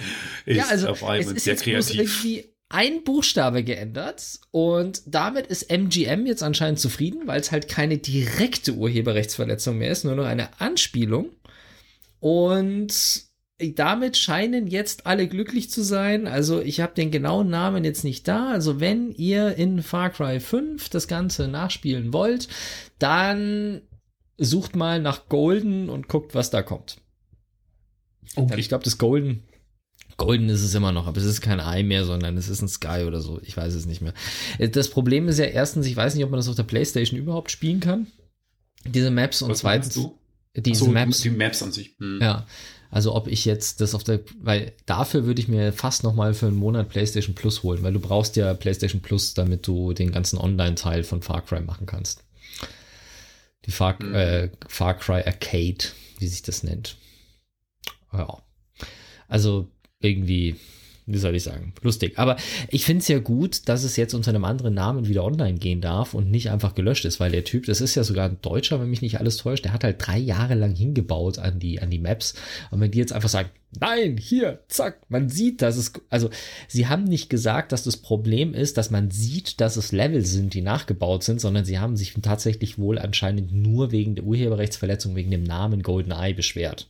ist 0.46 0.56
ja, 0.56 0.66
also 0.68 0.88
dabei 0.88 1.20
es 1.20 1.28
und 1.28 1.36
ist 1.36 1.44
sehr 1.44 1.54
jetzt 1.56 1.64
kreativ. 1.64 1.96
irgendwie 1.96 2.46
ein 2.70 3.04
Buchstabe 3.04 3.64
geändert 3.64 4.40
und 4.52 5.02
damit 5.06 5.48
ist 5.48 5.70
MGM 5.70 6.26
jetzt 6.26 6.44
anscheinend 6.44 6.80
zufrieden, 6.80 7.22
weil 7.26 7.40
es 7.40 7.52
halt 7.52 7.68
keine 7.70 7.98
direkte 7.98 8.74
Urheberrechtsverletzung 8.74 9.78
mehr 9.78 9.92
ist, 9.92 10.04
nur 10.04 10.16
noch 10.16 10.26
eine 10.26 10.60
Anspielung. 10.60 11.30
Und 12.20 13.28
damit 13.60 14.18
scheinen 14.18 14.68
jetzt 14.68 15.08
alle 15.08 15.28
glücklich 15.28 15.70
zu 15.70 15.84
sein. 15.84 16.28
Also 16.28 16.62
ich 16.62 16.80
habe 16.80 16.94
den 16.94 17.10
genauen 17.12 17.50
Namen 17.50 17.84
jetzt 17.84 18.04
nicht 18.04 18.28
da. 18.28 18.52
Also 18.52 18.80
wenn 18.80 19.12
ihr 19.12 19.56
in 19.56 19.82
Far 19.82 20.12
Cry 20.12 20.40
5 20.40 20.90
das 20.90 21.08
Ganze 21.08 21.48
nachspielen 21.48 22.14
wollt, 22.14 22.48
dann 23.00 23.82
sucht 24.38 24.76
mal 24.76 25.02
nach 25.02 25.28
Golden 25.28 25.90
und 25.90 26.08
guckt, 26.08 26.36
was 26.36 26.52
da 26.52 26.62
kommt. 26.62 26.98
Okay. 28.36 28.60
Ich 28.60 28.70
glaube, 28.70 28.84
das 28.84 29.00
Golden, 29.00 29.44
Golden 30.18 30.50
ist 30.50 30.64
es 30.64 30.76
immer 30.76 30.92
noch, 30.92 31.08
aber 31.08 31.18
es 31.18 31.26
ist 31.26 31.42
kein 31.42 31.60
Eye 31.60 31.84
mehr, 31.84 32.04
sondern 32.04 32.38
es 32.38 32.50
ist 32.50 32.62
ein 32.62 32.68
Sky 32.68 33.04
oder 33.06 33.22
so. 33.22 33.40
Ich 33.44 33.56
weiß 33.56 33.74
es 33.74 33.86
nicht 33.86 34.02
mehr. 34.02 34.14
Äh, 34.58 34.70
Das 34.70 34.90
Problem 34.90 35.28
ist 35.28 35.40
ja 35.40 35.46
erstens, 35.46 35.86
ich 35.86 35.96
weiß 35.96 36.16
nicht, 36.16 36.24
ob 36.24 36.32
man 36.32 36.40
das 36.40 36.50
auf 36.50 36.56
der 36.56 36.64
Playstation 36.64 37.20
überhaupt 37.20 37.52
spielen 37.52 37.80
kann. 37.80 38.08
Diese 38.86 39.12
Maps 39.12 39.42
und 39.42 39.52
Was 39.52 39.60
zweitens 39.60 39.94
du? 39.94 40.17
Diese 40.62 40.86
so, 40.86 40.92
Maps. 40.92 41.22
Die 41.22 41.30
Maps 41.30 41.62
an 41.64 41.72
sich. 41.72 41.96
Hm. 42.00 42.20
Ja, 42.22 42.46
also 42.90 43.14
ob 43.16 43.28
ich 43.28 43.46
jetzt 43.46 43.82
das 43.82 43.94
auf 43.96 44.04
der, 44.04 44.22
weil 44.42 44.74
dafür 44.86 45.26
würde 45.26 45.42
ich 45.42 45.48
mir 45.48 45.74
fast 45.74 46.04
noch 46.04 46.14
mal 46.14 46.34
für 46.34 46.48
einen 46.48 46.56
Monat 46.56 46.90
PlayStation 46.90 47.36
Plus 47.36 47.64
holen, 47.64 47.84
weil 47.84 47.94
du 47.94 48.00
brauchst 48.00 48.36
ja 48.38 48.54
PlayStation 48.54 49.02
Plus, 49.02 49.34
damit 49.34 49.68
du 49.68 49.94
den 49.94 50.12
ganzen 50.12 50.38
Online-Teil 50.38 51.04
von 51.04 51.22
Far 51.22 51.42
Cry 51.46 51.62
machen 51.62 51.86
kannst. 51.86 52.24
Die 53.66 53.72
Far, 53.72 54.02
Mhm. 54.02 54.14
äh, 54.16 54.50
Far 54.68 54.94
Cry 54.98 55.24
Arcade, 55.26 55.78
wie 56.20 56.28
sich 56.28 56.42
das 56.42 56.64
nennt. 56.64 56.98
Ja, 58.14 58.42
also 59.28 59.68
irgendwie, 60.00 60.56
wie 61.08 61.18
soll 61.18 61.36
ich 61.36 61.44
sagen, 61.44 61.74
lustig. 61.82 62.20
Aber 62.20 62.36
ich 62.68 62.84
finde 62.84 63.02
es 63.02 63.08
ja 63.08 63.20
gut, 63.20 63.70
dass 63.70 63.84
es 63.86 63.96
jetzt 63.96 64.14
unter 64.14 64.30
einem 64.30 64.44
anderen 64.44 64.74
Namen 64.74 65.08
wieder 65.08 65.24
online 65.24 65.58
gehen 65.58 65.80
darf 65.80 66.14
und 66.14 66.30
nicht 66.30 66.52
einfach 66.52 66.76
gelöscht 66.76 67.06
ist, 67.06 67.22
weil 67.22 67.32
der 67.32 67.46
Typ, 67.46 67.66
das 67.66 67.80
ist 67.80 67.96
ja 67.96 68.04
sogar 68.04 68.28
ein 68.28 68.38
Deutscher, 68.42 68.82
wenn 68.82 68.90
mich 68.90 69.02
nicht 69.02 69.20
alles 69.20 69.38
täuscht, 69.38 69.64
der 69.64 69.72
hat 69.72 69.86
halt 69.86 69.96
drei 70.06 70.18
Jahre 70.18 70.56
lang 70.56 70.76
hingebaut 70.76 71.40
an 71.40 71.60
die, 71.60 71.82
an 71.82 71.90
die 71.90 72.00
Maps. 72.00 72.34
Und 72.72 72.82
wenn 72.82 72.92
die 72.92 72.98
jetzt 72.98 73.14
einfach 73.14 73.30
sagen, 73.30 73.50
nein, 73.80 74.18
hier, 74.18 74.60
zack, 74.68 75.00
man 75.08 75.30
sieht, 75.30 75.62
dass 75.62 75.78
es, 75.78 75.94
also 76.10 76.30
sie 76.68 76.88
haben 76.88 77.06
nicht 77.06 77.30
gesagt, 77.30 77.72
dass 77.72 77.84
das 77.84 77.96
Problem 77.96 78.54
ist, 78.54 78.78
dass 78.78 78.92
man 78.92 79.10
sieht, 79.10 79.62
dass 79.62 79.78
es 79.78 79.94
Level 79.94 80.26
sind, 80.26 80.54
die 80.54 80.62
nachgebaut 80.62 81.24
sind, 81.24 81.40
sondern 81.40 81.64
sie 81.64 81.80
haben 81.80 81.96
sich 81.96 82.14
tatsächlich 82.22 82.78
wohl 82.78 83.00
anscheinend 83.00 83.54
nur 83.54 83.92
wegen 83.92 84.16
der 84.16 84.26
Urheberrechtsverletzung, 84.26 85.16
wegen 85.16 85.32
dem 85.32 85.44
Namen 85.44 85.84
GoldenEye 85.84 86.34
beschwert. 86.34 86.90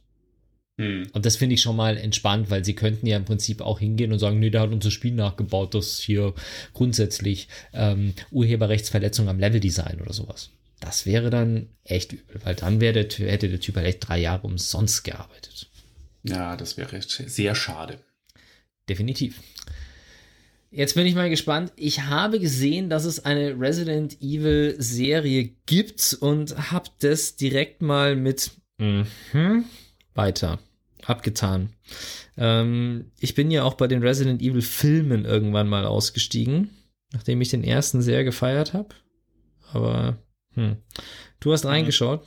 Hm. 0.77 1.07
Und 1.13 1.25
das 1.25 1.37
finde 1.37 1.55
ich 1.55 1.61
schon 1.61 1.75
mal 1.75 1.97
entspannt, 1.97 2.49
weil 2.49 2.63
sie 2.63 2.75
könnten 2.75 3.07
ja 3.07 3.17
im 3.17 3.25
Prinzip 3.25 3.61
auch 3.61 3.79
hingehen 3.79 4.11
und 4.11 4.19
sagen, 4.19 4.39
nee, 4.39 4.51
der 4.51 4.61
hat 4.61 4.71
unser 4.71 4.91
Spiel 4.91 5.13
nachgebaut, 5.13 5.73
das 5.73 5.99
hier 5.99 6.33
grundsätzlich 6.73 7.47
ähm, 7.73 8.13
Urheberrechtsverletzung 8.31 9.27
am 9.27 9.39
Leveldesign 9.39 9.99
oder 10.01 10.13
sowas. 10.13 10.51
Das 10.79 11.07
wäre 11.07 11.31
dann 11.31 11.69
echt 11.83 12.13
übel, 12.13 12.39
weil 12.43 12.53
dann 12.53 12.79
der, 12.79 12.93
hätte 12.93 13.49
der 13.49 13.59
Typ 13.59 13.75
halt 13.75 13.87
echt 13.87 14.07
drei 14.07 14.19
Jahre 14.19 14.45
umsonst 14.45 15.03
gearbeitet. 15.03 15.67
Ja, 16.23 16.55
das 16.55 16.77
wäre 16.77 17.01
sehr 17.01 17.55
schade. 17.55 17.99
Definitiv. 18.87 19.41
Jetzt 20.69 20.93
bin 20.93 21.07
ich 21.07 21.15
mal 21.15 21.29
gespannt. 21.29 21.71
Ich 21.77 22.01
habe 22.01 22.39
gesehen, 22.39 22.89
dass 22.89 23.05
es 23.05 23.23
eine 23.25 23.59
Resident 23.59 24.21
Evil 24.21 24.75
Serie 24.77 25.51
gibt 25.65 26.17
und 26.19 26.71
habe 26.71 26.89
das 26.99 27.37
direkt 27.37 27.81
mal 27.81 28.15
mit 28.15 28.51
mhm, 28.77 29.65
weiter 30.13 30.59
abgetan. 31.05 31.73
Ähm, 32.37 33.11
ich 33.19 33.35
bin 33.35 33.51
ja 33.51 33.63
auch 33.63 33.75
bei 33.75 33.87
den 33.87 34.03
Resident 34.03 34.41
Evil 34.41 34.61
Filmen 34.61 35.25
irgendwann 35.25 35.67
mal 35.67 35.85
ausgestiegen, 35.85 36.69
nachdem 37.13 37.41
ich 37.41 37.49
den 37.49 37.63
ersten 37.63 38.01
sehr 38.01 38.23
gefeiert 38.23 38.73
habe. 38.73 38.89
Aber 39.71 40.17
hm. 40.53 40.77
du 41.39 41.51
hast 41.51 41.65
reingeschaut. 41.65 42.25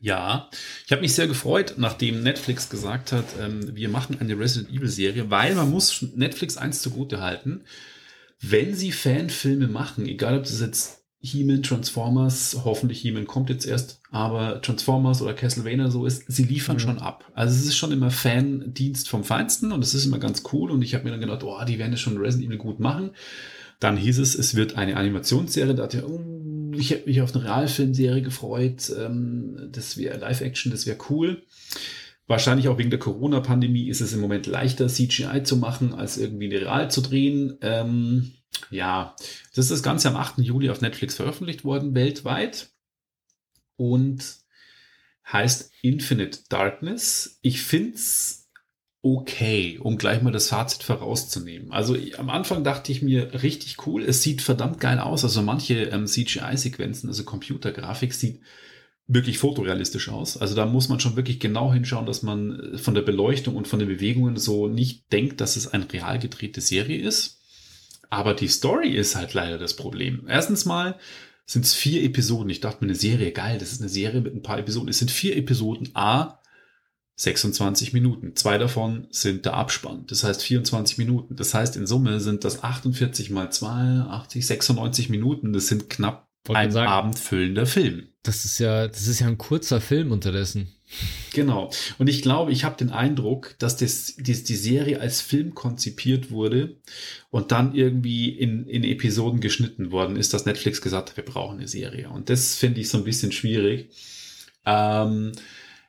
Ja, 0.00 0.50
ich 0.84 0.92
habe 0.92 1.00
mich 1.00 1.14
sehr 1.14 1.26
gefreut, 1.26 1.76
nachdem 1.78 2.22
Netflix 2.22 2.68
gesagt 2.68 3.10
hat, 3.12 3.24
ähm, 3.40 3.74
wir 3.74 3.88
machen 3.88 4.18
eine 4.20 4.38
Resident 4.38 4.70
Evil 4.70 4.88
Serie, 4.88 5.30
weil 5.30 5.54
man 5.54 5.70
muss 5.70 6.02
Netflix 6.14 6.58
eins 6.58 6.82
zugute 6.82 7.22
halten, 7.22 7.64
wenn 8.38 8.74
sie 8.74 8.92
Fanfilme 8.92 9.66
machen, 9.66 10.06
egal 10.06 10.36
ob 10.36 10.42
das 10.42 10.60
jetzt 10.60 11.03
He-Man, 11.24 11.62
Transformers, 11.62 12.60
hoffentlich 12.64 13.00
He-Man 13.00 13.26
kommt 13.26 13.48
jetzt 13.48 13.66
erst, 13.66 14.00
aber 14.10 14.60
Transformers 14.60 15.22
oder 15.22 15.32
Castlevania 15.32 15.90
so 15.90 16.04
ist, 16.04 16.24
sie 16.28 16.44
liefern 16.44 16.76
Mhm. 16.76 16.80
schon 16.80 16.98
ab. 16.98 17.24
Also 17.34 17.54
es 17.54 17.64
ist 17.64 17.76
schon 17.76 17.92
immer 17.92 18.10
Fandienst 18.10 19.08
vom 19.08 19.24
Feinsten 19.24 19.72
und 19.72 19.82
es 19.82 19.94
ist 19.94 20.04
immer 20.04 20.18
ganz 20.18 20.42
cool 20.52 20.70
und 20.70 20.82
ich 20.82 20.94
habe 20.94 21.04
mir 21.04 21.10
dann 21.10 21.20
gedacht, 21.20 21.42
oh, 21.42 21.58
die 21.66 21.78
werden 21.78 21.92
das 21.92 22.00
schon 22.00 22.18
Resident 22.18 22.48
Evil 22.48 22.58
gut 22.58 22.78
machen. 22.78 23.10
Dann 23.80 23.96
hieß 23.96 24.18
es, 24.18 24.34
es 24.34 24.54
wird 24.54 24.76
eine 24.76 24.96
Animationsserie, 24.96 25.74
da 25.74 25.82
dachte 25.82 25.98
ich, 25.98 26.04
oh, 26.04 26.72
ich 26.76 26.90
hätte 26.90 27.08
mich 27.08 27.22
auf 27.22 27.34
eine 27.34 27.44
Realfilmserie 27.44 28.22
gefreut. 28.22 28.92
Ähm, 28.98 29.70
das 29.72 29.96
wäre 29.96 30.18
Live-Action, 30.18 30.72
das 30.72 30.86
wäre 30.86 30.98
cool. 31.10 31.42
Wahrscheinlich 32.26 32.68
auch 32.68 32.78
wegen 32.78 32.90
der 32.90 32.98
Corona-Pandemie 32.98 33.88
ist 33.88 34.00
es 34.00 34.12
im 34.14 34.20
Moment 34.20 34.46
leichter, 34.46 34.88
CGI 34.88 35.42
zu 35.42 35.56
machen, 35.56 35.92
als 35.92 36.16
irgendwie 36.16 36.46
eine 36.46 36.64
Real 36.64 36.90
zu 36.90 37.02
drehen. 37.02 37.58
Ähm, 37.60 38.32
ja, 38.70 39.14
das 39.54 39.66
ist 39.66 39.70
das 39.70 39.82
Ganze 39.82 40.08
am 40.08 40.16
8. 40.16 40.38
Juli 40.38 40.70
auf 40.70 40.80
Netflix 40.80 41.14
veröffentlicht 41.14 41.64
worden, 41.64 41.94
weltweit. 41.94 42.70
Und 43.76 44.44
heißt 45.30 45.72
Infinite 45.82 46.40
Darkness. 46.48 47.38
Ich 47.42 47.62
finde 47.62 47.96
es 47.96 48.44
okay, 49.02 49.78
um 49.82 49.98
gleich 49.98 50.22
mal 50.22 50.32
das 50.32 50.48
Fazit 50.48 50.82
vorauszunehmen. 50.82 51.72
Also 51.72 51.94
am 52.16 52.30
Anfang 52.30 52.64
dachte 52.64 52.90
ich 52.90 53.02
mir 53.02 53.42
richtig 53.42 53.86
cool, 53.86 54.02
es 54.02 54.22
sieht 54.22 54.40
verdammt 54.40 54.80
geil 54.80 54.98
aus. 54.98 55.24
Also 55.24 55.42
manche 55.42 55.84
ähm, 55.84 56.06
CGI-Sequenzen, 56.06 57.10
also 57.10 57.24
Computergrafik, 57.24 58.14
sieht 58.14 58.40
wirklich 59.06 59.36
fotorealistisch 59.36 60.08
aus. 60.08 60.38
Also 60.38 60.54
da 60.54 60.64
muss 60.64 60.88
man 60.88 61.00
schon 61.00 61.16
wirklich 61.16 61.38
genau 61.38 61.70
hinschauen, 61.70 62.06
dass 62.06 62.22
man 62.22 62.58
äh, 62.58 62.78
von 62.78 62.94
der 62.94 63.02
Beleuchtung 63.02 63.56
und 63.56 63.68
von 63.68 63.78
den 63.78 63.88
Bewegungen 63.88 64.38
so 64.38 64.68
nicht 64.68 65.12
denkt, 65.12 65.42
dass 65.42 65.56
es 65.56 65.68
eine 65.68 65.92
real 65.92 66.18
gedrehte 66.18 66.62
Serie 66.62 67.02
ist. 67.02 67.42
Aber 68.14 68.34
die 68.34 68.46
Story 68.46 68.90
ist 68.90 69.16
halt 69.16 69.34
leider 69.34 69.58
das 69.58 69.74
Problem. 69.74 70.24
Erstens 70.28 70.66
mal 70.66 70.96
sind 71.46 71.64
es 71.64 71.74
vier 71.74 72.04
Episoden. 72.04 72.48
Ich 72.48 72.60
dachte 72.60 72.84
mir, 72.84 72.90
eine 72.90 72.96
Serie, 72.96 73.32
geil, 73.32 73.58
das 73.58 73.72
ist 73.72 73.80
eine 73.80 73.90
Serie 73.90 74.20
mit 74.20 74.32
ein 74.32 74.42
paar 74.42 74.60
Episoden. 74.60 74.88
Es 74.88 75.00
sind 75.00 75.10
vier 75.10 75.36
Episoden. 75.36 75.90
A, 75.94 76.38
26 77.16 77.92
Minuten. 77.92 78.36
Zwei 78.36 78.56
davon 78.56 79.08
sind 79.10 79.46
der 79.46 79.54
Abspann. 79.54 80.04
Das 80.06 80.22
heißt 80.22 80.44
24 80.44 80.96
Minuten. 80.96 81.34
Das 81.34 81.54
heißt, 81.54 81.76
in 81.76 81.88
Summe 81.88 82.20
sind 82.20 82.44
das 82.44 82.62
48 82.62 83.30
mal 83.30 83.50
2, 83.50 84.06
80, 84.08 84.46
96 84.46 85.08
Minuten. 85.08 85.52
Das 85.52 85.66
sind 85.66 85.90
knapp 85.90 86.28
ein 86.52 86.72
sagen. 86.72 86.88
abendfüllender 86.88 87.66
Film. 87.66 88.08
Das 88.22 88.44
ist 88.44 88.58
ja, 88.58 88.88
das 88.88 89.06
ist 89.06 89.20
ja 89.20 89.26
ein 89.26 89.38
kurzer 89.38 89.80
Film 89.80 90.12
unterdessen. 90.12 90.68
Genau. 91.32 91.70
Und 91.98 92.08
ich 92.08 92.22
glaube, 92.22 92.52
ich 92.52 92.64
habe 92.64 92.76
den 92.76 92.90
Eindruck, 92.90 93.54
dass 93.58 93.76
das, 93.76 94.14
die, 94.16 94.44
die 94.44 94.56
Serie 94.56 95.00
als 95.00 95.20
Film 95.20 95.54
konzipiert 95.54 96.30
wurde 96.30 96.76
und 97.30 97.52
dann 97.52 97.74
irgendwie 97.74 98.28
in, 98.28 98.66
in 98.66 98.84
Episoden 98.84 99.40
geschnitten 99.40 99.90
worden 99.90 100.16
ist, 100.16 100.32
dass 100.32 100.46
Netflix 100.46 100.80
gesagt 100.80 101.10
hat, 101.10 101.16
wir 101.16 101.24
brauchen 101.24 101.58
eine 101.58 101.68
Serie. 101.68 102.10
Und 102.10 102.30
das 102.30 102.54
finde 102.54 102.80
ich 102.80 102.88
so 102.88 102.98
ein 102.98 103.04
bisschen 103.04 103.32
schwierig. 103.32 103.90
Ähm, 104.64 105.32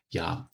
ja, 0.10 0.50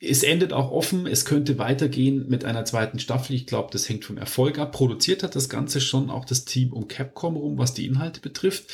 es 0.00 0.22
endet 0.22 0.52
auch 0.52 0.70
offen. 0.70 1.06
Es 1.06 1.24
könnte 1.24 1.58
weitergehen 1.58 2.28
mit 2.28 2.44
einer 2.44 2.64
zweiten 2.64 3.00
Staffel. 3.00 3.34
Ich 3.34 3.46
glaube, 3.46 3.70
das 3.72 3.88
hängt 3.88 4.04
vom 4.04 4.18
Erfolg 4.18 4.58
ab. 4.58 4.72
Produziert 4.72 5.22
hat 5.22 5.34
das 5.34 5.48
Ganze 5.48 5.80
schon 5.80 6.08
auch 6.10 6.24
das 6.24 6.44
Team 6.44 6.72
um 6.72 6.86
Capcom 6.86 7.36
rum, 7.36 7.58
was 7.58 7.74
die 7.74 7.86
Inhalte 7.86 8.20
betrifft. 8.20 8.70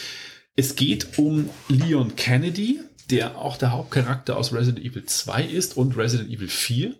Es 0.57 0.77
geht 0.77 1.19
um 1.19 1.51
Leon 1.69 2.15
Kennedy, 2.17 2.81
der 3.11 3.39
auch 3.39 3.57
der 3.57 3.73
Hauptcharakter 3.73 4.37
aus 4.37 4.53
Resident 4.53 4.85
Evil 4.85 5.05
2 5.05 5.45
ist 5.45 5.77
und 5.77 5.97
Resident 5.97 6.31
Evil 6.31 6.49
4. 6.49 6.95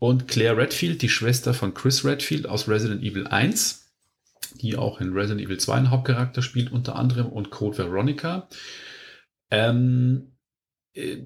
Und 0.00 0.28
Claire 0.28 0.56
Redfield, 0.56 1.02
die 1.02 1.08
Schwester 1.08 1.54
von 1.54 1.74
Chris 1.74 2.04
Redfield 2.04 2.46
aus 2.46 2.68
Resident 2.68 3.02
Evil 3.02 3.26
1, 3.26 3.92
die 4.60 4.76
auch 4.76 5.00
in 5.00 5.12
Resident 5.12 5.40
Evil 5.40 5.58
2 5.58 5.74
einen 5.74 5.90
Hauptcharakter 5.90 6.42
spielt, 6.42 6.70
unter 6.70 6.96
anderem, 6.96 7.26
und 7.26 7.50
Code 7.50 7.78
Veronica. 7.78 8.48
Ähm, 9.50 10.36
äh, 10.94 11.18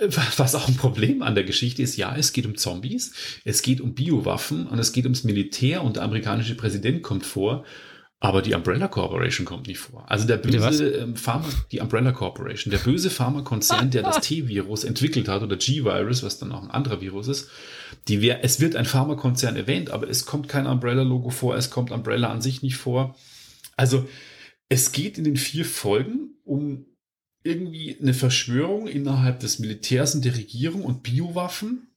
was 0.00 0.54
auch 0.54 0.66
ein 0.66 0.76
Problem 0.76 1.22
an 1.22 1.34
der 1.34 1.44
Geschichte 1.44 1.82
ist, 1.82 1.96
ja, 1.96 2.16
es 2.16 2.32
geht 2.32 2.46
um 2.46 2.56
Zombies, 2.56 3.12
es 3.44 3.60
geht 3.60 3.82
um 3.82 3.94
Biowaffen 3.94 4.66
und 4.66 4.78
es 4.78 4.92
geht 4.92 5.04
ums 5.04 5.24
Militär 5.24 5.82
und 5.82 5.96
der 5.96 6.04
amerikanische 6.04 6.54
Präsident 6.54 7.02
kommt 7.02 7.26
vor, 7.26 7.66
aber 8.22 8.42
die 8.42 8.54
Umbrella 8.54 8.86
Corporation 8.86 9.46
kommt 9.46 9.66
nicht 9.66 9.78
vor. 9.78 10.04
Also 10.06 10.26
der 10.26 10.36
böse 10.36 10.90
ähm, 10.90 11.16
Pharma, 11.16 11.48
die 11.72 11.80
Umbrella 11.80 12.12
Corporation, 12.12 12.70
der 12.70 12.78
böse 12.78 13.08
Pharmakonzern, 13.08 13.90
der 13.90 14.02
das 14.02 14.20
T-Virus 14.26 14.84
entwickelt 14.84 15.26
hat 15.26 15.42
oder 15.42 15.56
G-Virus, 15.56 16.22
was 16.22 16.38
dann 16.38 16.52
auch 16.52 16.62
ein 16.62 16.70
anderer 16.70 17.00
Virus 17.00 17.28
ist, 17.28 17.48
die 18.08 18.20
wär, 18.20 18.44
es 18.44 18.60
wird 18.60 18.76
ein 18.76 18.84
Pharmakonzern 18.84 19.56
erwähnt, 19.56 19.90
aber 19.90 20.08
es 20.08 20.26
kommt 20.26 20.48
kein 20.48 20.66
Umbrella-Logo 20.66 21.30
vor, 21.30 21.56
es 21.56 21.70
kommt 21.70 21.90
Umbrella 21.90 22.30
an 22.30 22.42
sich 22.42 22.62
nicht 22.62 22.76
vor. 22.76 23.16
Also 23.76 24.06
es 24.68 24.92
geht 24.92 25.16
in 25.16 25.24
den 25.24 25.36
vier 25.36 25.64
Folgen 25.64 26.34
um 26.44 26.84
irgendwie 27.42 27.96
eine 27.98 28.12
Verschwörung 28.12 28.86
innerhalb 28.86 29.40
des 29.40 29.58
Militärs 29.60 30.14
und 30.14 30.26
der 30.26 30.36
Regierung 30.36 30.84
und 30.84 31.02
Biowaffen. 31.02 31.89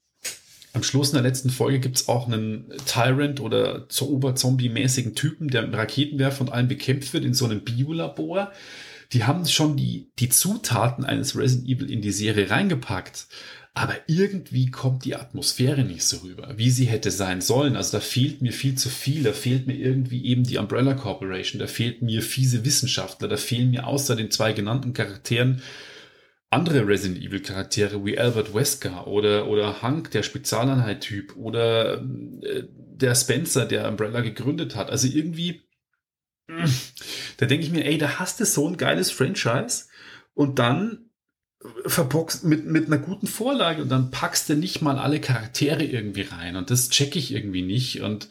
Am 0.73 0.81
Schluss 0.81 1.09
in 1.09 1.13
der 1.13 1.23
letzten 1.23 1.51
Folge 1.51 1.79
gibt 1.79 1.97
es 1.97 2.07
auch 2.07 2.27
einen 2.27 2.65
Tyrant 2.87 3.39
oder 3.39 3.85
so 3.89 4.09
Oberzombie-mäßigen 4.09 5.13
Typen, 5.13 5.49
der 5.49 5.61
mit 5.61 5.75
Raketenwerfer 5.75 6.41
und 6.41 6.51
allem 6.51 6.67
bekämpft 6.67 7.13
wird 7.13 7.23
in 7.23 7.35
so 7.35 7.45
einem 7.45 7.61
Biolabor. 7.61 8.51
Die 9.11 9.23
haben 9.23 9.45
schon 9.45 9.77
die, 9.77 10.09
die 10.17 10.29
Zutaten 10.29 11.05
eines 11.05 11.37
Resident 11.37 11.69
Evil 11.69 11.91
in 11.91 12.01
die 12.01 12.11
Serie 12.11 12.49
reingepackt. 12.49 13.27
Aber 13.75 13.95
irgendwie 14.07 14.71
kommt 14.71 15.05
die 15.05 15.15
Atmosphäre 15.15 15.83
nicht 15.83 16.03
so 16.03 16.17
rüber, 16.17 16.53
wie 16.57 16.71
sie 16.71 16.85
hätte 16.85 17.11
sein 17.11 17.41
sollen. 17.41 17.75
Also 17.75 17.97
da 17.97 18.01
fehlt 18.01 18.41
mir 18.41 18.51
viel 18.51 18.75
zu 18.75 18.89
viel. 18.89 19.23
Da 19.23 19.33
fehlt 19.33 19.67
mir 19.67 19.75
irgendwie 19.75 20.25
eben 20.25 20.43
die 20.43 20.57
Umbrella 20.57 20.95
Corporation. 20.95 21.59
Da 21.59 21.67
fehlt 21.67 22.01
mir 22.01 22.23
fiese 22.23 22.65
Wissenschaftler. 22.65 23.27
Da 23.27 23.37
fehlen 23.37 23.71
mir 23.71 23.85
außer 23.85 24.15
den 24.15 24.31
zwei 24.31 24.53
genannten 24.53 24.93
Charakteren 24.93 25.61
andere 26.53 26.87
Resident 26.87 27.21
Evil 27.21 27.41
Charaktere 27.41 28.05
wie 28.05 28.17
Albert 28.17 28.53
Wesker 28.53 29.07
oder, 29.07 29.47
oder 29.47 29.81
Hank, 29.81 30.11
der 30.11 30.23
Spezialeinheit-Typ 30.23 31.35
oder 31.35 32.01
äh, 32.41 32.63
der 32.71 33.15
Spencer, 33.15 33.65
der 33.65 33.89
Umbrella 33.89 34.21
gegründet 34.21 34.75
hat. 34.75 34.89
Also 34.89 35.07
irgendwie, 35.07 35.63
mh, 36.47 36.69
da 37.37 37.45
denke 37.45 37.65
ich 37.65 37.71
mir, 37.71 37.85
ey, 37.85 37.97
da 37.97 38.19
hast 38.19 38.39
du 38.39 38.45
so 38.45 38.67
ein 38.67 38.77
geiles 38.77 39.11
Franchise 39.11 39.85
und 40.33 40.59
dann 40.59 41.09
verboxt 41.85 42.43
mit, 42.43 42.65
mit 42.65 42.87
einer 42.87 42.97
guten 42.97 43.27
Vorlage 43.27 43.81
und 43.81 43.89
dann 43.89 44.11
packst 44.11 44.49
du 44.49 44.55
nicht 44.55 44.81
mal 44.81 44.97
alle 44.97 45.21
Charaktere 45.21 45.83
irgendwie 45.83 46.23
rein 46.23 46.55
und 46.55 46.69
das 46.69 46.89
checke 46.89 47.19
ich 47.19 47.33
irgendwie 47.33 47.61
nicht 47.61 48.01
und 48.01 48.27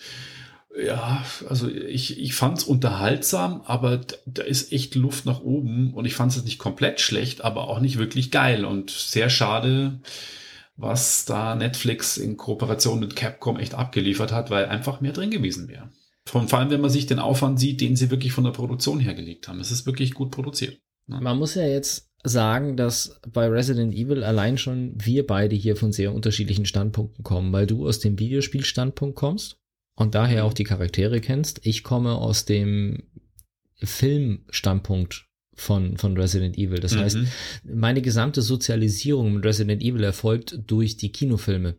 ja, 0.80 1.24
also 1.48 1.68
ich, 1.68 2.18
ich 2.18 2.34
fand 2.34 2.58
es 2.58 2.64
unterhaltsam, 2.64 3.62
aber 3.64 4.00
da, 4.26 4.42
ist 4.42 4.72
echt 4.72 4.94
Luft 4.94 5.26
nach 5.26 5.42
oben 5.42 5.92
und 5.92 6.04
ich 6.06 6.14
fand 6.14 6.34
es 6.34 6.44
nicht 6.44 6.58
komplett 6.58 7.00
schlecht, 7.00 7.44
aber 7.44 7.68
auch 7.68 7.80
nicht 7.80 7.98
wirklich 7.98 8.30
geil 8.30 8.64
und 8.64 8.90
sehr 8.90 9.28
schade, 9.28 10.00
was 10.76 11.24
da 11.24 11.54
Netflix 11.54 12.16
in 12.16 12.36
Kooperation 12.36 13.00
mit 13.00 13.16
Capcom 13.16 13.58
echt 13.58 13.74
abgeliefert 13.74 14.32
hat, 14.32 14.50
weil 14.50 14.66
einfach 14.66 15.00
mehr 15.00 15.12
drin 15.12 15.30
gewesen 15.30 15.68
wäre. 15.68 15.90
Vor 16.24 16.46
allem, 16.52 16.70
wenn 16.70 16.80
man 16.80 16.90
sich 16.90 17.06
den 17.06 17.18
Aufwand 17.18 17.58
sieht, 17.58 17.80
den 17.80 17.96
sie 17.96 18.10
wirklich 18.10 18.32
von 18.32 18.44
der 18.44 18.52
Produktion 18.52 19.00
hergelegt 19.00 19.48
haben. 19.48 19.60
Es 19.60 19.72
ist 19.72 19.86
wirklich 19.86 20.14
gut 20.14 20.30
produziert. 20.30 20.78
Man 21.06 21.36
muss 21.36 21.56
ja 21.56 21.66
jetzt 21.66 22.08
sagen, 22.22 22.76
dass 22.76 23.20
bei 23.32 23.48
Resident 23.48 23.92
Evil 23.92 24.22
allein 24.22 24.56
schon 24.56 24.94
wir 24.96 25.26
beide 25.26 25.56
hier 25.56 25.74
von 25.74 25.92
sehr 25.92 26.14
unterschiedlichen 26.14 26.64
Standpunkten 26.64 27.24
kommen, 27.24 27.52
weil 27.52 27.66
du 27.66 27.86
aus 27.86 27.98
dem 27.98 28.18
Videospielstandpunkt 28.20 29.16
kommst 29.16 29.58
und 30.02 30.14
daher 30.14 30.44
auch 30.44 30.52
die 30.52 30.64
Charaktere 30.64 31.20
kennst. 31.20 31.60
Ich 31.64 31.82
komme 31.82 32.14
aus 32.16 32.44
dem 32.44 33.04
Filmstandpunkt 33.76 35.26
von, 35.54 35.96
von 35.96 36.16
Resident 36.16 36.56
Evil. 36.58 36.80
Das 36.80 36.94
Mhm. 36.94 36.98
heißt, 36.98 37.18
meine 37.64 38.02
gesamte 38.02 38.42
Sozialisierung 38.42 39.34
mit 39.34 39.44
Resident 39.44 39.82
Evil 39.82 40.02
erfolgt 40.02 40.58
durch 40.66 40.96
die 40.96 41.12
Kinofilme. 41.12 41.76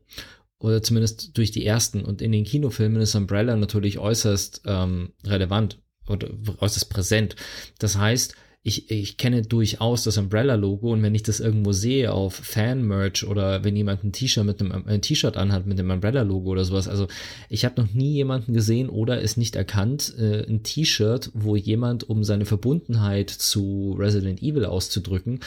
Oder 0.60 0.82
zumindest 0.82 1.38
durch 1.38 1.52
die 1.52 1.66
ersten. 1.66 2.06
Und 2.06 2.22
in 2.22 2.32
den 2.32 2.46
Kinofilmen 2.46 3.02
ist 3.02 3.16
Umbrella 3.16 3.56
natürlich 3.58 4.00
äußerst 4.00 4.62
ähm, 4.66 5.12
relevant 5.26 5.80
oder 6.08 6.30
äußerst 6.60 6.90
präsent. 6.90 7.36
Das 7.80 7.98
heißt, 7.98 8.36
ich, 8.66 8.90
ich 8.90 9.18
kenne 9.18 9.42
durchaus 9.42 10.04
das 10.04 10.18
Umbrella-Logo 10.18 10.94
und 10.94 11.04
wenn 11.04 11.14
ich 11.14 11.24
das 11.24 11.42
irgendwo 11.42 11.74
sehe 11.74 12.14
auf 12.14 12.34
Fan-Merch 12.34 13.28
oder 13.28 13.66
wenn 13.66 13.76
jemand 13.76 14.06
ein 14.06 14.14
T-Shirt 14.14 14.46
mit 14.46 14.62
einem 14.62 14.88
ein 14.88 15.02
T-Shirt 15.02 15.36
anhat 15.36 15.68
mit 15.68 15.78
dem 15.78 15.92
Umbrella-Logo 15.92 16.50
oder 16.50 16.64
sowas, 16.64 16.88
also 16.88 17.08
ich 17.50 17.66
habe 17.66 17.82
noch 17.82 17.94
nie 17.94 18.14
jemanden 18.14 18.54
gesehen 18.54 18.88
oder 18.88 19.22
es 19.22 19.36
nicht 19.36 19.58
erkannt, 19.58 20.16
äh, 20.18 20.48
ein 20.48 20.64
T-Shirt, 20.64 21.32
wo 21.34 21.58
jemand, 21.58 22.10
um 22.10 22.24
seine 22.24 22.46
Verbundenheit 22.46 23.30
zu 23.30 23.98
Resident 24.00 24.42
Evil 24.42 24.64
auszudrücken, 24.64 25.42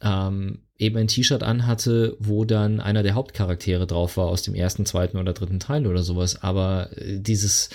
ähm, 0.00 0.60
eben 0.78 0.96
ein 0.96 1.08
T-Shirt 1.08 1.42
anhatte, 1.42 2.16
wo 2.20 2.44
dann 2.44 2.78
einer 2.78 3.02
der 3.02 3.14
Hauptcharaktere 3.14 3.88
drauf 3.88 4.16
war 4.16 4.26
aus 4.26 4.42
dem 4.42 4.54
ersten, 4.54 4.86
zweiten 4.86 5.16
oder 5.18 5.32
dritten 5.32 5.58
Teil 5.58 5.88
oder 5.88 6.04
sowas. 6.04 6.40
Aber 6.42 6.90
äh, 6.96 7.18
dieses 7.18 7.70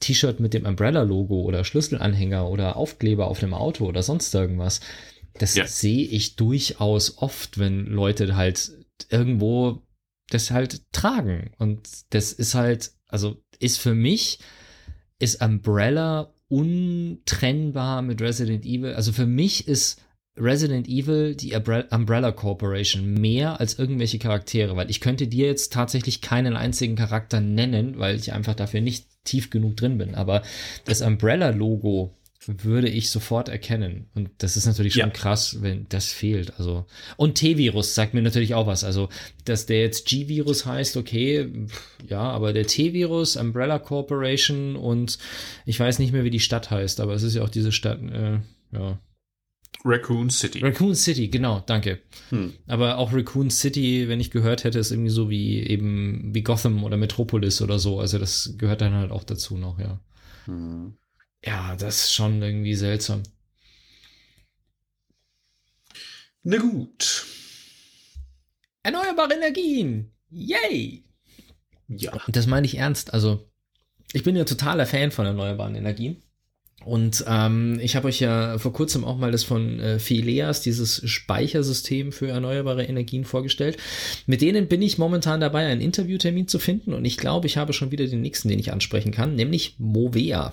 T-Shirt 0.00 0.40
mit 0.40 0.54
dem 0.54 0.66
Umbrella-Logo 0.66 1.42
oder 1.42 1.64
Schlüsselanhänger 1.64 2.48
oder 2.48 2.76
Aufkleber 2.76 3.28
auf 3.28 3.40
dem 3.40 3.54
Auto 3.54 3.86
oder 3.86 4.02
sonst 4.02 4.34
irgendwas, 4.34 4.80
das 5.34 5.54
Ja. 5.54 5.66
sehe 5.66 6.06
ich 6.06 6.36
durchaus 6.36 7.18
oft, 7.18 7.58
wenn 7.58 7.86
Leute 7.86 8.36
halt 8.36 8.72
irgendwo 9.10 9.82
das 10.30 10.50
halt 10.50 10.82
tragen. 10.92 11.52
Und 11.58 11.88
das 12.10 12.32
ist 12.32 12.54
halt, 12.54 12.92
also 13.08 13.42
ist 13.58 13.78
für 13.78 13.94
mich, 13.94 14.40
ist 15.18 15.42
Umbrella 15.42 16.32
untrennbar 16.48 18.02
mit 18.02 18.20
Resident 18.20 18.64
Evil. 18.64 18.94
Also 18.94 19.12
für 19.12 19.26
mich 19.26 19.68
ist 19.68 20.00
Resident 20.40 20.88
Evil 20.88 21.34
die 21.34 21.54
Umbre- 21.54 21.86
Umbrella 21.94 22.32
Corporation 22.32 23.14
mehr 23.14 23.60
als 23.60 23.78
irgendwelche 23.78 24.18
Charaktere, 24.18 24.76
weil 24.76 24.90
ich 24.90 25.00
könnte 25.00 25.26
dir 25.26 25.46
jetzt 25.46 25.72
tatsächlich 25.72 26.20
keinen 26.20 26.56
einzigen 26.56 26.96
Charakter 26.96 27.40
nennen, 27.40 27.98
weil 27.98 28.16
ich 28.16 28.32
einfach 28.32 28.54
dafür 28.54 28.80
nicht 28.80 29.06
tief 29.24 29.50
genug 29.50 29.76
drin 29.76 29.98
bin. 29.98 30.14
Aber 30.14 30.42
das 30.84 31.02
Umbrella-Logo 31.02 32.14
würde 32.46 32.88
ich 32.88 33.10
sofort 33.10 33.50
erkennen. 33.50 34.06
Und 34.14 34.30
das 34.38 34.56
ist 34.56 34.64
natürlich 34.64 34.94
schon 34.94 35.00
Ja. 35.02 35.08
krass, 35.10 35.58
wenn 35.60 35.86
das 35.90 36.06
fehlt. 36.12 36.58
Also 36.58 36.86
und 37.18 37.34
T-Virus 37.34 37.94
sagt 37.94 38.14
mir 38.14 38.22
natürlich 38.22 38.54
auch 38.54 38.66
was. 38.66 38.84
Also 38.84 39.10
dass 39.44 39.66
der 39.66 39.80
jetzt 39.80 40.06
G-Virus 40.06 40.64
heißt, 40.64 40.96
okay, 40.96 41.50
ja, 42.08 42.20
aber 42.20 42.54
der 42.54 42.66
T-Virus, 42.66 43.36
Umbrella 43.36 43.78
Corporation 43.78 44.76
und 44.76 45.18
ich 45.66 45.78
weiß 45.78 45.98
nicht 45.98 46.12
mehr, 46.12 46.24
wie 46.24 46.30
die 46.30 46.40
Stadt 46.40 46.70
heißt, 46.70 47.00
aber 47.00 47.12
es 47.12 47.22
ist 47.22 47.34
ja 47.34 47.42
auch 47.42 47.50
diese 47.50 47.72
Stadt. 47.72 48.00
Äh, 48.02 48.38
ja. 48.72 48.98
Raccoon 49.84 50.30
City. 50.30 50.60
Raccoon 50.60 50.94
City, 50.94 51.28
genau, 51.28 51.60
danke. 51.60 52.00
Hm. 52.30 52.52
Aber 52.66 52.98
auch 52.98 53.12
Raccoon 53.12 53.50
City, 53.50 54.08
wenn 54.08 54.20
ich 54.20 54.30
gehört 54.30 54.64
hätte, 54.64 54.78
ist 54.78 54.90
irgendwie 54.90 55.10
so 55.10 55.30
wie 55.30 55.60
eben 55.60 56.34
wie 56.34 56.42
Gotham 56.42 56.84
oder 56.84 56.96
Metropolis 56.96 57.62
oder 57.62 57.78
so. 57.78 58.00
Also 58.00 58.18
das 58.18 58.54
gehört 58.58 58.80
dann 58.80 58.94
halt 58.94 59.12
auch 59.12 59.24
dazu 59.24 59.56
noch, 59.56 59.78
ja. 59.78 60.00
Hm. 60.46 60.96
Ja, 61.44 61.76
das 61.76 62.04
ist 62.04 62.14
schon 62.14 62.42
irgendwie 62.42 62.74
seltsam. 62.74 63.22
Na 66.42 66.56
gut. 66.56 67.26
Erneuerbare 68.82 69.34
Energien! 69.34 70.12
Yay! 70.30 71.04
Ja. 71.88 72.12
Und 72.26 72.36
das 72.36 72.46
meine 72.46 72.66
ich 72.66 72.76
ernst. 72.76 73.12
Also, 73.14 73.50
ich 74.12 74.22
bin 74.22 74.36
ja 74.36 74.44
totaler 74.44 74.86
Fan 74.86 75.10
von 75.10 75.26
erneuerbaren 75.26 75.74
Energien. 75.74 76.22
Und 76.84 77.24
ähm, 77.26 77.78
ich 77.82 77.96
habe 77.96 78.08
euch 78.08 78.20
ja 78.20 78.56
vor 78.58 78.72
kurzem 78.72 79.04
auch 79.04 79.18
mal 79.18 79.32
das 79.32 79.44
von 79.44 79.80
äh, 79.80 79.98
Phileas, 79.98 80.62
dieses 80.62 81.02
Speichersystem 81.08 82.12
für 82.12 82.28
erneuerbare 82.28 82.84
Energien 82.84 83.24
vorgestellt. 83.24 83.76
Mit 84.26 84.40
denen 84.40 84.68
bin 84.68 84.80
ich 84.80 84.96
momentan 84.96 85.40
dabei, 85.40 85.66
einen 85.66 85.80
Interviewtermin 85.80 86.48
zu 86.48 86.58
finden. 86.58 86.94
Und 86.94 87.04
ich 87.04 87.16
glaube, 87.16 87.46
ich 87.46 87.56
habe 87.56 87.72
schon 87.72 87.90
wieder 87.90 88.06
den 88.06 88.22
nächsten, 88.22 88.48
den 88.48 88.58
ich 88.58 88.72
ansprechen 88.72 89.12
kann, 89.12 89.34
nämlich 89.34 89.74
Movea. 89.78 90.52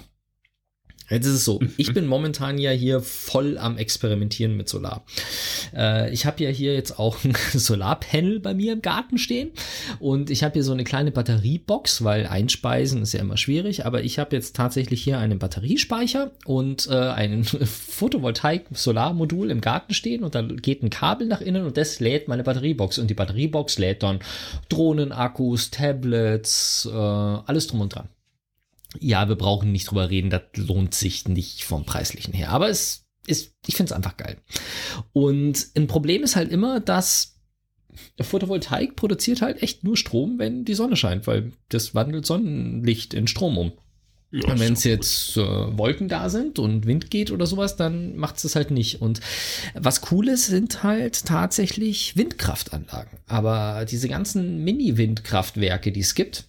Jetzt 1.09 1.25
ist 1.27 1.35
es 1.35 1.45
so, 1.45 1.61
ich 1.77 1.93
bin 1.93 2.07
momentan 2.07 2.57
ja 2.57 2.71
hier 2.71 2.99
voll 2.99 3.59
am 3.59 3.77
Experimentieren 3.77 4.57
mit 4.57 4.67
Solar. 4.67 5.05
Äh, 5.75 6.11
ich 6.11 6.25
habe 6.25 6.43
ja 6.43 6.49
hier 6.49 6.73
jetzt 6.73 6.97
auch 6.97 7.23
ein 7.23 7.37
Solarpanel 7.53 8.39
bei 8.39 8.55
mir 8.55 8.73
im 8.73 8.81
Garten 8.81 9.19
stehen 9.19 9.51
und 9.99 10.31
ich 10.31 10.43
habe 10.43 10.53
hier 10.53 10.63
so 10.63 10.73
eine 10.73 10.83
kleine 10.83 11.11
Batteriebox, 11.11 12.03
weil 12.03 12.25
einspeisen 12.25 13.03
ist 13.03 13.13
ja 13.13 13.19
immer 13.19 13.37
schwierig, 13.37 13.85
aber 13.85 14.03
ich 14.03 14.17
habe 14.17 14.35
jetzt 14.35 14.55
tatsächlich 14.55 15.03
hier 15.03 15.19
einen 15.19 15.37
Batteriespeicher 15.37 16.31
und 16.45 16.87
äh, 16.87 16.95
ein 16.95 17.43
Photovoltaik-Solarmodul 17.43 19.51
im 19.51 19.61
Garten 19.61 19.93
stehen 19.93 20.23
und 20.23 20.33
da 20.33 20.41
geht 20.41 20.81
ein 20.81 20.89
Kabel 20.89 21.27
nach 21.27 21.41
innen 21.41 21.65
und 21.65 21.77
das 21.77 21.99
lädt 21.99 22.27
meine 22.27 22.43
Batteriebox 22.43 22.97
und 22.97 23.11
die 23.11 23.13
Batteriebox 23.13 23.77
lädt 23.77 24.01
dann 24.01 24.21
Drohnenakkus, 24.69 25.69
Tablets, 25.69 26.89
äh, 26.91 26.97
alles 26.97 27.67
drum 27.67 27.81
und 27.81 27.93
dran 27.93 28.09
ja, 28.99 29.27
wir 29.27 29.35
brauchen 29.35 29.71
nicht 29.71 29.89
drüber 29.89 30.09
reden, 30.09 30.29
das 30.29 30.41
lohnt 30.55 30.93
sich 30.93 31.27
nicht 31.27 31.63
vom 31.63 31.85
preislichen 31.85 32.33
her. 32.33 32.49
Aber 32.49 32.69
es 32.69 33.05
ist, 33.27 33.53
ich 33.65 33.75
finde 33.75 33.91
es 33.91 33.95
einfach 33.95 34.17
geil. 34.17 34.37
Und 35.13 35.67
ein 35.75 35.87
Problem 35.87 36.23
ist 36.23 36.35
halt 36.35 36.51
immer, 36.51 36.79
dass 36.79 37.35
Photovoltaik 38.19 38.95
produziert 38.95 39.41
halt 39.41 39.61
echt 39.61 39.83
nur 39.83 39.97
Strom, 39.97 40.37
wenn 40.37 40.65
die 40.65 40.73
Sonne 40.73 40.95
scheint, 40.95 41.27
weil 41.27 41.51
das 41.69 41.95
wandelt 41.95 42.25
Sonnenlicht 42.25 43.13
in 43.13 43.27
Strom 43.27 43.57
um. 43.57 43.71
Ja, 44.31 44.51
Und 44.51 44.59
wenn 44.59 44.73
es 44.73 44.83
jetzt 44.83 45.37
äh, 45.37 45.77
Wolken 45.77 46.09
da 46.09 46.29
sind 46.29 46.59
und 46.59 46.85
Wind 46.85 47.09
geht 47.09 47.31
oder 47.31 47.45
sowas, 47.45 47.77
dann 47.77 48.17
macht 48.17 48.35
es 48.35 48.41
das 48.41 48.55
halt 48.55 48.69
nicht. 48.69 49.01
Und 49.01 49.21
was 49.75 50.11
cool 50.11 50.27
ist, 50.27 50.47
sind 50.47 50.83
halt 50.83 51.25
tatsächlich 51.25 52.17
Windkraftanlagen. 52.17 53.19
Aber 53.27 53.85
diese 53.89 54.09
ganzen 54.09 54.63
Mini-Windkraftwerke, 54.63 55.91
die 55.91 56.01
es 56.01 56.15
gibt, 56.15 56.45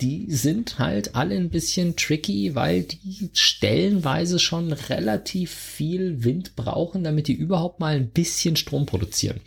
die 0.00 0.30
sind 0.30 0.78
halt 0.78 1.14
alle 1.16 1.34
ein 1.34 1.50
bisschen 1.50 1.96
tricky, 1.96 2.54
weil 2.54 2.82
die 2.82 3.30
stellenweise 3.32 4.38
schon 4.38 4.72
relativ 4.72 5.50
viel 5.52 6.22
Wind 6.22 6.54
brauchen, 6.54 7.02
damit 7.02 7.26
die 7.26 7.34
überhaupt 7.34 7.80
mal 7.80 7.96
ein 7.96 8.10
bisschen 8.10 8.56
Strom 8.56 8.86
produzieren. 8.86 9.40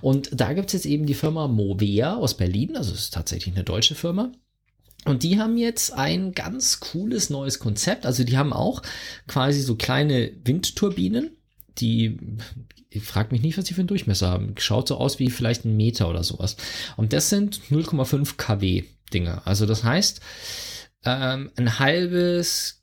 Und 0.00 0.30
da 0.32 0.54
gibt 0.54 0.68
es 0.68 0.72
jetzt 0.72 0.86
eben 0.86 1.06
die 1.06 1.14
Firma 1.14 1.46
Movea 1.46 2.16
aus 2.16 2.36
Berlin, 2.36 2.76
also 2.76 2.92
es 2.92 3.00
ist 3.00 3.14
tatsächlich 3.14 3.54
eine 3.54 3.64
deutsche 3.64 3.94
Firma. 3.94 4.32
Und 5.04 5.24
die 5.24 5.38
haben 5.38 5.56
jetzt 5.56 5.92
ein 5.92 6.32
ganz 6.32 6.78
cooles 6.78 7.28
neues 7.28 7.58
Konzept. 7.58 8.06
Also 8.06 8.22
die 8.22 8.38
haben 8.38 8.52
auch 8.52 8.82
quasi 9.26 9.60
so 9.60 9.74
kleine 9.74 10.30
Windturbinen, 10.44 11.36
die, 11.78 12.18
ich 12.90 13.02
frage 13.02 13.32
mich 13.32 13.42
nicht, 13.42 13.58
was 13.58 13.64
die 13.64 13.74
für 13.74 13.80
einen 13.80 13.88
Durchmesser 13.88 14.28
haben. 14.28 14.54
Schaut 14.58 14.88
so 14.88 14.96
aus 14.96 15.18
wie 15.18 15.30
vielleicht 15.30 15.64
ein 15.64 15.76
Meter 15.76 16.08
oder 16.08 16.22
sowas. 16.22 16.56
Und 16.96 17.12
das 17.12 17.28
sind 17.28 17.60
0,5 17.70 18.36
kW 18.36 18.84
Dinger. 19.12 19.42
Also 19.44 19.66
das 19.66 19.84
heißt, 19.84 20.20
ähm, 21.04 21.50
ein 21.56 21.78
halbes, 21.78 22.82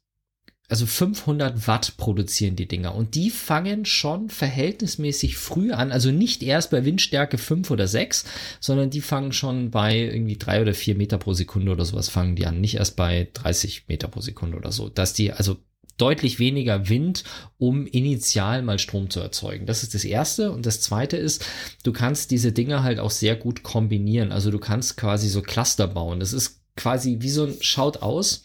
also 0.67 0.85
500 0.85 1.67
Watt 1.67 1.97
produzieren 1.97 2.55
die 2.55 2.67
Dinger. 2.67 2.93
Und 2.93 3.15
die 3.15 3.29
fangen 3.29 3.85
schon 3.85 4.29
verhältnismäßig 4.29 5.37
früh 5.37 5.71
an. 5.71 5.91
Also 5.91 6.11
nicht 6.11 6.43
erst 6.43 6.71
bei 6.71 6.85
Windstärke 6.85 7.37
5 7.37 7.71
oder 7.71 7.87
6, 7.87 8.25
sondern 8.59 8.89
die 8.89 9.01
fangen 9.01 9.31
schon 9.31 9.71
bei 9.71 9.97
irgendwie 9.97 10.37
3 10.37 10.61
oder 10.61 10.73
4 10.73 10.95
Meter 10.95 11.17
pro 11.17 11.33
Sekunde 11.33 11.71
oder 11.71 11.85
sowas 11.85 12.09
fangen 12.09 12.35
die 12.35 12.45
an. 12.45 12.61
Nicht 12.61 12.75
erst 12.75 12.95
bei 12.95 13.29
30 13.33 13.87
Meter 13.87 14.07
pro 14.07 14.21
Sekunde 14.21 14.57
oder 14.57 14.71
so. 14.71 14.89
Dass 14.89 15.13
die, 15.13 15.31
also 15.33 15.57
deutlich 15.99 16.39
weniger 16.39 16.89
Wind, 16.89 17.23
um 17.57 17.85
initial 17.85 18.61
mal 18.61 18.79
Strom 18.79 19.09
zu 19.09 19.19
erzeugen. 19.19 19.65
Das 19.65 19.83
ist 19.83 19.93
das 19.93 20.05
erste. 20.05 20.51
Und 20.51 20.65
das 20.65 20.81
zweite 20.81 21.17
ist, 21.17 21.45
du 21.83 21.91
kannst 21.91 22.31
diese 22.31 22.51
Dinge 22.51 22.83
halt 22.83 22.99
auch 22.99 23.11
sehr 23.11 23.35
gut 23.35 23.63
kombinieren. 23.63 24.31
Also 24.31 24.51
du 24.51 24.59
kannst 24.59 24.97
quasi 24.97 25.29
so 25.29 25.41
Cluster 25.41 25.87
bauen. 25.87 26.19
Das 26.19 26.33
ist 26.33 26.61
quasi 26.75 27.17
wie 27.19 27.29
so 27.29 27.45
ein 27.45 27.55
Schaut 27.61 28.01
aus. 28.01 28.43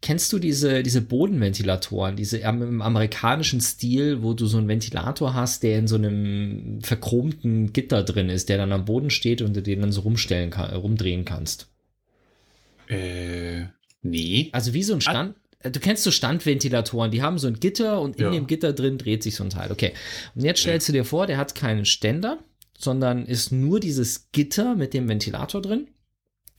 Kennst 0.00 0.32
du 0.32 0.38
diese, 0.38 0.84
diese 0.84 1.00
Bodenventilatoren, 1.00 2.14
diese 2.14 2.38
im 2.38 2.82
amerikanischen 2.82 3.60
Stil, 3.60 4.22
wo 4.22 4.32
du 4.32 4.46
so 4.46 4.56
einen 4.58 4.68
Ventilator 4.68 5.34
hast, 5.34 5.64
der 5.64 5.80
in 5.80 5.88
so 5.88 5.96
einem 5.96 6.80
verchromten 6.82 7.72
Gitter 7.72 8.04
drin 8.04 8.28
ist, 8.28 8.48
der 8.48 8.58
dann 8.58 8.72
am 8.72 8.84
Boden 8.84 9.10
steht 9.10 9.42
und 9.42 9.56
du 9.56 9.62
den 9.62 9.80
dann 9.80 9.90
so 9.90 10.02
rumstellen 10.02 10.50
kann, 10.50 10.72
rumdrehen 10.72 11.24
kannst? 11.24 11.68
Äh, 12.86 13.64
nee. 14.02 14.50
Also 14.52 14.72
wie 14.72 14.84
so 14.84 14.94
ein 14.94 15.00
Stand. 15.00 15.34
Äh, 15.60 15.70
Du 15.70 15.80
kennst 15.80 16.04
so 16.04 16.10
Standventilatoren, 16.10 17.10
die 17.10 17.22
haben 17.22 17.38
so 17.38 17.46
ein 17.48 17.60
Gitter 17.60 18.00
und 18.00 18.16
in 18.16 18.24
Ja. 18.24 18.30
dem 18.30 18.46
Gitter 18.46 18.72
drin 18.72 18.98
dreht 18.98 19.22
sich 19.22 19.36
so 19.36 19.44
ein 19.44 19.50
Teil. 19.50 19.70
Okay. 19.72 19.92
Und 20.34 20.44
jetzt 20.44 20.60
stellst 20.60 20.88
du 20.88 20.92
dir 20.92 21.04
vor, 21.04 21.26
der 21.26 21.36
hat 21.38 21.54
keinen 21.54 21.84
Ständer, 21.84 22.38
sondern 22.76 23.26
ist 23.26 23.50
nur 23.52 23.80
dieses 23.80 24.30
Gitter 24.32 24.74
mit 24.76 24.94
dem 24.94 25.08
Ventilator 25.08 25.60
drin. 25.62 25.88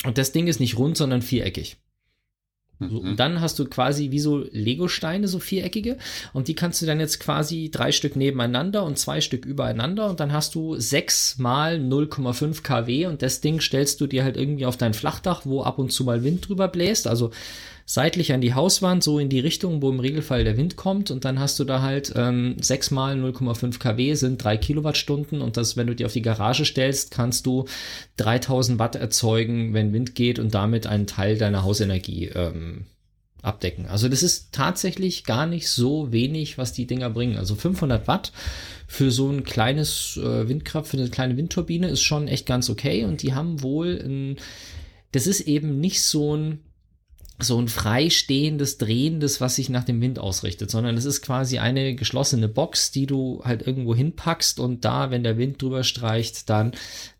Und 0.05 0.17
das 0.17 0.31
Ding 0.31 0.47
ist 0.47 0.59
nicht 0.59 0.77
rund, 0.77 0.97
sondern 0.97 1.21
viereckig. 1.21 1.77
So, 2.81 2.85
Mhm. 3.01 3.09
und 3.09 3.19
dann 3.19 3.41
hast 3.41 3.59
du 3.59 3.65
quasi 3.65 4.09
wie 4.11 4.21
so 4.21 4.37
Lego-Steine, 4.51 5.27
so 5.27 5.39
viereckige. 5.39 5.97
Und 6.31 6.47
die 6.47 6.55
kannst 6.55 6.81
du 6.81 6.85
dann 6.85 7.01
jetzt 7.01 7.19
quasi 7.19 7.69
drei 7.69 7.91
Stück 7.91 8.15
nebeneinander 8.15 8.85
und 8.85 8.97
zwei 8.97 9.19
Stück 9.19 9.45
übereinander. 9.45 10.09
Und 10.09 10.21
dann 10.21 10.31
hast 10.31 10.55
du 10.55 10.77
sechs 10.79 11.37
mal 11.37 11.77
0,5 11.77 12.63
kW. 12.63 13.07
Und 13.07 13.21
das 13.21 13.41
Ding 13.41 13.59
stellst 13.59 13.99
du 13.99 14.07
dir 14.07 14.23
halt 14.23 14.37
irgendwie 14.37 14.65
auf 14.65 14.77
dein 14.77 14.93
Flachdach, 14.93 15.41
wo 15.45 15.61
ab 15.63 15.77
und 15.77 15.91
zu 15.91 16.05
mal 16.05 16.23
Wind 16.23 16.47
drüber 16.47 16.69
bläst. 16.69 17.05
Also 17.07 17.31
seitlich 17.91 18.33
an 18.33 18.41
die 18.41 18.53
Hauswand, 18.53 19.03
so 19.03 19.17
in 19.17 19.29
die 19.29 19.39
Richtung, 19.39 19.81
wo 19.81 19.89
im 19.89 19.99
Regelfall 19.99 20.43
der 20.43 20.57
Wind 20.57 20.75
kommt. 20.75 21.09
Und 21.09 21.25
dann 21.25 21.39
hast 21.39 21.57
du 21.57 21.63
da 21.63 21.81
halt 21.81 22.13
ähm, 22.15 22.55
6 22.61 22.91
mal 22.91 23.15
0,5 23.15 23.79
kW 23.79 24.13
sind 24.13 24.43
3 24.43 24.57
Kilowattstunden. 24.57 25.41
Und 25.41 25.57
das, 25.57 25.75
wenn 25.75 25.87
du 25.87 25.95
dir 25.95 26.05
auf 26.05 26.13
die 26.13 26.21
Garage 26.21 26.65
stellst, 26.65 27.09
kannst 27.09 27.47
du 27.47 27.65
3000 28.17 28.77
Watt 28.77 28.95
erzeugen, 28.95 29.73
wenn 29.73 29.91
Wind 29.91 30.13
geht 30.13 30.37
und 30.37 30.53
damit 30.53 30.85
einen 30.85 31.07
Teil 31.07 31.39
deiner 31.39 31.63
Hausenergie 31.63 32.25
ähm, 32.27 32.85
abdecken. 33.41 33.87
Also 33.87 34.07
das 34.07 34.21
ist 34.21 34.49
tatsächlich 34.51 35.23
gar 35.23 35.47
nicht 35.47 35.67
so 35.67 36.11
wenig, 36.11 36.59
was 36.59 36.73
die 36.73 36.85
Dinger 36.85 37.09
bringen. 37.09 37.37
Also 37.37 37.55
500 37.55 38.07
Watt 38.07 38.33
für 38.85 39.09
so 39.09 39.31
ein 39.31 39.43
kleines 39.43 40.15
äh, 40.17 40.47
Windkraft, 40.47 40.91
für 40.91 40.97
eine 40.97 41.09
kleine 41.09 41.37
Windturbine 41.37 41.87
ist 41.87 42.03
schon 42.03 42.27
echt 42.27 42.45
ganz 42.45 42.69
okay. 42.69 43.05
Und 43.05 43.23
die 43.23 43.33
haben 43.33 43.63
wohl 43.63 43.99
ein, 43.99 44.37
das 45.11 45.25
ist 45.25 45.41
eben 45.41 45.79
nicht 45.79 46.03
so 46.03 46.37
ein 46.37 46.59
so 47.41 47.59
ein 47.59 47.67
freistehendes, 47.67 48.77
drehendes, 48.77 49.39
was 49.39 49.55
sich 49.55 49.69
nach 49.69 49.85
dem 49.85 50.01
Wind 50.01 50.19
ausrichtet, 50.19 50.69
sondern 50.69 50.97
es 50.97 51.05
ist 51.05 51.21
quasi 51.21 51.59
eine 51.59 51.95
geschlossene 51.95 52.49
Box, 52.49 52.91
die 52.91 53.05
du 53.05 53.41
halt 53.43 53.65
irgendwo 53.65 53.95
hinpackst 53.95 54.59
und 54.59 54.83
da, 54.83 55.09
wenn 55.09 55.23
der 55.23 55.37
Wind 55.37 55.61
drüber 55.61 55.83
streicht, 55.83 56.49
dann 56.49 56.73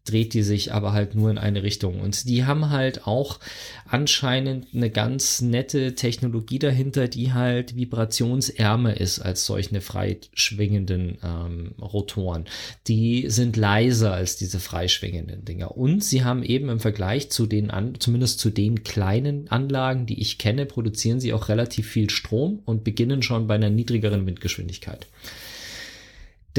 dreht 0.10 0.34
die 0.34 0.44
sich 0.44 0.74
aber 0.74 0.94
halt 0.94 1.16
nur 1.16 1.30
in 1.30 1.38
eine 1.38 1.64
Richtung. 1.64 2.00
Und 2.00 2.28
die 2.28 2.46
haben 2.46 2.70
halt 2.70 3.06
auch 3.08 3.40
anscheinend 3.86 4.68
eine 4.74 4.90
ganz 4.90 5.42
nette 5.42 5.96
Technologie 5.96 6.60
dahinter, 6.60 7.08
die 7.08 7.34
halt 7.34 7.76
vibrationsärmer 7.76 9.00
ist 9.00 9.20
als 9.20 9.46
solche 9.46 9.82
freischwingenden 9.82 11.18
ähm, 11.24 11.74
Rotoren. 11.80 12.46
Die 12.88 13.30
sind 13.30 13.58
leiser 13.58 14.14
als 14.14 14.38
diese 14.38 14.60
freischwingenden 14.60 15.46
Dinger. 15.46 15.78
Und 15.78 16.04
sie 16.04 16.24
haben 16.24 16.44
eben 16.44 16.70
im 16.70 16.80
Vergleich 16.80 17.30
zu 17.30 17.46
den, 17.46 17.70
an, 17.70 17.96
zumindest 18.00 18.40
zu 18.40 18.50
den 18.50 18.84
kleinen 18.84 19.50
Anlagen, 19.50 20.06
die 20.06 20.20
ich 20.22 20.38
kenne, 20.38 20.66
produzieren 20.66 21.20
sie 21.20 21.34
auch 21.34 21.50
relativ 21.50 21.88
viel 21.88 22.10
Strom 22.10 22.60
und 22.66 22.84
beginnen 22.84 23.22
schon 23.22 23.48
bei 23.48 23.56
einer 23.56 23.70
niedrigeren 23.70 24.26
Windgeschwindigkeit. 24.26 25.08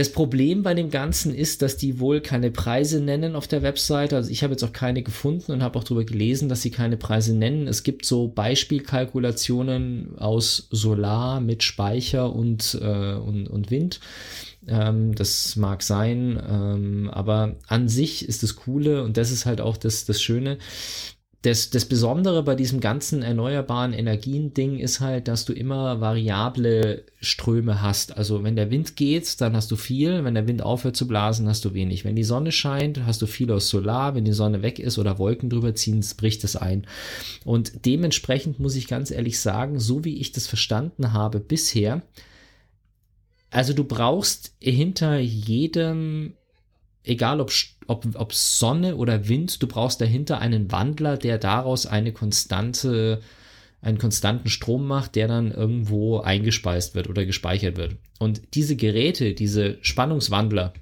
Das 0.00 0.12
Problem 0.12 0.62
bei 0.62 0.72
dem 0.72 0.88
Ganzen 0.88 1.34
ist, 1.34 1.60
dass 1.60 1.76
die 1.76 2.00
wohl 2.00 2.22
keine 2.22 2.50
Preise 2.50 3.02
nennen 3.02 3.36
auf 3.36 3.46
der 3.46 3.60
Webseite. 3.60 4.16
Also 4.16 4.30
ich 4.30 4.42
habe 4.42 4.54
jetzt 4.54 4.64
auch 4.64 4.72
keine 4.72 5.02
gefunden 5.02 5.52
und 5.52 5.62
habe 5.62 5.78
auch 5.78 5.84
darüber 5.84 6.04
gelesen, 6.04 6.48
dass 6.48 6.62
sie 6.62 6.70
keine 6.70 6.96
Preise 6.96 7.34
nennen. 7.34 7.68
Es 7.68 7.82
gibt 7.82 8.06
so 8.06 8.28
Beispielkalkulationen 8.28 10.18
aus 10.18 10.68
Solar 10.70 11.42
mit 11.42 11.62
Speicher 11.62 12.34
und, 12.34 12.78
äh, 12.80 13.12
und, 13.12 13.46
und 13.48 13.70
Wind. 13.70 14.00
Ähm, 14.66 15.14
das 15.14 15.56
mag 15.56 15.82
sein, 15.82 16.42
ähm, 16.48 17.10
aber 17.10 17.56
an 17.66 17.90
sich 17.90 18.26
ist 18.26 18.42
das 18.42 18.56
Coole 18.56 19.02
und 19.02 19.18
das 19.18 19.30
ist 19.30 19.44
halt 19.44 19.60
auch 19.60 19.76
das, 19.76 20.06
das 20.06 20.22
Schöne 20.22 20.56
das, 21.42 21.70
das 21.70 21.86
Besondere 21.86 22.42
bei 22.42 22.54
diesem 22.54 22.80
ganzen 22.80 23.22
erneuerbaren 23.22 23.94
Energien-Ding 23.94 24.78
ist 24.78 25.00
halt, 25.00 25.26
dass 25.26 25.46
du 25.46 25.54
immer 25.54 25.98
variable 25.98 27.04
Ströme 27.22 27.80
hast. 27.80 28.14
Also 28.18 28.44
wenn 28.44 28.56
der 28.56 28.70
Wind 28.70 28.94
geht, 28.94 29.40
dann 29.40 29.56
hast 29.56 29.70
du 29.70 29.76
viel. 29.76 30.22
Wenn 30.22 30.34
der 30.34 30.46
Wind 30.46 30.60
aufhört 30.60 30.96
zu 30.96 31.08
blasen, 31.08 31.48
hast 31.48 31.64
du 31.64 31.72
wenig. 31.72 32.04
Wenn 32.04 32.14
die 32.14 32.24
Sonne 32.24 32.52
scheint, 32.52 33.06
hast 33.06 33.22
du 33.22 33.26
viel 33.26 33.50
aus 33.52 33.68
Solar. 33.70 34.14
Wenn 34.14 34.26
die 34.26 34.32
Sonne 34.32 34.60
weg 34.60 34.78
ist 34.78 34.98
oder 34.98 35.18
Wolken 35.18 35.48
drüber 35.48 35.74
ziehen, 35.74 36.04
bricht 36.18 36.44
es 36.44 36.56
ein. 36.56 36.86
Und 37.46 37.86
dementsprechend 37.86 38.60
muss 38.60 38.76
ich 38.76 38.86
ganz 38.86 39.10
ehrlich 39.10 39.40
sagen, 39.40 39.80
so 39.80 40.04
wie 40.04 40.18
ich 40.18 40.32
das 40.32 40.46
verstanden 40.46 41.14
habe 41.14 41.40
bisher, 41.40 42.02
also 43.48 43.72
du 43.72 43.84
brauchst 43.84 44.54
hinter 44.60 45.18
jedem 45.18 46.34
egal 47.04 47.40
ob, 47.40 47.50
ob, 47.90 48.06
ob 48.14 48.32
Sonne 48.32 48.96
oder 48.96 49.28
Wind, 49.28 49.60
du 49.60 49.66
brauchst 49.66 50.00
dahinter 50.00 50.38
einen 50.38 50.70
Wandler, 50.70 51.16
der 51.16 51.38
daraus 51.38 51.86
eine 51.86 52.12
konstante, 52.12 53.20
einen 53.82 53.98
konstanten 53.98 54.48
Strom 54.48 54.86
macht, 54.86 55.16
der 55.16 55.26
dann 55.26 55.50
irgendwo 55.50 56.20
eingespeist 56.20 56.94
wird 56.94 57.08
oder 57.08 57.26
gespeichert 57.26 57.76
wird. 57.76 57.96
Und 58.20 58.42
diese 58.54 58.76
Geräte, 58.76 59.34
diese 59.34 59.78
Spannungswandler, 59.82 60.72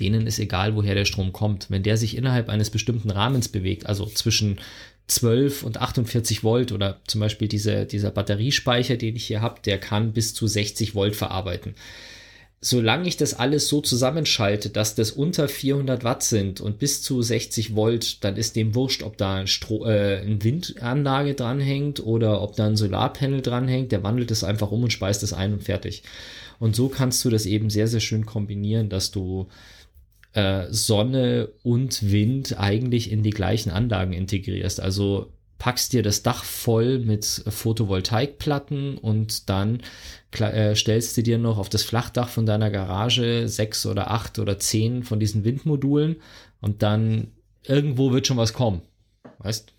denen 0.00 0.26
ist 0.26 0.38
egal, 0.38 0.74
woher 0.76 0.94
der 0.94 1.04
Strom 1.04 1.32
kommt. 1.32 1.70
Wenn 1.70 1.82
der 1.82 1.98
sich 1.98 2.16
innerhalb 2.16 2.48
eines 2.48 2.70
bestimmten 2.70 3.10
Rahmens 3.10 3.48
bewegt, 3.48 3.84
also 3.84 4.06
zwischen 4.06 4.60
12 5.08 5.62
und 5.62 5.78
48 5.80 6.42
Volt 6.42 6.72
oder 6.72 7.00
zum 7.06 7.20
Beispiel 7.20 7.48
diese, 7.48 7.84
dieser 7.84 8.10
Batteriespeicher, 8.10 8.96
den 8.96 9.16
ich 9.16 9.26
hier 9.26 9.42
habe, 9.42 9.60
der 9.62 9.78
kann 9.78 10.12
bis 10.12 10.32
zu 10.32 10.46
60 10.46 10.94
Volt 10.94 11.16
verarbeiten 11.16 11.74
solange 12.60 13.06
ich 13.06 13.16
das 13.16 13.34
alles 13.34 13.68
so 13.68 13.80
zusammenschalte, 13.80 14.70
dass 14.70 14.96
das 14.96 15.12
unter 15.12 15.48
400 15.48 16.02
Watt 16.02 16.24
sind 16.24 16.60
und 16.60 16.78
bis 16.78 17.02
zu 17.02 17.22
60 17.22 17.76
Volt, 17.76 18.24
dann 18.24 18.36
ist 18.36 18.56
dem 18.56 18.74
wurscht, 18.74 19.02
ob 19.02 19.16
da 19.16 19.36
ein, 19.36 19.46
Stro 19.46 19.86
äh, 19.86 20.18
eine 20.18 20.42
Windanlage 20.42 21.34
dranhängt 21.34 22.04
oder 22.04 22.42
ob 22.42 22.56
da 22.56 22.66
ein 22.66 22.76
Solarpanel 22.76 23.42
dranhängt. 23.42 23.92
Der 23.92 24.02
wandelt 24.02 24.32
es 24.32 24.42
einfach 24.42 24.72
um 24.72 24.82
und 24.82 24.92
speist 24.92 25.22
es 25.22 25.32
ein 25.32 25.52
und 25.52 25.62
fertig. 25.62 26.02
Und 26.58 26.74
so 26.74 26.88
kannst 26.88 27.24
du 27.24 27.30
das 27.30 27.46
eben 27.46 27.70
sehr, 27.70 27.86
sehr 27.86 28.00
schön 28.00 28.26
kombinieren, 28.26 28.88
dass 28.88 29.12
du 29.12 29.46
äh, 30.32 30.66
Sonne 30.70 31.50
und 31.62 32.10
Wind 32.10 32.58
eigentlich 32.58 33.12
in 33.12 33.22
die 33.22 33.30
gleichen 33.30 33.70
Anlagen 33.70 34.12
integrierst. 34.12 34.80
Also 34.80 35.32
packst 35.58 35.92
dir 35.92 36.02
das 36.02 36.22
Dach 36.22 36.44
voll 36.44 37.00
mit 37.00 37.24
Photovoltaikplatten 37.48 38.96
und 38.96 39.48
dann 39.48 39.80
äh, 40.38 40.74
stellst 40.74 41.16
du 41.16 41.22
dir 41.22 41.38
noch 41.38 41.58
auf 41.58 41.68
das 41.68 41.82
Flachdach 41.82 42.28
von 42.28 42.46
deiner 42.46 42.70
Garage 42.70 43.48
sechs 43.48 43.84
oder 43.86 44.10
acht 44.10 44.38
oder 44.38 44.58
zehn 44.58 45.02
von 45.02 45.18
diesen 45.18 45.44
Windmodulen 45.44 46.16
und 46.60 46.82
dann 46.82 47.32
irgendwo 47.64 48.12
wird 48.12 48.26
schon 48.26 48.36
was 48.36 48.52
kommen. 48.52 48.82
Weißt? 49.38 49.72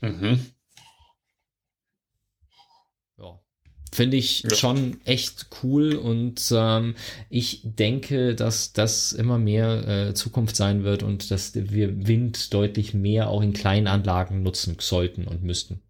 Mhm. 0.00 0.40
Finde 3.96 4.18
ich 4.18 4.42
ja. 4.42 4.54
schon 4.54 4.98
echt 5.06 5.46
cool 5.62 5.94
und 5.94 6.52
ähm, 6.54 6.96
ich 7.30 7.62
denke, 7.64 8.34
dass 8.34 8.74
das 8.74 9.12
immer 9.12 9.38
mehr 9.38 9.88
äh, 9.88 10.12
Zukunft 10.12 10.54
sein 10.54 10.84
wird 10.84 11.02
und 11.02 11.30
dass 11.30 11.54
wir 11.54 12.06
Wind 12.06 12.52
deutlich 12.52 12.92
mehr 12.92 13.30
auch 13.30 13.40
in 13.40 13.54
Kleinanlagen 13.54 14.42
nutzen 14.42 14.76
sollten 14.78 15.26
und 15.26 15.42
müssten. 15.42 15.80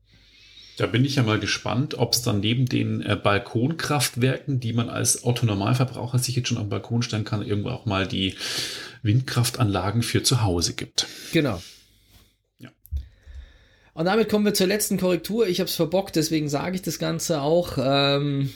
Da 0.77 0.87
bin 0.87 1.05
ich 1.05 1.17
ja 1.17 1.25
mal 1.25 1.41
gespannt, 1.41 1.99
ob 1.99 2.13
es 2.13 2.23
dann 2.23 2.39
neben 2.39 2.67
den 2.67 3.03
äh, 3.03 3.17
Balkonkraftwerken, 3.17 4.61
die 4.61 4.73
man 4.73 4.89
als 4.89 5.25
Autonormalverbraucher 5.25 6.21
sich 6.21 6.37
jetzt 6.37 6.47
schon 6.47 6.59
am 6.59 6.69
Balkon 6.69 7.03
stellen 7.03 7.25
kann, 7.25 7.45
irgendwo 7.45 7.71
auch 7.71 7.87
mal 7.87 8.07
die 8.07 8.37
Windkraftanlagen 9.03 10.05
für 10.05 10.23
zu 10.23 10.45
Hause 10.45 10.75
gibt. 10.75 11.09
Genau. 11.33 11.61
Und 13.97 14.05
damit 14.05 14.29
kommen 14.29 14.45
wir 14.45 14.53
zur 14.53 14.67
letzten 14.67 14.99
Korrektur. 14.99 15.49
Ich 15.49 15.59
habe 15.59 15.71
es 15.71 15.75
verbockt, 15.75 16.17
deswegen 16.17 16.51
sage 16.51 16.77
ich 16.77 16.83
das 16.83 16.99
Ganze 16.99 17.41
auch. 17.41 17.79
Ähm, 17.81 18.51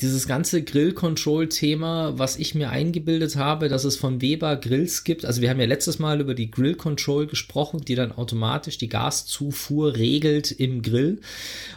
dieses 0.00 0.26
ganze 0.26 0.62
Grill-Control-Thema, 0.62 2.18
was 2.18 2.36
ich 2.38 2.54
mir 2.54 2.70
eingebildet 2.70 3.36
habe, 3.36 3.68
dass 3.68 3.84
es 3.84 3.98
von 3.98 4.22
Weber 4.22 4.56
Grills 4.56 5.04
gibt. 5.04 5.26
Also 5.26 5.42
wir 5.42 5.50
haben 5.50 5.60
ja 5.60 5.66
letztes 5.66 5.98
Mal 5.98 6.22
über 6.22 6.34
die 6.34 6.50
Grill-Control 6.50 7.26
gesprochen, 7.26 7.82
die 7.84 7.94
dann 7.94 8.10
automatisch 8.10 8.78
die 8.78 8.88
Gaszufuhr 8.88 9.96
regelt 9.96 10.50
im 10.50 10.80
Grill. 10.80 11.20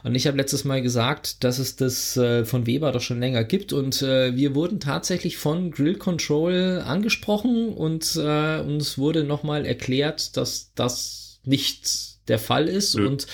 Und 0.04 0.16
ich 0.16 0.26
habe 0.26 0.38
letztes 0.38 0.64
Mal 0.64 0.82
gesagt, 0.82 1.44
dass 1.44 1.60
es 1.60 1.76
das 1.76 2.16
äh, 2.16 2.46
von 2.46 2.68
Weber 2.68 2.94
doch 2.94 3.02
schon 3.02 3.20
länger 3.20 3.44
gibt. 3.44 3.74
Und 3.74 4.02
äh, 4.02 4.34
wir 4.38 4.56
wurden 4.56 4.80
tatsächlich 4.80 5.36
von 5.36 5.72
Grill-Control 5.72 6.84
angesprochen 6.86 7.74
und 7.74 8.16
äh, 8.16 8.62
uns 8.62 8.98
wurde 8.98 9.26
nochmal 9.26 9.66
erklärt, 9.66 10.38
dass 10.38 10.72
das 10.74 11.42
nicht 11.44 12.17
der 12.28 12.40
Fall 12.40 12.68
ist. 12.68 12.96
Ja. 12.96 13.06
Und 13.06 13.28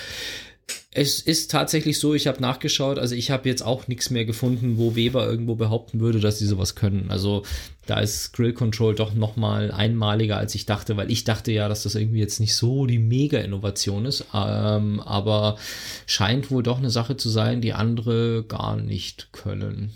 es 0.91 1.19
ist 1.19 1.49
tatsächlich 1.49 1.99
so, 1.99 2.13
ich 2.13 2.27
habe 2.27 2.41
nachgeschaut, 2.41 2.99
also 2.99 3.15
ich 3.15 3.31
habe 3.31 3.49
jetzt 3.49 3.63
auch 3.63 3.87
nichts 3.87 4.09
mehr 4.09 4.25
gefunden, 4.25 4.77
wo 4.77 4.95
Weber 4.95 5.25
irgendwo 5.25 5.55
behaupten 5.55 5.99
würde, 5.99 6.19
dass 6.19 6.39
sie 6.39 6.45
sowas 6.45 6.75
können. 6.75 7.09
Also 7.09 7.43
da 7.87 7.99
ist 7.99 8.33
Grill 8.33 8.53
Control 8.53 8.93
doch 8.93 9.13
noch 9.13 9.35
mal 9.35 9.71
einmaliger, 9.71 10.37
als 10.37 10.53
ich 10.55 10.65
dachte, 10.65 10.95
weil 10.95 11.11
ich 11.11 11.23
dachte 11.23 11.51
ja, 11.51 11.67
dass 11.67 11.83
das 11.83 11.95
irgendwie 11.95 12.19
jetzt 12.19 12.39
nicht 12.39 12.55
so 12.55 12.85
die 12.85 12.99
Mega-Innovation 12.99 14.05
ist, 14.05 14.25
ähm, 14.33 14.99
aber 14.99 15.57
scheint 16.05 16.51
wohl 16.51 16.63
doch 16.63 16.77
eine 16.77 16.91
Sache 16.91 17.17
zu 17.17 17.29
sein, 17.29 17.61
die 17.61 17.73
andere 17.73 18.45
gar 18.47 18.77
nicht 18.77 19.33
können. 19.33 19.93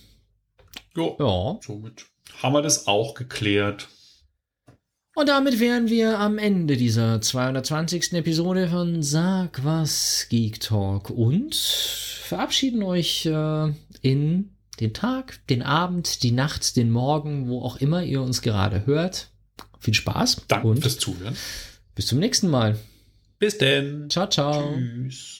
Jo, 0.95 1.15
ja, 1.19 1.59
somit 1.61 2.05
haben 2.41 2.53
wir 2.53 2.61
das 2.63 2.87
auch 2.87 3.13
geklärt. 3.13 3.87
Und 5.17 5.29
damit 5.29 5.59
wären 5.59 5.89
wir 5.89 6.19
am 6.19 6.37
Ende 6.37 6.77
dieser 6.77 7.19
220. 7.19 8.13
Episode 8.13 8.67
von 8.67 9.01
Sag 9.01 9.65
was 9.65 10.27
Geek 10.29 10.59
Talk 10.59 11.09
und 11.09 11.55
verabschieden 11.55 12.83
euch 12.83 13.25
äh, 13.25 13.73
in 14.03 14.51
den 14.79 14.93
Tag, 14.93 15.39
den 15.47 15.63
Abend, 15.63 16.21
die 16.21 16.29
Nacht, 16.29 16.75
den 16.75 16.91
Morgen, 16.91 17.47
wo 17.47 17.63
auch 17.63 17.77
immer 17.77 18.03
ihr 18.03 18.21
uns 18.21 18.43
gerade 18.43 18.85
hört. 18.85 19.29
Viel 19.79 19.95
Spaß. 19.95 20.43
Danke 20.49 20.67
und 20.67 20.81
fürs 20.83 20.99
Zuhören. 20.99 21.35
Bis 21.95 22.05
zum 22.05 22.19
nächsten 22.19 22.47
Mal. 22.47 22.77
Bis 23.39 23.57
denn. 23.57 24.11
Ciao, 24.11 24.29
ciao. 24.29 24.75
Tschüss. 24.75 25.39